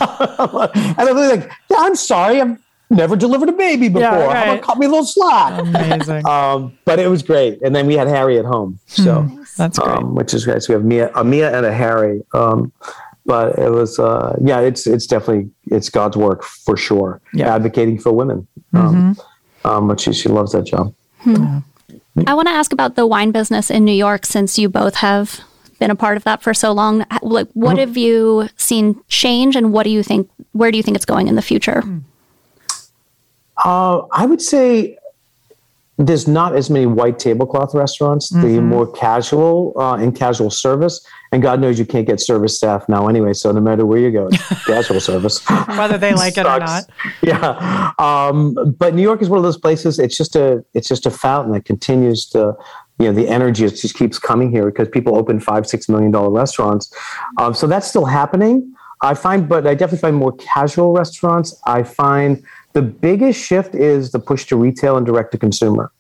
I'm 0.98 1.16
like, 1.16 1.52
yeah, 1.70 1.78
I'm 1.78 1.96
sorry. 1.96 2.42
I've 2.42 2.58
never 2.90 3.16
delivered 3.16 3.50
a 3.50 3.54
baby 3.54 3.88
before. 3.90 4.02
Yeah, 4.02 4.34
How 4.34 4.54
about 4.54 4.62
cut 4.64 4.78
me 4.78 4.86
a 4.86 4.90
little 4.90 5.06
slack? 5.06 5.60
Amazing. 5.62 6.26
Um, 6.36 6.78
but 6.86 7.00
it 7.00 7.08
was 7.08 7.24
great. 7.24 7.62
And 7.62 7.76
then 7.76 7.88
we 7.88 7.96
had 7.96 8.08
Harry 8.08 8.38
at 8.38 8.46
home. 8.46 8.80
So, 8.88 9.28
That's 9.58 9.80
great. 9.80 9.98
um, 9.98 10.16
which 10.16 10.34
is 10.34 10.46
great. 10.46 10.64
So 10.64 10.74
we 10.74 10.76
have 10.76 10.86
Mia, 10.86 11.12
a 11.16 11.24
Mia 11.24 11.56
and 11.56 11.66
a 11.66 11.74
Harry. 11.74 12.22
Um, 12.34 12.72
but 13.26 13.58
it 13.58 13.72
was 13.72 13.98
uh, 14.00 14.38
yeah, 14.42 14.60
it's 14.60 14.86
it's 14.86 15.08
definitely 15.08 15.50
it's 15.68 15.90
God's 15.90 16.16
work 16.16 16.44
for 16.44 16.78
sure. 16.78 17.22
Yeah. 17.34 17.56
Advocating 17.56 18.00
for 18.00 18.12
women. 18.12 18.48
Um, 18.74 19.18
um, 19.64 19.88
but 19.88 20.00
she 20.00 20.14
she 20.14 20.30
loves 20.30 20.52
that 20.52 20.66
job. 20.66 20.94
Yeah, 21.26 21.62
I 22.28 22.34
want 22.36 22.48
to 22.48 22.54
ask 22.54 22.72
about 22.72 22.96
the 22.96 23.08
wine 23.08 23.32
business 23.32 23.72
in 23.72 23.84
New 23.84 23.94
York 23.96 24.26
since 24.26 24.60
you 24.60 24.70
both 24.70 24.96
have 24.96 25.42
been 25.80 25.90
a 25.90 25.96
part 25.96 26.18
of 26.18 26.24
that 26.24 26.42
for 26.44 26.54
so 26.54 26.72
long. 26.72 27.04
Like, 27.22 27.48
what 27.54 27.78
have 27.80 27.98
you 27.98 28.48
seen 28.58 29.02
change, 29.08 29.56
and 29.56 29.74
what 29.74 29.84
do 29.84 29.90
you 29.90 30.04
think? 30.04 30.30
Where 30.52 30.72
do 30.72 30.78
you 30.78 30.84
think 30.84 30.96
it's 30.96 31.06
going 31.06 31.28
in 31.28 31.36
the 31.36 31.42
future? 31.42 31.84
Uh, 33.64 34.04
I 34.12 34.26
would 34.26 34.42
say 34.42 34.98
there's 35.98 36.28
not 36.28 36.56
as 36.56 36.70
many 36.70 36.86
white 36.86 37.20
tablecloth 37.20 37.74
restaurants. 37.74 38.30
The 38.30 38.60
more 38.60 38.92
casual 38.92 39.74
uh, 39.78 39.96
and 39.96 40.14
casual 40.14 40.50
service, 40.50 41.06
and 41.32 41.42
God 41.42 41.62
knows 41.62 41.80
you 41.80 41.86
can't 41.86 42.06
get 42.06 42.20
service 42.20 42.58
staff 42.58 42.90
now 42.90 43.08
anyway. 43.08 43.32
So 43.32 43.52
no 43.54 43.62
matter 43.62 43.86
where 43.86 44.00
you 44.00 44.12
go, 44.12 44.28
it's 44.28 44.66
casual 44.66 45.00
service. 45.00 45.42
Whether 45.68 45.98
they 45.98 46.14
like 46.14 46.38
it 46.38 46.46
or 46.46 46.60
not. 46.60 46.90
Yeah, 47.22 47.94
um, 47.98 48.76
but 48.78 48.94
New 48.94 49.02
York 49.02 49.22
is 49.22 49.30
one 49.30 49.38
of 49.38 49.44
those 49.44 49.58
places. 49.58 49.98
It's 49.98 50.18
just 50.18 50.36
a 50.36 50.66
it's 50.74 50.88
just 50.90 51.06
a 51.06 51.12
fountain 51.12 51.54
that 51.54 51.66
continues 51.66 52.26
to. 52.30 52.56
You 52.98 53.08
know 53.08 53.12
the 53.12 53.28
energy 53.28 53.66
it 53.66 53.72
just 53.72 53.98
keeps 53.98 54.18
coming 54.18 54.52
here 54.52 54.68
because 54.68 54.88
people 54.88 55.18
open 55.18 55.42
five 55.42 55.68
six 55.68 55.90
million 55.90 56.12
dollar 56.12 56.30
restaurants, 56.30 56.96
um, 57.38 57.54
so 57.54 57.68
that's 57.68 57.90
still 57.90 58.06
happening. 58.06 58.74
I 59.02 59.16
find, 59.16 59.50
but 59.50 59.68
I 59.68 59.76
definitely 59.76 60.00
find 60.00 60.16
more 60.16 60.32
casual 60.38 60.94
restaurants. 60.94 61.62
I 61.66 61.84
find 61.84 62.42
the 62.76 62.82
biggest 62.82 63.40
shift 63.44 63.74
is 63.74 64.12
the 64.12 64.20
push 64.20 64.46
to 64.48 64.56
retail 64.58 64.98
and 64.98 65.06
direct 65.06 65.32
to 65.32 65.38
consumer. 65.38 65.92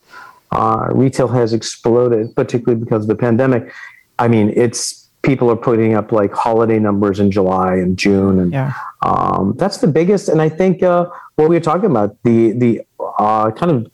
Uh, 0.51 0.87
retail 0.91 1.29
has 1.29 1.53
exploded, 1.53 2.35
particularly 2.35 2.79
because 2.83 3.03
of 3.03 3.07
the 3.07 3.15
pandemic. 3.15 3.73
I 4.19 4.27
mean, 4.27 4.51
it's 4.55 5.09
people 5.21 5.49
are 5.49 5.55
putting 5.55 5.95
up 5.95 6.11
like 6.11 6.33
holiday 6.33 6.77
numbers 6.77 7.19
in 7.19 7.31
July 7.31 7.75
and 7.75 7.97
June, 7.97 8.39
and 8.39 8.51
Yeah. 8.53 8.73
um, 9.01 9.55
that's 9.57 9.77
the 9.77 9.87
biggest. 9.87 10.27
And 10.29 10.41
I 10.41 10.49
think 10.49 10.83
uh, 10.83 11.07
what 11.37 11.49
we 11.49 11.55
were 11.55 11.61
talking 11.71 11.89
about 11.89 12.15
the 12.23 12.51
the 12.51 12.81
uh, 13.17 13.51
kind 13.51 13.71
of 13.71 13.87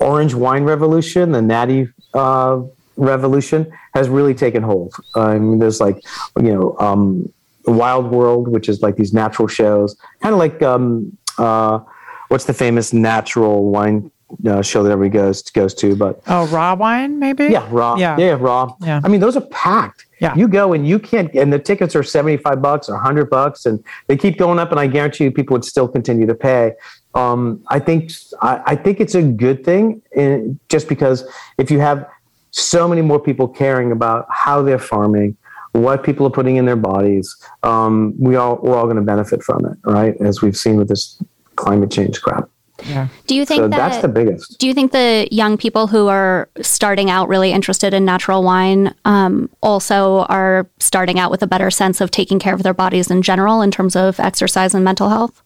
orange 0.00 0.34
wine 0.34 0.64
revolution, 0.64 1.32
the 1.32 1.42
natty 1.42 1.88
uh, 2.14 2.60
revolution, 2.96 3.70
has 3.94 4.08
really 4.08 4.34
taken 4.34 4.62
hold. 4.62 4.94
I 5.14 5.38
mean, 5.38 5.58
there's 5.58 5.80
like 5.80 5.98
you 6.40 6.52
know 6.54 6.74
um, 6.80 7.32
Wild 7.66 8.10
World, 8.10 8.48
which 8.48 8.68
is 8.68 8.82
like 8.82 8.96
these 8.96 9.12
natural 9.12 9.46
shows, 9.48 9.94
kind 10.22 10.32
of 10.34 10.38
like 10.38 10.60
um, 10.62 11.16
uh, 11.38 11.80
what's 12.28 12.44
the 12.44 12.54
famous 12.54 12.92
natural 12.92 13.70
wine 13.70 14.10
uh, 14.46 14.62
show 14.62 14.82
that 14.82 14.90
everybody 14.90 15.22
goes 15.24 15.42
goes 15.50 15.74
to, 15.74 15.94
but 15.94 16.22
Oh, 16.26 16.46
raw 16.46 16.74
wine, 16.74 17.18
maybe? 17.18 17.46
yeah, 17.46 17.66
raw. 17.70 17.96
Yeah. 17.96 18.16
Yeah, 18.18 18.36
raw. 18.40 18.74
Yeah. 18.80 19.00
I 19.04 19.08
mean, 19.08 19.20
those 19.20 19.36
are 19.36 19.42
packed. 19.42 20.06
Yeah. 20.20 20.34
You 20.36 20.46
go 20.48 20.72
and 20.72 20.86
you 20.86 20.98
can't, 20.98 21.34
and 21.34 21.52
the 21.52 21.58
tickets 21.58 21.94
are 21.96 22.02
75 22.02 22.62
bucks 22.62 22.88
or 22.88 22.94
100 22.94 23.28
bucks, 23.28 23.66
and 23.66 23.82
they 24.06 24.16
keep 24.16 24.38
going 24.38 24.58
up, 24.58 24.70
and 24.70 24.78
I 24.80 24.86
guarantee 24.86 25.24
you 25.24 25.32
people 25.32 25.54
would 25.54 25.64
still 25.64 25.88
continue 25.88 26.26
to 26.26 26.34
pay. 26.34 26.72
Um, 27.14 27.62
I 27.68 27.78
think 27.78 28.10
I, 28.40 28.62
I 28.66 28.76
think 28.76 29.00
it's 29.00 29.14
a 29.14 29.22
good 29.22 29.64
thing, 29.64 30.00
eh, 30.14 30.40
just 30.68 30.88
because 30.88 31.24
if 31.58 31.70
you 31.70 31.80
have 31.80 32.06
so 32.52 32.86
many 32.88 33.02
more 33.02 33.18
people 33.20 33.48
caring 33.48 33.92
about 33.92 34.26
how 34.30 34.62
they're 34.62 34.78
farming, 34.78 35.36
what 35.72 36.02
people 36.04 36.26
are 36.26 36.30
putting 36.30 36.56
in 36.56 36.64
their 36.66 36.76
bodies, 36.76 37.34
um, 37.62 38.14
we 38.18 38.36
all 38.36 38.58
we're 38.62 38.76
all 38.76 38.84
going 38.84 38.96
to 38.96 39.02
benefit 39.02 39.42
from 39.42 39.64
it, 39.66 39.76
right? 39.84 40.14
As 40.20 40.42
we've 40.42 40.56
seen 40.56 40.76
with 40.76 40.88
this 40.88 41.22
climate 41.56 41.90
change 41.90 42.20
crap. 42.22 42.48
Yeah. 42.84 43.08
Do 43.28 43.36
you 43.36 43.44
think 43.46 43.60
So 43.60 43.68
that? 43.68 43.76
that's 43.76 43.98
the 44.02 44.08
biggest. 44.08 44.58
do 44.58 44.66
you 44.66 44.74
think 44.74 44.90
the 44.90 45.28
young 45.30 45.56
people 45.56 45.86
who 45.86 46.08
are 46.08 46.48
starting 46.62 47.10
out 47.10 47.28
really 47.28 47.52
interested 47.52 47.94
in 47.94 48.04
natural 48.04 48.42
wine 48.42 48.92
um, 49.04 49.48
also 49.62 50.20
are 50.28 50.68
starting 50.80 51.18
out 51.20 51.30
with 51.30 51.42
a 51.42 51.46
better 51.46 51.70
sense 51.70 52.00
of 52.00 52.10
taking 52.10 52.40
care 52.40 52.54
of 52.54 52.64
their 52.64 52.74
bodies 52.74 53.08
in 53.08 53.22
general 53.22 53.62
in 53.62 53.70
terms 53.70 53.94
of 53.94 54.18
exercise 54.18 54.74
and 54.74 54.84
mental 54.84 55.10
health? 55.10 55.42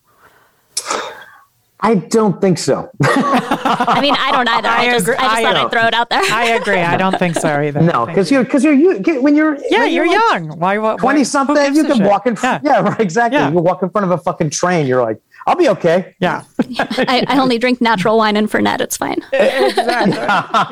I 1.81 1.97
don't 1.97 2.41
think 2.41 2.57
so. 2.59 2.91
I 3.03 3.99
mean, 4.01 4.15
I 4.19 4.33
don't 4.33 4.49
either. 4.49 4.69
I, 4.69 4.79
I 4.79 4.91
just, 4.93 5.03
agree. 5.03 5.17
I 5.17 5.21
just 5.21 5.37
I 5.37 5.43
thought 5.43 5.55
know. 5.55 5.65
I'd 5.67 5.71
throw 5.71 5.87
it 5.87 5.95
out 5.95 6.11
there. 6.11 6.23
I 6.23 6.45
agree. 6.55 6.81
I 6.81 6.97
don't 6.97 7.19
think 7.19 7.37
so 7.37 7.49
either. 7.49 7.83
No, 7.83 8.07
because 8.07 8.31
you. 8.31 8.39
you're 8.39 8.45
because 8.45 8.65
you're 8.65 8.73
you 8.73 9.21
when 9.21 9.37
you're 9.37 9.59
Yeah, 9.69 9.81
when 9.81 9.93
you're 9.93 10.07
like 10.07 10.19
young. 10.33 10.59
Why? 10.59 10.79
Why 10.79 10.97
twenty 10.97 11.21
who 11.21 11.25
something. 11.25 11.57
You 11.75 11.85
a 11.85 11.87
can 11.87 11.97
shit? 11.99 12.07
walk 12.07 12.27
in. 12.27 12.35
Yeah. 12.35 12.41
Front, 12.41 12.65
yeah. 12.65 12.81
right. 12.81 13.01
Exactly. 13.01 13.39
Yeah. 13.39 13.51
You 13.51 13.59
walk 13.59 13.83
in 13.83 13.91
front 13.91 14.11
of 14.11 14.11
a 14.11 14.23
fucking 14.23 14.51
train. 14.51 14.87
You're 14.87 15.03
like, 15.03 15.21
I'll 15.47 15.55
be 15.55 15.69
okay. 15.69 16.15
Yeah. 16.19 16.43
I, 16.79 17.25
I 17.29 17.39
only 17.39 17.59
drink 17.59 17.81
natural 17.81 18.17
wine 18.19 18.37
and 18.37 18.51
Fernet. 18.51 18.81
It's 18.81 18.97
fine. 18.97 19.19
exactly. 19.33 20.15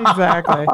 exactly. 0.02 0.66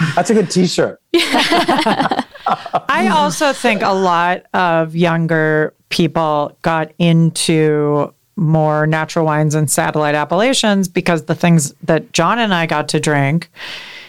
That's 0.16 0.30
a 0.30 0.34
good 0.34 0.50
T-shirt. 0.50 1.00
I 1.14 3.10
also 3.14 3.52
think 3.52 3.82
a 3.82 3.92
lot 3.92 4.44
of 4.54 4.96
younger 4.96 5.74
people 5.88 6.58
got 6.62 6.92
into 6.98 8.12
more 8.36 8.86
natural 8.86 9.24
wines 9.24 9.54
and 9.54 9.70
satellite 9.70 10.14
appellations 10.14 10.88
because 10.88 11.24
the 11.24 11.34
things 11.34 11.72
that 11.84 12.12
John 12.12 12.38
and 12.38 12.52
I 12.52 12.66
got 12.66 12.88
to 12.88 13.00
drink 13.00 13.50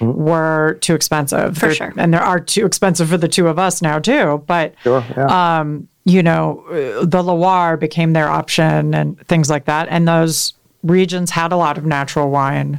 were 0.01 0.77
too 0.81 0.95
expensive. 0.95 1.55
For 1.57 1.67
They're- 1.67 1.75
sure. 1.75 1.93
And 1.97 2.13
they 2.13 2.17
are 2.17 2.39
too 2.39 2.65
expensive 2.65 3.09
for 3.09 3.17
the 3.17 3.27
two 3.27 3.47
of 3.47 3.59
us 3.59 3.81
now, 3.81 3.99
too. 3.99 4.43
But 4.47 4.73
Sure. 4.83 5.03
Yeah. 5.15 5.59
um, 5.59 5.87
you 6.05 6.21
know, 6.23 6.63
uh, 6.69 7.05
the 7.05 7.23
Loire 7.23 7.77
became 7.77 8.13
their 8.13 8.27
option 8.29 8.93
and 8.93 9.19
things 9.27 9.49
like 9.49 9.65
that. 9.65 9.87
And 9.89 10.07
those 10.07 10.53
regions 10.83 11.31
had 11.31 11.51
a 11.51 11.55
lot 11.57 11.77
of 11.77 11.85
natural 11.85 12.29
wine 12.29 12.77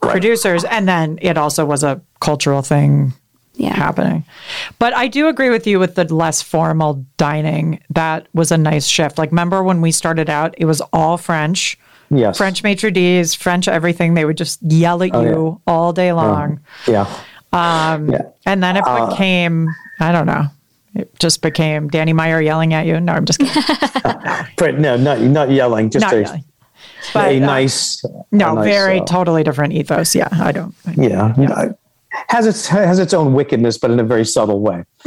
producers. 0.00 0.64
And 0.64 0.86
then 0.88 1.18
it 1.22 1.36
also 1.38 1.64
was 1.64 1.82
a 1.84 2.00
cultural 2.20 2.62
thing 2.62 3.12
Yeah. 3.54 3.74
happening. 3.74 4.24
But 4.78 4.94
I 4.96 5.08
do 5.08 5.28
agree 5.28 5.50
with 5.50 5.66
you 5.66 5.78
with 5.78 5.94
the 5.94 6.04
less 6.12 6.40
formal 6.42 7.04
dining. 7.18 7.80
That 7.90 8.26
was 8.32 8.50
a 8.50 8.56
nice 8.58 8.86
shift. 8.86 9.18
Like, 9.18 9.30
remember 9.30 9.62
when 9.62 9.80
we 9.82 9.92
started 9.92 10.30
out, 10.30 10.54
it 10.56 10.64
was 10.64 10.80
all 10.92 11.18
French. 11.18 11.78
yes. 12.10 12.38
French 12.38 12.62
maitre 12.62 12.90
d's, 12.90 13.34
French 13.34 13.68
everything. 13.68 14.14
They 14.14 14.24
would 14.24 14.36
just 14.38 14.60
yell 14.62 15.02
at 15.02 15.12
you 15.12 15.60
all 15.66 15.92
day 15.92 16.12
long. 16.12 16.60
Yeah. 16.86 17.06
Um, 17.52 18.10
Yeah. 18.10 18.22
And 18.46 18.62
then 18.62 18.76
it 18.76 18.84
Uh, 18.86 19.10
became, 19.10 19.68
I 20.00 20.12
don't 20.12 20.26
know, 20.26 20.46
it 20.94 21.18
just 21.18 21.42
became 21.42 21.88
Danny 21.88 22.12
Meyer 22.14 22.40
yelling 22.40 22.72
at 22.74 22.86
you. 22.86 22.98
No, 23.00 23.12
I'm 23.12 23.24
just 23.26 23.38
kidding. 23.38 24.80
No, 24.82 24.96
not 24.96 25.20
not 25.20 25.50
yelling. 25.50 25.90
Just 25.90 26.02
Not 26.04 26.12
a, 26.14 26.20
yelling. 26.22 26.44
But, 27.12 27.32
a 27.32 27.36
uh, 27.42 27.46
nice. 27.46 28.02
no, 28.30 28.52
a 28.52 28.54
nice, 28.54 28.64
very 28.64 29.00
uh, 29.00 29.04
totally 29.04 29.42
different 29.42 29.72
ethos. 29.72 30.14
Yeah, 30.14 30.28
I 30.32 30.52
don't. 30.52 30.74
yeah. 30.96 31.34
Uh, 31.36 31.68
Has 32.28 32.46
its 32.46 32.66
has 32.66 32.98
its 32.98 33.14
own 33.14 33.32
wickedness, 33.32 33.78
but 33.78 33.90
in 33.90 34.00
a 34.00 34.04
very 34.04 34.24
subtle 34.24 34.60
way. 34.60 34.84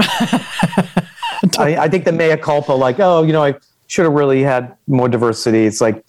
I, 1.57 1.77
I 1.77 1.89
think 1.89 2.05
the 2.05 2.11
mea 2.11 2.37
culpa, 2.37 2.73
like, 2.73 2.99
oh, 2.99 3.23
you 3.23 3.33
know, 3.33 3.43
I 3.43 3.55
should 3.87 4.05
have 4.05 4.13
really 4.13 4.41
had 4.41 4.75
more 4.87 5.07
diversity. 5.07 5.65
It's 5.65 5.81
like, 5.81 6.03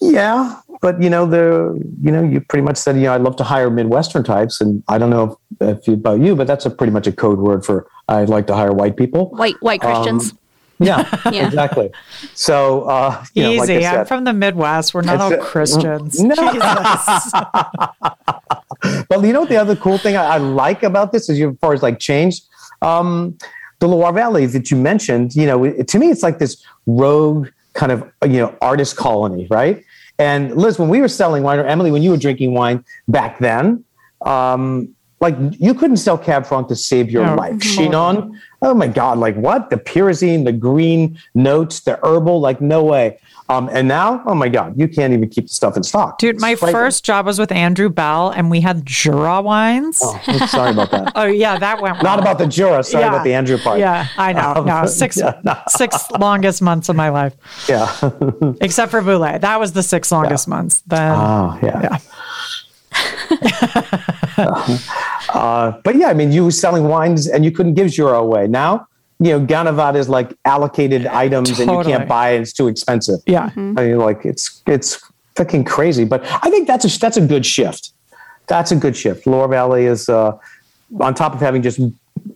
yeah, 0.00 0.60
but 0.80 1.00
you 1.02 1.10
know, 1.10 1.26
the 1.26 1.80
you 2.02 2.10
know, 2.10 2.22
you 2.22 2.40
pretty 2.40 2.64
much 2.64 2.76
said, 2.76 2.96
you 2.96 3.02
know, 3.02 3.14
I'd 3.14 3.22
love 3.22 3.36
to 3.36 3.44
hire 3.44 3.70
Midwestern 3.70 4.24
types, 4.24 4.60
and 4.60 4.82
I 4.88 4.98
don't 4.98 5.10
know 5.10 5.38
if, 5.60 5.78
if 5.78 5.88
you, 5.88 5.94
about 5.94 6.20
you, 6.20 6.34
but 6.34 6.46
that's 6.46 6.66
a 6.66 6.70
pretty 6.70 6.92
much 6.92 7.06
a 7.06 7.12
code 7.12 7.38
word 7.38 7.64
for 7.64 7.88
I'd 8.08 8.28
like 8.28 8.46
to 8.48 8.54
hire 8.54 8.72
white 8.72 8.96
people. 8.96 9.30
White 9.30 9.56
white 9.60 9.80
Christians. 9.80 10.32
Um, 10.32 10.38
Yeah, 10.78 11.20
Yeah. 11.32 11.46
exactly. 11.46 11.90
So, 12.34 12.82
uh, 12.82 13.24
you 13.34 13.42
know, 13.42 13.50
like 13.52 13.70
I 13.70 13.78
Easy. 13.78 13.86
I'm 13.86 14.06
from 14.06 14.24
the 14.24 14.32
Midwest. 14.32 14.94
We're 14.94 15.02
not 15.02 15.20
all 15.20 15.36
Christians. 15.38 16.22
No. 16.22 16.34
But 19.08 19.24
you 19.24 19.32
know 19.32 19.40
what 19.40 19.48
the 19.48 19.56
other 19.56 19.74
cool 19.74 19.98
thing 19.98 20.16
I, 20.16 20.24
I 20.24 20.36
like 20.38 20.82
about 20.82 21.12
this 21.12 21.28
is, 21.28 21.40
as 21.40 21.56
far 21.60 21.72
as 21.72 21.82
like 21.82 21.98
change, 21.98 22.42
um, 22.80 23.36
the 23.80 23.88
Loire 23.88 24.12
Valley 24.12 24.46
that 24.46 24.70
you 24.70 24.76
mentioned. 24.76 25.34
You 25.34 25.46
know, 25.46 25.64
it, 25.64 25.88
to 25.88 25.98
me, 25.98 26.10
it's 26.10 26.22
like 26.22 26.38
this 26.38 26.62
rogue 26.86 27.48
kind 27.74 27.92
of 27.92 28.08
you 28.24 28.38
know 28.38 28.56
artist 28.60 28.96
colony, 28.96 29.46
right? 29.50 29.84
And 30.18 30.56
Liz, 30.56 30.78
when 30.78 30.88
we 30.88 31.00
were 31.00 31.08
selling 31.08 31.42
wine, 31.42 31.58
or 31.58 31.64
Emily, 31.64 31.90
when 31.90 32.02
you 32.02 32.10
were 32.10 32.16
drinking 32.16 32.54
wine 32.54 32.84
back 33.08 33.38
then, 33.38 33.84
um, 34.22 34.94
like 35.20 35.36
you 35.58 35.74
couldn't 35.74 35.96
sell 35.98 36.16
Cab 36.18 36.46
Franc 36.46 36.68
to 36.68 36.76
save 36.76 37.10
your 37.10 37.24
No. 37.26 37.34
life. 37.34 37.60
Chinon, 37.60 38.40
oh 38.62 38.74
my 38.74 38.86
God, 38.88 39.18
like 39.18 39.34
what? 39.36 39.70
The 39.70 39.76
pyrazine, 39.76 40.44
the 40.44 40.52
green 40.52 41.18
notes, 41.34 41.80
the 41.80 41.98
herbal, 42.04 42.40
like 42.40 42.60
no 42.60 42.84
way. 42.84 43.18
Um, 43.50 43.70
and 43.72 43.88
now, 43.88 44.22
oh 44.26 44.34
my 44.34 44.50
God, 44.50 44.78
you 44.78 44.86
can't 44.88 45.14
even 45.14 45.26
keep 45.30 45.48
the 45.48 45.54
stuff 45.54 45.74
in 45.74 45.82
stock. 45.82 46.18
Dude, 46.18 46.38
my 46.38 46.50
It's 46.50 46.60
frightening. 46.60 46.78
first 46.82 47.02
job 47.02 47.24
was 47.24 47.38
with 47.38 47.50
Andrew 47.50 47.88
Bell, 47.88 48.28
and 48.28 48.50
we 48.50 48.60
had 48.60 48.84
Jura 48.84 49.40
wines. 49.40 50.00
Oh, 50.02 50.20
sorry 50.48 50.72
about 50.72 50.90
that. 50.90 51.12
Oh 51.16 51.24
yeah, 51.24 51.58
that 51.58 51.80
went 51.80 51.94
well. 51.94 52.02
Not 52.02 52.18
about 52.20 52.36
the 52.36 52.46
Jura. 52.46 52.84
Sorry 52.84 53.04
Yeah. 53.04 53.08
about 53.08 53.24
the 53.24 53.32
Andrew 53.32 53.56
part. 53.56 53.78
Yeah, 53.78 54.06
I 54.18 54.34
know. 54.34 54.52
Um, 54.56 54.66
No, 54.66 54.84
six 55.02 55.16
yeah, 55.16 55.40
no. 55.44 55.56
six 55.68 56.10
longest 56.12 56.60
months 56.60 56.90
of 56.90 56.96
my 56.96 57.08
life, 57.08 57.34
Yeah. 57.68 57.90
except 58.60 58.90
for 58.90 59.00
Bouley. 59.00 59.40
That 59.40 59.58
was 59.58 59.72
the 59.72 59.82
six 59.82 60.12
longest 60.12 60.46
months. 60.46 60.82
Then, 60.86 61.12
oh, 61.12 61.58
yeah. 61.62 61.80
yeah. 61.82 61.98
Uh, 65.30 65.72
but 65.84 65.94
yeah, 65.96 66.08
I 66.08 66.14
mean, 66.14 66.32
you 66.32 66.44
were 66.44 66.50
selling 66.50 66.84
wines 66.84 67.26
and 67.26 67.44
you 67.44 67.50
couldn't 67.50 67.74
give 67.74 67.90
Jura 67.90 68.18
away. 68.18 68.46
Now, 68.46 68.88
you 69.20 69.32
know, 69.32 69.44
Ganevat 69.44 69.94
is 69.94 70.08
like 70.08 70.32
allocated 70.46 71.06
items 71.06 71.58
and 71.60 71.70
you 71.70 71.82
can't 71.82 72.08
buy 72.08 72.30
it. 72.30 72.40
It's 72.40 72.52
too 72.52 72.68
expensive. 72.68 73.20
Yeah. 73.26 73.50
I 73.54 73.60
mean, 73.60 73.98
like 73.98 74.24
it's 74.24 74.62
it's 74.66 75.02
fucking 75.34 75.64
crazy. 75.64 76.04
But 76.04 76.24
I 76.42 76.50
think 76.50 76.66
that's 76.66 76.84
a 76.84 76.98
that's 76.98 77.16
a 77.16 77.26
good 77.26 77.44
shift. 77.44 77.92
That's 78.46 78.70
a 78.70 78.76
good 78.76 78.96
shift. 78.96 79.26
Loire 79.26 79.48
Valley 79.48 79.84
is 79.84 80.08
uh, 80.08 80.38
on 81.00 81.14
top 81.14 81.34
of 81.34 81.40
having 81.40 81.62
just 81.62 81.80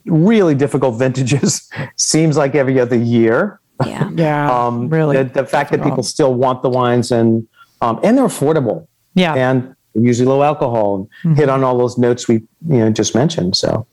really 0.07 0.55
difficult 0.55 0.99
vintages 0.99 1.71
seems 1.97 2.37
like 2.37 2.55
every 2.55 2.81
other 2.81 2.97
year. 2.97 3.61
Yeah. 3.87 4.11
Yeah. 4.15 4.51
Um, 4.51 4.89
really. 4.89 5.17
the, 5.17 5.25
the 5.25 5.47
fact 5.47 5.71
that 5.71 5.83
people 5.83 6.03
still 6.03 6.35
want 6.35 6.63
the 6.63 6.69
wines 6.69 7.11
and 7.11 7.49
um, 7.81 7.99
and 8.05 8.17
they're 8.17 8.27
affordable 8.27 8.87
yeah. 9.15 9.35
and 9.35 9.75
usually 9.95 10.29
low 10.29 10.43
alcohol 10.43 10.95
and 10.97 11.07
mm-hmm. 11.07 11.35
hit 11.35 11.49
on 11.49 11.65
all 11.65 11.77
those 11.79 11.99
notes 11.99 12.29
we 12.29 12.35
you 12.35 12.79
know 12.79 12.91
just 12.91 13.15
mentioned. 13.15 13.57
So 13.57 13.87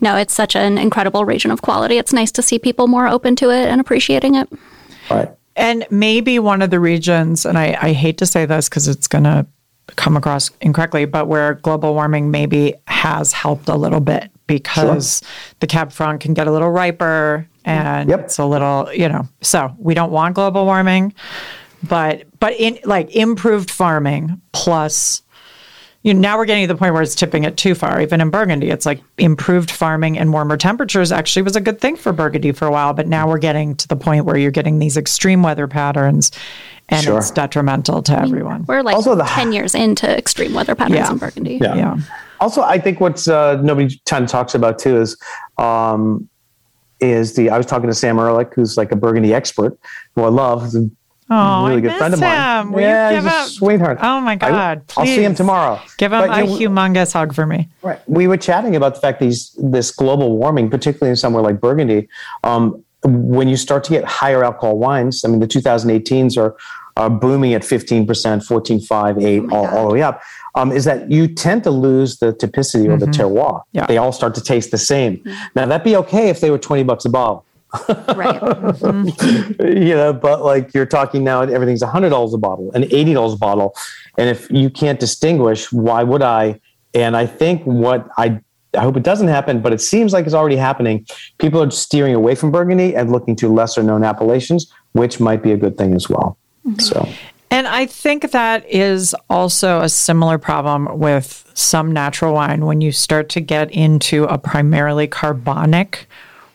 No, 0.00 0.16
it's 0.16 0.34
such 0.34 0.56
an 0.56 0.78
incredible 0.78 1.24
region 1.24 1.50
of 1.50 1.62
quality. 1.62 1.98
It's 1.98 2.12
nice 2.12 2.32
to 2.32 2.42
see 2.42 2.58
people 2.58 2.86
more 2.86 3.08
open 3.08 3.36
to 3.36 3.50
it 3.50 3.66
and 3.66 3.80
appreciating 3.80 4.34
it. 4.34 4.48
right. 5.10 5.30
And 5.56 5.84
maybe 5.90 6.38
one 6.38 6.62
of 6.62 6.70
the 6.70 6.78
regions, 6.78 7.44
and 7.44 7.58
I, 7.58 7.76
I 7.82 7.92
hate 7.92 8.18
to 8.18 8.26
say 8.26 8.46
this 8.46 8.68
because 8.68 8.86
it's 8.86 9.08
going 9.08 9.24
to 9.24 9.44
come 9.96 10.16
across 10.16 10.52
incorrectly, 10.60 11.04
but 11.04 11.26
where 11.26 11.54
global 11.54 11.94
warming 11.94 12.30
maybe 12.30 12.74
has 12.86 13.32
helped 13.32 13.68
a 13.68 13.74
little 13.74 13.98
bit 13.98 14.30
because 14.46 15.20
the 15.58 15.66
Cab 15.66 15.90
Franc 15.90 16.20
can 16.20 16.32
get 16.32 16.46
a 16.46 16.52
little 16.52 16.70
riper 16.70 17.48
and 17.64 18.08
Yep. 18.08 18.20
it's 18.20 18.38
a 18.38 18.46
little, 18.46 18.88
you 18.92 19.08
know, 19.08 19.26
so 19.40 19.74
we 19.78 19.94
don't 19.94 20.12
want 20.12 20.36
global 20.36 20.64
warming, 20.64 21.12
but 21.82 22.22
but 22.40 22.54
in 22.54 22.78
like 22.84 23.14
improved 23.14 23.70
farming 23.70 24.40
plus 24.52 25.22
you 26.04 26.14
know, 26.14 26.20
now 26.20 26.38
we're 26.38 26.44
getting 26.46 26.62
to 26.66 26.72
the 26.72 26.78
point 26.78 26.94
where 26.94 27.02
it's 27.02 27.16
tipping 27.16 27.42
it 27.42 27.56
too 27.56 27.74
far. 27.74 28.00
Even 28.00 28.20
in 28.20 28.30
Burgundy, 28.30 28.70
it's 28.70 28.86
like 28.86 29.02
improved 29.18 29.68
farming 29.68 30.16
and 30.16 30.32
warmer 30.32 30.56
temperatures 30.56 31.10
actually 31.10 31.42
was 31.42 31.56
a 31.56 31.60
good 31.60 31.80
thing 31.80 31.96
for 31.96 32.12
Burgundy 32.12 32.52
for 32.52 32.66
a 32.66 32.70
while. 32.70 32.94
But 32.94 33.08
now 33.08 33.28
we're 33.28 33.38
getting 33.38 33.74
to 33.74 33.88
the 33.88 33.96
point 33.96 34.24
where 34.24 34.36
you're 34.36 34.52
getting 34.52 34.78
these 34.78 34.96
extreme 34.96 35.42
weather 35.42 35.66
patterns, 35.66 36.30
and 36.88 37.02
Sure. 37.02 37.18
it's 37.18 37.32
detrimental 37.32 38.00
to 38.04 38.18
everyone. 38.18 38.64
We're 38.68 38.82
like 38.84 38.94
Also 38.94 39.16
the- 39.16 39.24
10 39.24 39.52
years 39.52 39.74
into 39.74 40.08
extreme 40.08 40.54
weather 40.54 40.76
patterns 40.76 40.98
Yeah. 41.00 41.10
in 41.10 41.18
Burgundy. 41.18 41.58
Yeah. 41.60 41.74
Yeah, 41.74 41.96
Also, 42.40 42.62
I 42.62 42.78
think 42.78 43.00
what's 43.00 43.26
uh, 43.26 43.60
nobody 43.60 44.00
kind 44.08 44.22
of 44.24 44.30
talks 44.30 44.54
about 44.54 44.78
too 44.78 45.00
is 45.00 45.16
um, 45.58 46.28
is 47.00 47.34
the 47.34 47.50
I 47.50 47.56
was 47.56 47.66
talking 47.66 47.88
to 47.88 47.94
Sam 47.94 48.18
Ehrlich, 48.20 48.50
who's 48.54 48.76
like 48.76 48.92
a 48.92 48.96
Burgundy 48.96 49.34
expert, 49.34 49.76
who 50.14 50.22
I 50.22 50.28
love. 50.28 50.72
A 51.30 51.34
Oh, 51.34 51.66
really 51.68 51.78
I 51.78 51.80
good 51.80 51.92
friend 51.98 52.14
of 52.14 52.20
mine. 52.20 52.66
him. 52.66 52.72
Will 52.72 52.80
yeah, 52.80 53.12
he's 53.14 53.24
a 53.24 53.30
him- 53.42 53.48
sweetheart. 53.48 53.98
Oh 54.00 54.20
my 54.20 54.36
God! 54.36 54.82
I'll 54.96 55.04
see 55.06 55.22
him 55.24 55.34
tomorrow. 55.34 55.80
Give 55.98 56.12
him 56.12 56.20
But, 56.26 56.30
a 56.38 56.46
you 56.46 56.68
know, 56.70 56.74
humongous 56.80 57.12
hug 57.12 57.34
for 57.34 57.44
me. 57.46 57.68
Right. 57.82 58.00
We 58.08 58.26
were 58.28 58.36
chatting 58.38 58.76
about 58.76 58.94
the 58.94 59.00
fact 59.00 59.20
these 59.20 59.54
this 59.58 59.90
global 59.90 60.36
warming, 60.38 60.70
particularly 60.70 61.10
in 61.10 61.16
somewhere 61.16 61.42
like 61.42 61.60
Burgundy, 61.60 62.08
um, 62.44 62.82
when 63.04 63.46
you 63.48 63.56
start 63.56 63.84
to 63.84 63.90
get 63.90 64.04
higher 64.04 64.42
alcohol 64.42 64.78
wines, 64.78 65.24
I 65.24 65.28
mean, 65.28 65.40
the 65.40 65.46
2018s 65.46 66.36
are, 66.36 66.56
are 66.96 67.08
booming 67.08 67.54
at 67.54 67.62
15%, 67.62 68.44
14, 68.44 68.80
5, 68.80 69.18
8, 69.18 69.42
all, 69.52 69.66
all 69.68 69.86
the 69.88 69.94
way 69.94 70.02
up, 70.02 70.20
um, 70.56 70.72
is 70.72 70.84
that 70.84 71.08
you 71.08 71.28
tend 71.28 71.62
to 71.62 71.70
lose 71.70 72.18
the 72.18 72.32
typicity 72.32 72.88
or 72.88 72.96
the 72.96 73.06
terroir. 73.06 73.62
Yeah. 73.72 73.86
They 73.86 73.98
all 73.98 74.10
start 74.10 74.34
to 74.34 74.40
taste 74.42 74.72
the 74.72 74.78
same. 74.78 75.22
Now, 75.54 75.66
that'd 75.66 75.84
be 75.84 75.94
okay 75.94 76.28
if 76.28 76.40
they 76.40 76.50
were 76.50 76.58
20 76.58 76.82
bucks 76.82 77.04
a 77.04 77.08
bottle. 77.10 77.44
Right. 77.88 78.40
Mm-hmm. 78.40 79.62
you 79.82 79.94
know, 79.94 80.12
but 80.12 80.42
like 80.42 80.72
you're 80.72 80.86
talking 80.86 81.22
now, 81.24 81.42
everything's 81.42 81.82
hundred 81.82 82.10
dollars 82.10 82.32
a 82.34 82.38
bottle 82.38 82.70
and 82.74 82.84
eighty 82.84 83.14
dollars 83.14 83.34
a 83.34 83.36
bottle, 83.36 83.76
and 84.16 84.28
if 84.28 84.50
you 84.50 84.70
can't 84.70 84.98
distinguish, 84.98 85.70
why 85.72 86.02
would 86.02 86.22
I? 86.22 86.60
And 86.94 87.16
I 87.16 87.26
think 87.26 87.62
what 87.64 88.08
I 88.16 88.40
I 88.76 88.80
hope 88.80 88.96
it 88.96 89.02
doesn't 89.02 89.28
happen, 89.28 89.60
but 89.60 89.72
it 89.72 89.80
seems 89.80 90.12
like 90.12 90.26
it's 90.26 90.34
already 90.34 90.56
happening. 90.56 91.06
People 91.38 91.62
are 91.62 91.70
steering 91.70 92.14
away 92.14 92.34
from 92.34 92.50
Burgundy 92.50 92.94
and 92.94 93.10
looking 93.10 93.36
to 93.36 93.48
lesser 93.48 93.82
known 93.82 94.04
appellations, 94.04 94.72
which 94.92 95.20
might 95.20 95.42
be 95.42 95.52
a 95.52 95.56
good 95.56 95.78
thing 95.78 95.94
as 95.94 96.08
well. 96.08 96.36
Mm-hmm. 96.66 96.78
So 96.80 97.08
And 97.50 97.66
I 97.66 97.86
think 97.86 98.30
that 98.30 98.68
is 98.68 99.14
also 99.30 99.80
a 99.80 99.88
similar 99.88 100.38
problem 100.38 100.98
with 100.98 101.50
some 101.54 101.92
natural 101.92 102.34
wine 102.34 102.66
when 102.66 102.80
you 102.80 102.92
start 102.92 103.28
to 103.30 103.40
get 103.40 103.70
into 103.70 104.24
a 104.24 104.38
primarily 104.38 105.06
carbonic 105.06 106.06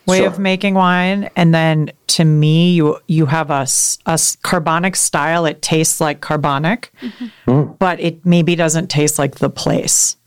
way 0.05 0.19
Sure. 0.19 0.27
of 0.27 0.39
making 0.39 0.73
wine. 0.75 1.29
And 1.35 1.53
then 1.53 1.91
to 2.07 2.25
me 2.25 2.73
you 2.73 2.97
you 3.07 3.25
have 3.27 3.49
a, 3.49 3.65
a 4.05 4.19
carbonic 4.41 4.95
style. 4.95 5.45
It 5.45 5.61
tastes 5.61 5.99
like 6.01 6.21
carbonic 6.21 6.91
mm-hmm. 7.01 7.51
mm. 7.51 7.79
but 7.79 7.99
it 7.99 8.25
maybe 8.25 8.55
doesn't 8.55 8.87
taste 8.89 9.17
like 9.19 9.35
the 9.35 9.49
place. 9.49 10.17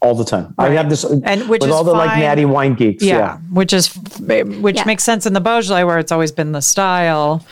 All 0.00 0.14
the 0.14 0.24
time, 0.24 0.54
I 0.58 0.68
have 0.70 0.90
this 0.90 1.02
uh, 1.02 1.18
And 1.24 1.48
which 1.48 1.62
with 1.62 1.70
is 1.70 1.74
all 1.74 1.82
the 1.82 1.92
like 1.92 2.18
natty 2.18 2.44
wine 2.44 2.74
geeks. 2.74 3.02
yeah, 3.02 3.16
Yeah, 3.16 3.36
which 3.50 3.72
is 3.72 3.86
which 4.18 4.76
Yeah. 4.76 4.84
makes 4.84 5.02
sense 5.02 5.24
in 5.24 5.32
the 5.32 5.40
Beaujolais 5.40 5.84
where 5.84 5.98
it's 5.98 6.12
always 6.12 6.30
been 6.30 6.52
the 6.52 6.60
style 6.60 7.42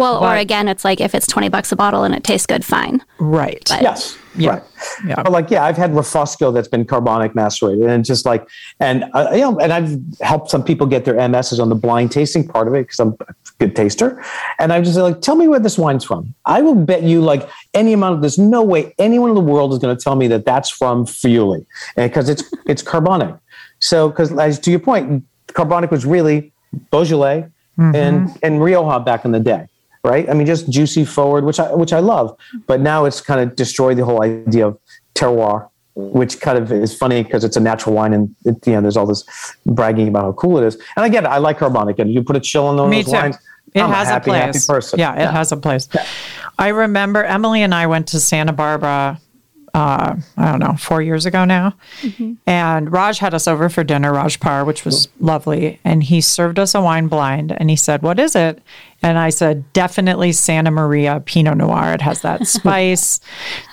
Well, 0.00 0.24
or 0.24 0.34
again, 0.34 0.66
it's 0.66 0.84
like 0.84 1.00
if 1.00 1.14
it's 1.14 1.26
20 1.26 1.50
bucks 1.50 1.70
a 1.72 1.76
bottle 1.76 2.04
and 2.04 2.14
it 2.14 2.24
tastes 2.24 2.46
good, 2.46 2.64
fine. 2.64 3.04
right 3.18 3.62
Yes. 3.82 4.16
Yeah. 4.34 4.50
Right. 4.50 4.62
Yeah. 5.06 5.22
But 5.22 5.32
like, 5.32 5.50
yeah, 5.50 5.64
I've 5.64 5.76
had 5.76 5.90
Refosco 5.90 6.54
that's 6.54 6.68
been 6.68 6.84
carbonic 6.84 7.34
macerated, 7.34 7.84
and 7.84 8.04
just 8.04 8.24
like, 8.24 8.48
and 8.78 9.04
uh, 9.12 9.30
you 9.32 9.40
know, 9.40 9.58
and 9.58 9.72
I've 9.72 9.98
helped 10.20 10.50
some 10.50 10.62
people 10.62 10.86
get 10.86 11.04
their 11.04 11.16
MSs 11.16 11.60
on 11.60 11.68
the 11.68 11.74
blind 11.74 12.12
tasting 12.12 12.46
part 12.46 12.68
of 12.68 12.74
it 12.74 12.84
because 12.84 13.00
I'm 13.00 13.16
a 13.28 13.34
good 13.58 13.74
taster, 13.76 14.24
and 14.58 14.72
I'm 14.72 14.84
just 14.84 14.96
like, 14.96 15.20
tell 15.20 15.34
me 15.34 15.48
where 15.48 15.58
this 15.58 15.76
wine's 15.76 16.04
from. 16.04 16.34
I 16.46 16.62
will 16.62 16.76
bet 16.76 17.02
you 17.02 17.20
like 17.20 17.48
any 17.74 17.92
amount. 17.92 18.14
of 18.14 18.20
There's 18.20 18.38
no 18.38 18.62
way 18.62 18.94
anyone 18.98 19.30
in 19.30 19.34
the 19.34 19.40
world 19.42 19.72
is 19.72 19.78
going 19.80 19.94
to 19.94 20.02
tell 20.02 20.16
me 20.16 20.28
that 20.28 20.44
that's 20.44 20.70
from 20.70 21.06
Friuli, 21.06 21.66
because 21.96 22.28
it's 22.28 22.44
it's 22.66 22.82
carbonic. 22.82 23.34
So, 23.80 24.10
because 24.10 24.32
as 24.38 24.60
to 24.60 24.70
your 24.70 24.80
point, 24.80 25.24
carbonic 25.48 25.90
was 25.90 26.06
really 26.06 26.52
Beaujolais 26.90 27.48
and 27.76 28.30
and 28.42 28.62
Rioja 28.62 29.00
back 29.00 29.24
in 29.24 29.32
the 29.32 29.40
day 29.40 29.66
right? 30.04 30.28
I 30.28 30.34
mean, 30.34 30.46
just 30.46 30.70
juicy 30.70 31.04
forward, 31.04 31.44
which 31.44 31.60
I 31.60 31.72
which 31.74 31.92
I 31.92 32.00
love. 32.00 32.36
But 32.66 32.80
now 32.80 33.04
it's 33.04 33.20
kind 33.20 33.40
of 33.40 33.56
destroyed 33.56 33.98
the 33.98 34.04
whole 34.04 34.22
idea 34.22 34.66
of 34.68 34.78
terroir, 35.14 35.68
which 35.94 36.40
kind 36.40 36.58
of 36.58 36.72
is 36.72 36.96
funny 36.96 37.22
because 37.22 37.44
it's 37.44 37.56
a 37.56 37.60
natural 37.60 37.94
wine, 37.94 38.12
and 38.12 38.34
it, 38.44 38.66
you 38.66 38.72
know, 38.74 38.80
there's 38.80 38.96
all 38.96 39.06
this 39.06 39.24
bragging 39.66 40.08
about 40.08 40.22
how 40.24 40.32
cool 40.32 40.58
it 40.58 40.64
is. 40.64 40.76
And 40.96 41.04
again. 41.04 41.26
I 41.26 41.38
like 41.38 41.58
carbonic, 41.58 41.98
and 41.98 42.12
you 42.12 42.22
put 42.22 42.36
a 42.36 42.40
chill 42.40 42.66
on 42.66 42.76
those 42.76 42.90
Me 42.90 43.02
too. 43.02 43.12
wines. 43.12 43.36
It 43.72 43.82
I'm 43.82 43.90
has 43.90 44.08
a 44.08 44.12
happy, 44.12 44.30
a 44.30 44.34
happy 44.34 44.50
place. 44.52 44.66
person. 44.66 44.98
Yeah, 44.98 45.14
it 45.14 45.30
has 45.30 45.52
a 45.52 45.56
place. 45.56 45.88
I 46.58 46.68
remember 46.68 47.22
Emily 47.22 47.62
and 47.62 47.72
I 47.72 47.86
went 47.86 48.08
to 48.08 48.18
Santa 48.18 48.52
Barbara. 48.52 49.20
Uh, 49.74 50.16
I 50.36 50.50
don't 50.50 50.58
know, 50.58 50.74
four 50.76 51.00
years 51.02 51.26
ago 51.26 51.44
now, 51.44 51.74
and 52.46 52.92
Raj 52.92 53.18
had 53.18 53.34
us 53.34 53.46
over 53.46 53.68
for 53.68 53.84
dinner. 53.84 54.12
Raj 54.12 54.40
Parr, 54.40 54.64
which 54.64 54.84
was 54.84 55.08
lovely, 55.20 55.78
and 55.84 56.02
he 56.02 56.20
served 56.20 56.58
us 56.58 56.74
a 56.74 56.80
wine 56.80 57.06
blind, 57.08 57.52
and 57.58 57.70
he 57.70 57.76
said, 57.76 58.02
"What 58.02 58.18
is 58.18 58.34
it?" 58.34 58.60
And 59.02 59.16
I 59.18 59.30
said, 59.30 59.72
"Definitely 59.72 60.32
Santa 60.32 60.70
Maria 60.70 61.22
Pinot 61.24 61.56
Noir. 61.56 61.92
It 61.94 62.02
has 62.02 62.20
that 62.22 62.46
spice. 62.56 63.20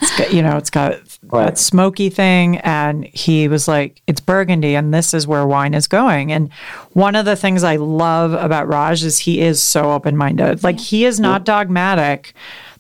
it's 0.01 0.17
got, 0.17 0.33
you 0.33 0.41
know, 0.41 0.57
it's 0.57 0.69
got 0.69 0.99
Right. 1.29 1.45
that 1.45 1.57
smoky 1.57 2.09
thing." 2.09 2.57
And 2.59 3.05
he 3.05 3.47
was 3.47 3.67
like, 3.67 4.01
"It's 4.07 4.21
Burgundy, 4.21 4.75
and 4.75 4.93
this 4.93 5.13
is 5.13 5.25
where 5.27 5.45
wine 5.47 5.73
is 5.73 5.87
going." 5.87 6.31
And 6.31 6.51
one 6.93 7.15
of 7.15 7.25
the 7.25 7.35
things 7.35 7.63
I 7.63 7.75
love 7.77 8.33
about 8.33 8.67
Raj 8.67 9.03
is 9.03 9.19
he 9.19 9.41
is 9.41 9.61
so 9.61 9.91
open 9.91 10.15
minded. 10.15 10.63
Like 10.63 10.79
he 10.79 11.05
is 11.05 11.19
not 11.19 11.43
dogmatic 11.43 12.33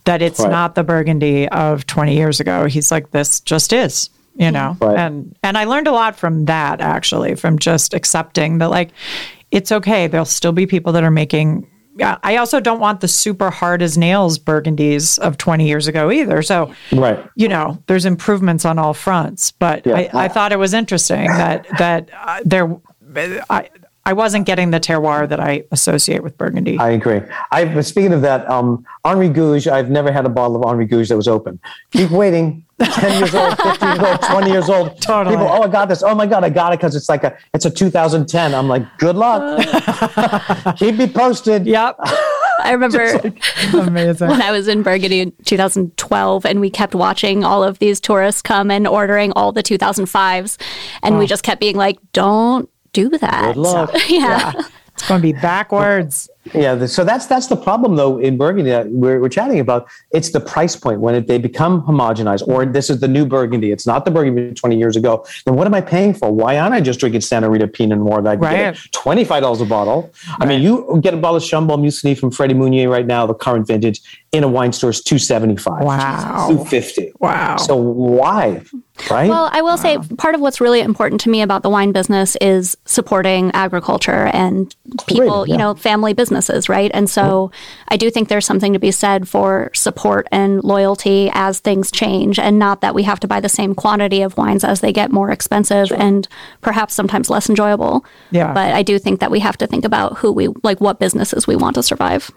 that 0.07 0.21
it's 0.23 0.39
Right. 0.39 0.49
not 0.49 0.73
the 0.75 0.83
Burgundy 0.83 1.47
of 1.49 1.85
20 1.85 2.15
years 2.15 2.39
ago. 2.39 2.65
He's 2.65 2.91
like, 2.91 3.11
this 3.11 3.39
just 3.41 3.71
is, 3.71 4.09
you 4.35 4.49
know? 4.51 4.75
Right. 4.81 4.97
And 4.97 5.35
and 5.43 5.57
I 5.57 5.65
learned 5.65 5.87
a 5.87 5.91
lot 5.91 6.15
from 6.17 6.45
that 6.45 6.81
actually, 6.81 7.35
from 7.35 7.59
just 7.59 7.93
accepting 7.93 8.57
that 8.57 8.69
like 8.71 8.89
it's 9.51 9.71
okay. 9.71 10.07
There'll 10.07 10.25
still 10.25 10.51
be 10.51 10.65
people 10.65 10.91
that 10.93 11.03
are 11.03 11.11
making 11.11 11.67
I 12.23 12.35
also 12.37 12.59
don't 12.59 12.79
want 12.79 13.01
the 13.01 13.07
super 13.07 13.49
hard 13.49 13.81
as 13.81 13.97
nails 13.97 14.37
burgundies 14.37 15.17
of 15.17 15.35
20 15.37 15.67
years 15.67 15.87
ago 15.87 16.11
either. 16.11 16.43
So, 16.43 16.71
Right. 16.91 17.19
you 17.35 17.47
know, 17.47 17.81
there's 17.87 18.05
improvements 18.05 18.65
on 18.65 18.77
all 18.77 18.93
fronts. 18.93 19.49
But 19.51 19.83
Yeah. 19.83 19.95
I, 20.13 20.25
I 20.25 20.27
thought 20.27 20.51
it 20.51 20.59
was 20.59 20.75
interesting 20.75 21.25
that 21.25 21.65
that 21.79 22.09
uh, 22.15 22.41
there, 22.45 22.77
I 23.49 23.69
I 24.07 24.13
wasn't 24.13 24.45
getting 24.45 24.71
the 24.71 24.79
terroir 24.79 25.27
that 25.27 25.41
I 25.41 25.65
associate 25.73 26.23
with 26.23 26.37
Burgundy. 26.37 26.79
I 26.79 26.91
agree. 26.91 27.19
I 27.51 27.81
speaking 27.81 28.13
of 28.13 28.21
that, 28.21 28.49
um, 28.49 28.85
Henri 29.03 29.27
Gouge. 29.27 29.67
I've 29.67 29.89
never 29.89 30.13
had 30.13 30.25
a 30.25 30.29
bottle 30.29 30.55
of 30.55 30.63
Henri 30.65 30.85
Gouge 30.85 31.09
that 31.09 31.17
was 31.17 31.27
open. 31.27 31.59
Keep 31.91 32.11
waiting. 32.11 32.63
Ten 32.79 33.19
years 33.19 33.35
old, 33.35 33.57
fifteen 33.57 33.89
years 33.89 34.07
old, 34.07 34.21
twenty 34.21 34.51
years 34.51 34.69
old. 34.69 35.01
Totally. 35.01 35.35
People, 35.35 35.49
oh, 35.51 35.63
I 35.63 35.67
got 35.67 35.89
this. 35.89 36.03
Oh 36.03 36.15
my 36.15 36.25
god, 36.25 36.45
I 36.45 36.49
got 36.49 36.71
it 36.71 36.77
because 36.79 36.95
it's 36.95 37.09
like 37.09 37.25
a, 37.25 37.37
it's 37.53 37.65
a 37.65 37.69
2010. 37.69 38.55
I'm 38.55 38.69
like, 38.69 38.85
good 38.97 39.17
luck. 39.17 39.59
Keep 40.77 40.95
me 40.95 41.07
posted. 41.07 41.65
yep, 41.65 41.97
I 42.59 42.71
remember 42.71 43.03
amazing. 43.73 44.29
when 44.29 44.41
I 44.41 44.51
was 44.51 44.67
in 44.67 44.83
Burgundy 44.83 45.19
in 45.21 45.33
2012 45.43 46.45
and 46.45 46.61
we 46.61 46.69
kept 46.69 46.95
watching 46.95 47.43
all 47.43 47.63
of 47.63 47.79
these 47.79 47.99
tourists 47.99 48.41
come 48.41 48.71
and 48.71 48.87
ordering 48.87 49.31
all 49.33 49.51
the 49.51 49.63
2005s. 49.63 50.57
And 51.03 51.17
we 51.17 51.27
just 51.27 51.43
kept 51.43 51.59
being 51.59 51.75
like, 51.75 51.97
don't 52.13 52.69
do 52.97 53.17
that. 53.19 53.53
Good 53.53 53.57
luck. 53.57 53.91
yeah. 54.09 54.53
It's 54.93 55.07
going 55.07 55.21
to 55.21 55.23
be 55.23 55.33
backwards. 55.33 56.29
Yeah, 56.53 56.75
the, 56.75 56.87
so 56.87 57.03
that's 57.03 57.25
that's 57.25 57.47
the 57.47 57.55
problem 57.55 57.95
though 57.95 58.17
in 58.17 58.37
Burgundy 58.37 58.71
that 58.71 58.89
we're, 58.89 59.19
we're 59.19 59.29
chatting 59.29 59.59
about. 59.59 59.87
It's 60.11 60.31
the 60.31 60.39
price 60.39 60.75
point 60.75 61.01
when 61.01 61.15
it, 61.15 61.27
they 61.27 61.37
become 61.37 61.81
homogenized, 61.81 62.47
or 62.47 62.65
this 62.65 62.89
is 62.89 62.99
the 62.99 63.07
new 63.07 63.25
Burgundy. 63.25 63.71
It's 63.71 63.87
not 63.87 64.05
the 64.05 64.11
Burgundy 64.11 64.53
twenty 64.53 64.77
years 64.77 64.95
ago. 64.95 65.25
Then 65.45 65.55
what 65.55 65.67
am 65.67 65.73
I 65.73 65.81
paying 65.81 66.13
for? 66.13 66.31
Why 66.31 66.57
aren't 66.57 66.73
I 66.73 66.81
just 66.81 66.99
drinking 66.99 67.21
Santa 67.21 67.49
Rita 67.49 67.67
Pinot 67.67 67.99
Noir 67.99 68.21
that 68.21 68.39
Right. 68.39 68.73
get 68.73 68.91
twenty 68.91 69.23
five 69.23 69.41
dollars 69.41 69.61
a 69.61 69.65
bottle? 69.65 70.11
I 70.39 70.45
mean, 70.45 70.61
you 70.61 70.99
get 71.01 71.13
a 71.13 71.17
bottle 71.17 71.37
of 71.37 71.43
Chambolle-Musigny 71.43 72.17
from 72.17 72.31
Freddie 72.31 72.53
Mugnier 72.53 72.89
right 72.89 73.05
now, 73.05 73.25
the 73.25 73.33
current 73.33 73.67
vintage 73.67 74.01
in 74.31 74.43
a 74.43 74.47
wine 74.47 74.73
store 74.73 74.89
is 74.89 75.01
two 75.01 75.17
seventy 75.19 75.55
five. 75.55 75.83
Wow. 75.83 76.47
two 76.49 76.63
fifty. 76.65 77.11
Wow. 77.19 77.57
So 77.57 77.75
why? 77.75 78.63
Right? 79.11 79.29
Well, 79.29 79.49
I 79.53 79.61
will 79.61 79.77
say 79.77 79.99
part 80.17 80.33
of 80.33 80.41
what's 80.41 80.59
really 80.59 80.79
important 80.79 81.21
to 81.21 81.29
me 81.29 81.43
about 81.43 81.61
the 81.61 81.69
wine 81.69 81.91
business 81.91 82.35
is 82.37 82.75
supporting 82.85 83.51
agriculture 83.53 84.25
and 84.33 84.75
people, 85.07 85.47
yeah. 85.47 85.53
you 85.53 85.57
know, 85.59 85.75
family 85.75 86.13
businesses, 86.37 86.69
right? 86.69 86.91
And 86.93 87.09
so 87.09 87.51
I 87.87 87.97
do 87.97 88.09
think 88.09 88.29
there's 88.29 88.45
something 88.45 88.73
to 88.73 88.79
be 88.79 88.91
said 88.91 89.27
for 89.27 89.71
support 89.73 90.27
and 90.31 90.63
loyalty 90.63 91.29
as 91.33 91.59
things 91.59 91.91
change 91.91 92.39
and 92.39 92.59
not 92.59 92.81
that 92.81 92.93
we 92.93 93.03
have 93.03 93.19
to 93.21 93.27
buy 93.27 93.39
the 93.39 93.49
same 93.49 93.73
quantity 93.73 94.21
of 94.21 94.37
wines 94.37 94.63
as 94.63 94.81
they 94.81 94.93
get 94.93 95.11
more 95.11 95.31
expensive 95.31 95.91
and 95.91 96.27
perhaps 96.61 96.93
sometimes 96.93 97.29
less 97.29 97.49
enjoyable. 97.49 98.05
Yeah. 98.31 98.53
But 98.53 98.73
I 98.73 98.83
do 98.83 98.99
think 98.99 99.19
that 99.19 99.31
we 99.31 99.39
have 99.39 99.57
to 99.57 99.67
think 99.67 99.85
about 99.85 100.19
who 100.19 100.31
we 100.31 100.49
like 100.63 100.79
what 100.79 100.99
businesses 100.99 101.47
we 101.47 101.55
want 101.55 101.75
to 101.75 101.83
survive. 101.83 102.31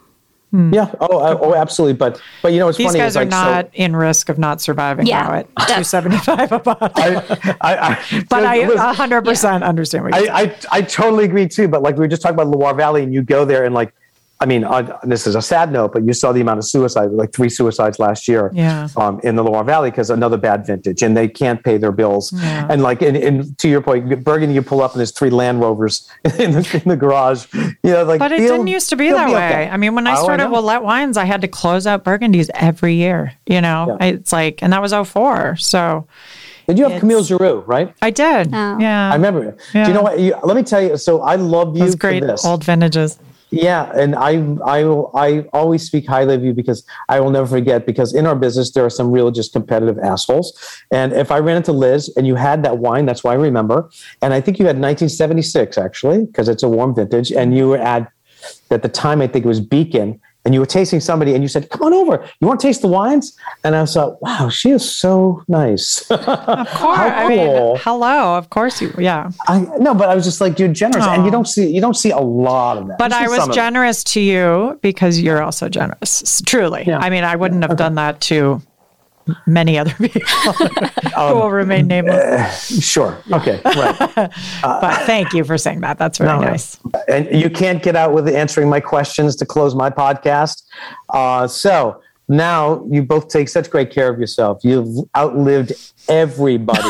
Yeah. 0.53 0.92
Oh, 1.01 1.18
uh, 1.18 1.38
oh, 1.40 1.55
absolutely. 1.55 1.94
But 1.94 2.20
but 2.42 2.53
you 2.53 2.59
know, 2.59 2.66
what's 2.66 2.78
These 2.78 2.88
funny 2.88 2.98
guys 2.98 3.12
is 3.12 3.16
are 3.16 3.24
like 3.24 3.32
so- 3.32 3.38
not 3.38 3.68
in 3.74 3.94
risk 3.94 4.28
of 4.28 4.38
not 4.38 4.61
surviving 4.61 5.07
Yeah. 5.07 5.22
now 5.22 5.32
at 5.34 5.46
275 5.68 6.53
a 6.53 6.59
bottle. 6.61 6.88
I, 6.96 7.57
I, 7.61 7.76
I, 7.90 8.24
but 8.28 8.44
I 8.44 8.59
100% 8.64 9.62
understand 9.62 10.05
what 10.05 10.20
you're 10.20 10.30
I, 10.32 10.42
I, 10.42 10.57
I 10.72 10.82
totally 10.82 11.24
agree 11.24 11.46
too. 11.46 11.68
But 11.68 11.82
like 11.82 11.94
we 11.94 12.01
were 12.01 12.09
just 12.09 12.22
talking 12.22 12.34
about 12.34 12.48
Loire 12.48 12.74
Valley, 12.74 13.03
and 13.03 13.14
you 13.14 13.22
go 13.22 13.44
there 13.44 13.64
and 13.64 13.74
like, 13.74 13.92
I 14.43 14.47
mean, 14.47 14.64
uh, 14.64 14.99
this 15.03 15.26
is 15.26 15.34
a 15.34 15.43
sad 15.43 15.70
note, 15.70 15.93
but 15.93 16.05
you 16.07 16.14
saw 16.14 16.32
the 16.32 16.41
amount 16.41 16.59
of 16.61 16.64
suicides, 16.64 17.12
like 17.12 17.30
three 17.34 17.51
suicides 17.51 17.99
last 17.99 18.26
year, 18.26 18.51
Yeah. 18.55 18.88
um, 18.97 19.20
in 19.22 19.36
the 19.36 19.45
Loire 19.45 19.64
Valley 19.64 19.91
because 19.91 20.09
another 20.09 20.38
bad 20.38 20.66
vintage, 20.66 21.03
and 21.03 21.14
they 21.14 21.28
can't 21.28 21.62
pay 21.62 21.76
their 21.76 21.93
bills. 21.93 22.32
Yeah. 22.32 22.66
And 22.70 22.80
like, 22.82 23.03
in, 23.03 23.16
in, 23.16 23.55
to 23.57 23.68
your 23.68 23.82
point, 23.82 24.24
Burgundy, 24.24 24.55
you 24.55 24.62
pull 24.62 24.80
up 24.80 24.93
and 24.93 24.99
there's 25.01 25.11
three 25.12 25.28
Land 25.28 25.61
Rovers 25.61 26.09
in 26.38 26.53
the, 26.53 26.80
in 26.82 26.88
the 26.88 26.97
garage. 26.97 27.47
You 27.53 27.93
know, 27.93 28.05
like, 28.05 28.18
But 28.18 28.32
it 28.32 28.38
didn't 28.38 28.66
used 28.68 28.88
to 28.88 28.97
be 28.97 29.09
they'll 29.09 29.18
that 29.18 29.28
way. 29.30 29.47
okay. 29.51 29.68
I 29.68 29.76
mean, 29.76 29.95
when 29.95 30.07
I 30.07 30.16
Oh, 30.18 30.22
started 30.24 30.49
know. 30.49 30.62
Willette 30.62 30.82
Wines, 30.82 31.18
I 31.18 31.26
had 31.26 31.43
to 31.43 31.49
close 31.49 31.86
out 31.86 32.03
Burgundies 32.03 32.49
every 32.55 32.95
year. 32.95 33.34
You 33.45 33.61
know, 33.61 33.99
Yeah. 34.01 34.07
it's 34.07 34.32
like, 34.32 34.62
and 34.62 34.72
that 34.72 34.80
was 34.80 34.95
04. 34.95 35.57
So 35.57 36.07
Did 36.66 36.78
you 36.78 36.84
have 36.84 36.93
it's- 36.93 37.01
Camille 37.01 37.22
Giroux, 37.24 37.61
right? 37.66 37.93
I 38.01 38.09
did. 38.09 38.55
Oh. 38.55 38.78
Yeah. 38.78 39.11
I 39.11 39.16
remember. 39.16 39.55
Yeah. 39.74 39.84
Do 39.84 39.91
you 39.91 39.95
know 39.95 40.03
what? 40.03 40.18
You, 40.18 40.34
let 40.45 40.57
me 40.57 40.62
tell 40.62 40.80
you. 40.80 40.97
So 40.97 41.20
I 41.20 41.34
love 41.34 41.76
you 41.76 41.84
Those 41.84 41.93
for 41.93 41.99
great 41.99 42.22
this. 42.22 42.43
old 42.47 42.64
vintages. 42.64 43.18
Yeah, 43.51 43.90
and 43.96 44.14
I 44.14 44.32
I 44.64 44.84
I 45.14 45.40
always 45.53 45.82
speak 45.82 46.07
highly 46.07 46.34
of 46.34 46.44
you 46.44 46.55
because 46.55 46.84
I 47.09 47.18
will 47.18 47.30
never 47.30 47.46
forget 47.46 47.84
because 47.84 48.14
in 48.14 48.26
our 48.26 48.36
business 48.36 48.70
there 48.70 48.84
are 48.84 48.90
some 48.90 49.11
real 49.11 49.30
just 49.32 49.53
competitive 49.53 49.98
assholes. 49.98 50.57
And 50.92 51.12
if 51.12 51.32
I 51.32 51.38
ran 51.38 51.57
into 51.57 51.72
Liz 51.72 52.12
and 52.16 52.26
you 52.26 52.36
had 52.36 52.62
that 52.62 52.78
wine, 52.78 53.07
that's 53.07 53.24
why 53.24 53.32
I 53.32 53.36
remember. 53.36 53.90
And 54.22 54.32
I 54.32 54.40
think 54.40 54.59
you 54.61 54.66
had 54.66 54.76
1976 54.76 55.78
actually 55.78 56.26
because 56.26 56.48
it's 56.48 56.62
a 56.62 56.68
warm 56.68 56.94
vintage, 56.94 57.32
and 57.32 57.57
you 57.57 57.68
were 57.68 57.78
at 57.78 58.12
at 58.70 58.82
the 58.82 58.88
time 58.88 59.20
I 59.20 59.26
think 59.26 59.44
it 59.44 59.48
was 59.48 59.61
Beacon. 59.61 60.20
And 60.51 60.55
you 60.57 60.59
were 60.59 60.66
tasting 60.66 60.98
somebody, 60.98 61.32
and 61.34 61.44
you 61.44 61.48
said, 61.48 61.70
"Come 61.70 61.82
on 61.82 61.94
over. 61.94 62.26
You 62.40 62.48
want 62.48 62.59
to 62.59 62.66
taste 62.66 62.82
the 62.82 62.88
wines?" 62.88 63.36
And 63.62 63.76
I 63.76 63.86
thought, 63.86 64.20
"Wow, 64.20 64.48
she 64.48 64.70
is 64.70 64.84
so 64.84 65.44
nice." 65.46 66.05
Of 66.11 66.68
course. 66.72 66.98
I 66.98 67.28
mean, 67.28 67.76
hello. 67.78 68.36
Of 68.36 68.51
course 68.51 68.82
you, 68.82 68.92
yeah. 68.98 69.30
I 69.46 69.61
no, 69.78 69.94
but 69.94 70.09
I 70.09 70.16
was 70.16 70.24
just 70.24 70.40
like, 70.40 70.59
"You're 70.59 70.66
generous," 70.66 71.07
and 71.07 71.24
you 71.24 71.30
don't 71.30 71.46
see 71.46 71.70
you 71.70 71.80
don't 71.80 71.94
see 71.94 72.11
a 72.11 72.18
lot 72.18 72.78
of 72.78 72.88
that. 72.88 72.98
But 72.98 73.12
I 73.12 73.28
was 73.28 73.36
some 73.38 73.51
of 73.51 73.51
it. 73.51 73.55
generous 73.55 74.03
to 74.05 74.20
you 74.20 74.76
because 74.82 75.20
you're 75.20 75.40
also 75.40 75.68
generous. 75.68 76.42
Truly. 76.44 76.82
Yeah. 76.84 76.98
I 76.98 77.11
mean, 77.11 77.22
I 77.22 77.36
wouldn't 77.36 77.62
have 77.62 77.76
done 77.76 77.94
that 77.94 78.20
to 78.22 78.61
many 79.46 79.78
other 79.78 79.92
people 79.98 80.22
Um, 81.16 81.28
who 81.32 81.34
will 81.40 81.50
remain 81.50 81.86
nameless. 81.86 82.84
Sure. 82.84 83.16
Okay. 83.32 83.60
Right. 83.64 83.98
but 84.62 84.96
thank 85.06 85.32
you 85.32 85.44
for 85.44 85.58
saying 85.58 85.80
that. 85.80 85.98
That's 85.98 86.18
very 86.18 86.30
No, 86.30 86.40
no. 86.40 86.48
nice. 86.50 86.78
and 87.08 87.28
you 87.30 87.50
can't 87.50 87.82
get 87.82 87.96
out 87.96 88.12
with 88.12 88.28
answering 88.28 88.68
my 88.68 88.80
questions 88.80 89.36
to 89.36 89.46
close 89.46 89.74
my 89.74 89.90
podcast. 89.90 90.62
Uh, 91.10 91.46
so 91.46 92.00
now 92.28 92.84
you 92.88 93.02
both 93.02 93.28
take 93.28 93.48
such 93.48 93.68
great 93.70 93.90
care 93.90 94.08
of 94.08 94.18
yourself. 94.20 94.60
You've 94.62 95.04
outlived 95.16 95.72
everybody. 96.08 96.88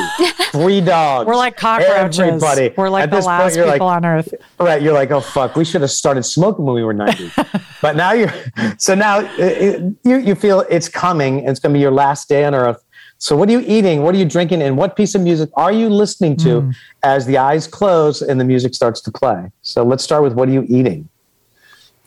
Three 0.51 0.81
dogs. 0.81 1.27
We're 1.27 1.37
like 1.37 1.57
cockroaches. 1.57 2.19
Everybody. 2.19 2.75
We're 2.77 2.89
like 2.89 3.05
At 3.05 3.11
the 3.11 3.17
this 3.17 3.27
point, 3.27 3.39
last 3.39 3.57
you're 3.57 3.71
people 3.73 3.87
like, 3.87 3.97
on 3.97 4.05
earth. 4.05 4.35
Right. 4.59 4.83
You're 4.83 4.93
like, 4.95 5.11
oh 5.11 5.21
fuck, 5.21 5.55
we 5.57 5.65
should 5.65 5.81
have 5.83 5.91
started 5.91 6.25
smoking 6.25 6.65
when 6.65 6.75
we 6.75 6.83
were 6.83 6.93
90. 6.93 7.31
but 7.83 7.97
now 7.97 8.13
you're 8.13 8.33
so 8.79 8.95
now 8.95 9.19
uh, 9.19 9.23
uh, 9.23 9.91
you 10.05 10.17
you 10.17 10.35
feel 10.35 10.61
it's 10.71 10.89
coming. 10.89 11.41
And 11.41 11.49
it's 11.51 11.61
going 11.61 11.73
to 11.73 11.77
be 11.77 11.81
your 11.81 11.93
last 11.93 12.29
day 12.29 12.45
on 12.45 12.55
earth. 12.55 12.83
So 13.19 13.37
what 13.37 13.49
are 13.49 13.53
you 13.53 13.63
eating? 13.67 14.03
What 14.03 14.15
are 14.15 14.19
you 14.19 14.25
drinking? 14.25 14.63
And 14.63 14.77
what 14.79 14.97
piece 14.97 15.15
of 15.15 15.21
music 15.21 15.51
are 15.55 15.73
you 15.73 15.89
listening 15.91 16.37
to 16.39 16.63
Hmm. 16.63 16.71
as 17.03 17.27
the 17.27 17.37
eyes 17.39 17.67
close 17.67 18.23
and 18.23 18.41
the 18.41 18.45
music 18.45 18.75
starts 18.75 19.01
to 19.03 19.11
play? 19.13 19.51
So 19.63 19.85
let's 19.85 20.03
start 20.03 20.23
with 20.23 20.33
what 20.33 20.49
are 20.49 20.53
you 20.53 20.65
eating? 20.69 21.09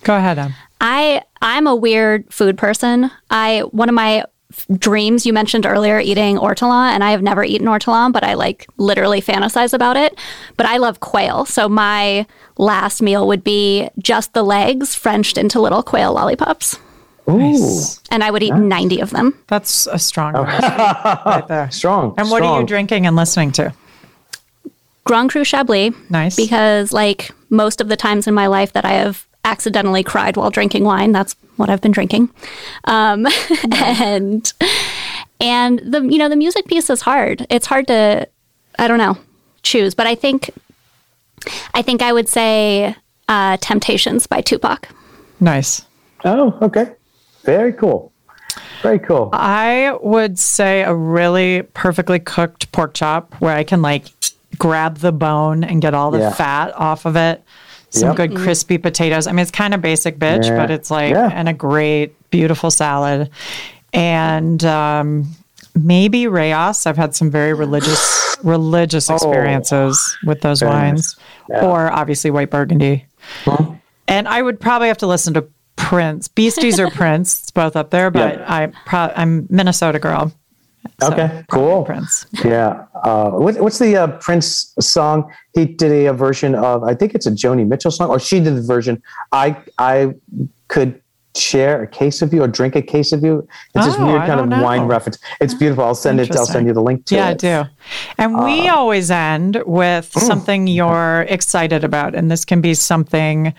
Go 0.03 0.17
ahead, 0.17 0.37
Em. 0.39 0.53
I 0.81 1.21
I'm 1.41 1.65
a 1.67 1.75
weird 1.75 2.33
food 2.33 2.57
person. 2.57 3.09
I 3.29 3.61
one 3.71 3.87
of 3.89 3.95
my 3.95 4.17
f- 4.17 4.25
dreams 4.77 5.25
you 5.25 5.33
mentioned 5.33 5.65
earlier 5.65 5.99
eating 5.99 6.37
ortolan 6.37 6.89
and 6.91 7.03
I 7.03 7.11
have 7.11 7.21
never 7.21 7.43
eaten 7.43 7.67
ortolan 7.67 8.11
but 8.13 8.23
I 8.23 8.33
like 8.35 8.67
literally 8.77 9.21
fantasize 9.21 9.73
about 9.73 9.97
it. 9.97 10.17
But 10.57 10.65
I 10.65 10.77
love 10.77 10.99
quail. 10.99 11.45
So 11.45 11.67
my 11.69 12.25
last 12.57 13.01
meal 13.01 13.27
would 13.27 13.43
be 13.43 13.89
just 13.99 14.33
the 14.33 14.43
legs 14.43 14.95
frenched 14.95 15.37
into 15.37 15.59
little 15.59 15.83
quail 15.83 16.13
lollipops. 16.13 16.77
Ooh, 17.29 17.79
And 18.11 18.21
I 18.23 18.31
would 18.31 18.43
eat 18.43 18.53
90 18.53 18.99
of 18.99 19.11
them. 19.11 19.37
That's 19.47 19.87
a 19.87 19.97
strong 19.97 20.35
oh. 20.35 20.43
one 20.43 20.47
right 20.61 21.45
there. 21.47 21.71
strong. 21.71 22.13
And 22.17 22.29
what 22.29 22.43
are 22.43 22.59
you 22.59 22.67
drinking 22.67 23.05
and 23.07 23.15
listening 23.15 23.51
to? 23.53 23.73
Grand 25.05 25.29
Cru 25.29 25.43
Chablis 25.43 25.93
Nice. 26.09 26.35
because 26.35 26.91
like 26.93 27.31
most 27.49 27.81
of 27.81 27.87
the 27.89 27.95
times 27.97 28.27
in 28.27 28.33
my 28.33 28.47
life 28.47 28.73
that 28.73 28.85
I 28.85 28.93
have 28.93 29.25
accidentally 29.45 30.03
cried 30.03 30.37
while 30.37 30.49
drinking 30.49 30.83
wine, 30.83 31.11
that's 31.11 31.35
what 31.57 31.69
I've 31.69 31.81
been 31.81 31.91
drinking. 31.91 32.29
Um, 32.85 33.27
and 33.73 34.51
and 35.39 35.79
the 35.79 36.01
you 36.01 36.17
know 36.17 36.29
the 36.29 36.35
music 36.35 36.65
piece 36.67 36.89
is 36.89 37.01
hard. 37.01 37.45
It's 37.49 37.65
hard 37.65 37.87
to 37.87 38.27
I 38.79 38.87
don't 38.87 38.97
know 38.97 39.17
choose, 39.61 39.93
but 39.93 40.07
I 40.07 40.15
think 40.15 40.49
I 41.73 41.81
think 41.81 42.01
I 42.01 42.13
would 42.13 42.29
say 42.29 42.95
uh, 43.27 43.57
Temptations 43.57 44.27
by 44.27 44.41
Tupac. 44.41 44.87
nice. 45.39 45.83
Oh, 46.25 46.57
okay. 46.61 46.91
Very 47.43 47.73
cool. 47.73 48.11
Very 48.81 48.99
cool. 48.99 49.29
I 49.33 49.97
would 50.01 50.39
say 50.39 50.83
a 50.83 50.93
really 50.95 51.63
perfectly 51.73 52.19
cooked 52.19 52.71
pork 52.71 52.93
chop 52.93 53.33
where 53.41 53.55
I 53.55 53.63
can 53.65 53.81
like 53.81 54.05
grab 54.57 54.99
the 54.99 55.11
bone 55.11 55.63
and 55.65 55.81
get 55.81 55.93
all 55.93 56.11
the 56.11 56.19
Yeah. 56.19 56.31
fat 56.33 56.73
off 56.75 57.05
of 57.05 57.17
it. 57.17 57.43
Some 57.93 58.09
Yep. 58.09 58.15
good 58.17 58.35
crispy 58.35 58.77
potatoes. 58.79 59.27
I 59.27 59.31
mean, 59.33 59.39
it's 59.39 59.51
kind 59.51 59.73
of 59.73 59.81
basic 59.81 60.17
bitch, 60.17 60.47
Yeah. 60.47 60.57
but 60.57 60.71
it's 60.71 60.89
like, 60.89 61.11
Yeah. 61.11 61.29
and 61.31 61.47
a 61.47 61.53
great, 61.53 62.15
beautiful 62.31 62.71
salad. 62.71 63.29
And 63.93 64.63
um, 64.65 65.27
maybe 65.75 66.23
Rayas. 66.23 66.87
I've 66.87 66.97
had 66.97 67.13
some 67.13 67.29
very 67.29 67.53
religious, 67.53 68.35
religious 68.43 69.09
experiences 69.11 70.17
with 70.25 70.41
those 70.41 70.63
Oh. 70.63 70.67
Wines, 70.69 71.15
Yeah. 71.49 71.65
Or 71.65 71.91
obviously 71.91 72.31
white 72.31 72.49
Burgundy. 72.49 73.05
And 74.07 74.27
I 74.27 74.41
would 74.41 74.59
probably 74.59 74.87
have 74.87 74.97
to 74.99 75.07
listen 75.07 75.33
to 75.35 75.45
Prince. 75.75 76.27
Beasties 76.27 76.79
or 76.79 76.89
Prince, 76.89 77.41
it's 77.41 77.51
both 77.51 77.75
up 77.75 77.91
there, 77.91 78.09
but 78.09 78.39
Yeah. 78.39 78.45
I 78.47 78.67
pro- 78.85 79.11
I'm 79.15 79.45
Minnesota 79.49 79.99
girl. 79.99 80.31
So 81.01 81.11
Okay, 81.11 81.43
cool. 81.51 81.83
Prince. 81.85 82.25
Yeah. 82.43 82.85
Uh, 83.03 83.31
what, 83.31 83.59
what's 83.59 83.79
the 83.79 83.95
uh, 83.97 84.07
Prince 84.19 84.73
song? 84.79 85.31
He 85.53 85.65
did 85.65 85.91
a, 85.91 86.05
a 86.07 86.13
version 86.13 86.55
of, 86.55 86.83
I 86.83 86.93
think 86.93 87.15
it's 87.15 87.25
a 87.25 87.31
Joni 87.31 87.67
Mitchell 87.67 87.91
song, 87.91 88.09
or 88.09 88.19
she 88.19 88.39
did 88.39 88.55
the 88.55 88.61
version. 88.61 89.01
I 89.31 89.57
I 89.77 90.13
could 90.67 90.99
share 91.35 91.81
a 91.81 91.87
case 91.87 92.21
of 92.21 92.31
you 92.31 92.43
or 92.43 92.47
drink 92.47 92.75
a 92.75 92.81
case 92.81 93.11
of 93.11 93.23
you. 93.23 93.47
It's 93.73 93.85
this 93.87 93.95
Oh, 93.97 94.05
weird 94.05 94.21
I 94.21 94.27
kind 94.27 94.39
of 94.39 94.49
know. 94.49 94.61
wine 94.61 94.83
reference. 94.83 95.17
It's 95.41 95.55
beautiful. 95.55 95.83
I'll 95.83 95.95
send 95.95 96.19
it. 96.19 96.35
I'll 96.35 96.45
send 96.45 96.67
you 96.67 96.73
the 96.73 96.81
link 96.81 97.05
to 97.05 97.15
yeah, 97.15 97.31
it. 97.31 97.41
Yeah, 97.43 97.59
I 97.61 97.63
do. 97.63 97.69
And 98.19 98.43
we 98.43 98.69
Uh, 98.69 98.75
always 98.75 99.09
end 99.09 99.61
with 99.65 100.11
mm. 100.13 100.19
something 100.21 100.67
you're 100.67 101.25
excited 101.27 101.83
about. 101.83 102.13
And 102.13 102.29
this 102.29 102.45
can 102.45 102.61
be 102.61 102.75
something 102.75 103.53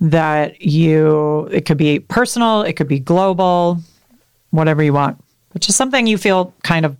that 0.00 0.62
you, 0.62 1.48
it 1.52 1.66
could 1.66 1.76
be 1.76 2.00
personal, 2.00 2.62
it 2.62 2.74
could 2.74 2.88
be 2.88 2.98
global, 3.00 3.78
whatever 4.50 4.82
you 4.82 4.94
want, 4.94 5.22
but 5.50 5.68
is 5.68 5.76
something 5.76 6.06
you 6.06 6.18
feel 6.18 6.54
kind 6.62 6.84
of 6.84 6.96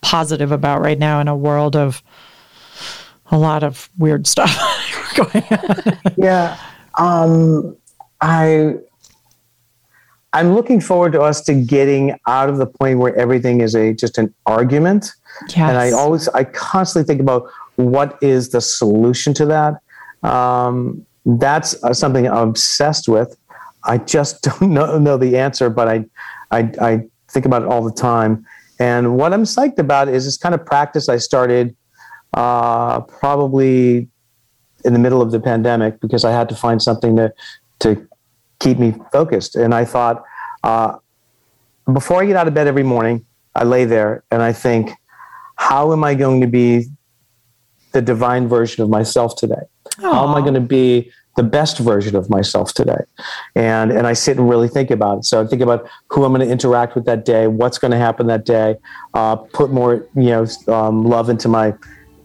positive 0.00 0.52
about 0.52 0.80
right 0.80 0.98
now 0.98 1.20
in 1.20 1.28
a 1.28 1.36
world 1.36 1.76
of 1.76 2.02
a 3.30 3.38
lot 3.38 3.62
of 3.62 3.88
weird 3.98 4.26
stuff 4.26 4.56
going 5.14 5.44
on. 5.50 6.14
Yeah. 6.16 6.58
Um, 6.98 7.76
I 8.20 8.74
I'm 10.32 10.54
looking 10.54 10.80
forward 10.80 11.12
to 11.12 11.22
us 11.22 11.40
to 11.42 11.54
getting 11.54 12.16
out 12.26 12.48
of 12.48 12.58
the 12.58 12.66
point 12.66 12.98
where 12.98 13.14
everything 13.16 13.60
is 13.60 13.74
a 13.74 13.92
just 13.92 14.18
an 14.18 14.32
argument. 14.46 15.12
And 15.56 15.76
I 15.76 15.90
always 15.90 16.28
I 16.28 16.44
constantly 16.44 17.06
think 17.06 17.20
about 17.20 17.50
what 17.76 18.18
is 18.22 18.50
the 18.50 18.60
solution 18.60 19.34
to 19.34 19.46
that. 19.46 20.28
Um, 20.28 21.06
that's 21.24 21.82
uh, 21.82 21.92
something 21.92 22.28
I'm 22.28 22.50
obsessed 22.50 23.08
with. 23.08 23.36
I 23.84 23.98
just 23.98 24.42
don't 24.60 24.72
know, 24.72 24.98
know 24.98 25.16
the 25.16 25.36
answer, 25.38 25.70
but 25.70 25.88
I, 25.88 26.04
I, 26.50 26.70
I 26.80 27.04
think 27.30 27.46
about 27.46 27.62
it 27.62 27.68
all 27.68 27.82
the 27.82 27.92
time. 27.92 28.46
And 28.78 29.16
what 29.16 29.32
I'm 29.32 29.44
psyched 29.44 29.78
about 29.78 30.08
is 30.08 30.24
this 30.24 30.36
kind 30.36 30.54
of 30.54 30.64
practice 30.64 31.08
I 31.08 31.18
started 31.18 31.76
uh, 32.34 33.00
probably 33.00 34.08
in 34.84 34.92
the 34.92 34.98
middle 34.98 35.20
of 35.20 35.30
the 35.30 35.40
pandemic 35.40 36.00
because 36.00 36.24
I 36.24 36.32
had 36.32 36.48
to 36.48 36.54
find 36.54 36.82
something 36.82 37.16
to 37.16 37.32
to 37.80 38.06
keep 38.58 38.78
me 38.78 38.94
focused. 39.12 39.56
And 39.56 39.74
I 39.74 39.84
thought, 39.84 40.22
uh, 40.62 40.96
before 41.92 42.22
I 42.22 42.26
get 42.26 42.36
out 42.36 42.46
of 42.46 42.54
bed 42.54 42.66
every 42.66 42.82
morning, 42.82 43.24
I 43.54 43.64
lay 43.64 43.86
there 43.86 44.22
and 44.30 44.42
I 44.42 44.52
think, 44.52 44.90
how 45.56 45.92
am 45.92 46.04
I 46.04 46.14
going 46.14 46.40
to 46.42 46.46
be 46.46 46.86
the 47.92 48.02
divine 48.02 48.48
version 48.48 48.82
of 48.84 48.90
myself 48.90 49.34
today? 49.36 49.62
Aww. 49.98 50.12
How 50.12 50.28
am 50.28 50.34
I 50.34 50.40
going 50.40 50.54
to 50.54 50.60
be 50.60 51.10
the 51.40 51.48
best 51.48 51.78
version 51.78 52.14
of 52.16 52.28
myself 52.28 52.74
today? 52.74 53.02
And 53.54 53.90
and 53.90 54.06
I 54.06 54.12
sit 54.12 54.36
and 54.38 54.48
really 54.48 54.68
think 54.68 54.90
about 54.90 55.18
it. 55.18 55.24
So 55.24 55.42
I 55.42 55.46
think 55.46 55.62
about 55.62 55.88
who 56.10 56.24
I'm 56.24 56.32
going 56.34 56.46
to 56.46 56.52
interact 56.52 56.94
with 56.94 57.06
that 57.06 57.24
day, 57.24 57.46
what's 57.46 57.78
going 57.78 57.92
to 57.92 58.02
happen 58.06 58.26
that 58.26 58.44
day, 58.44 58.76
uh, 59.14 59.36
put 59.36 59.70
more 59.70 60.06
you 60.14 60.30
know 60.34 60.46
um, 60.68 61.04
love 61.04 61.30
into 61.30 61.48
my 61.48 61.74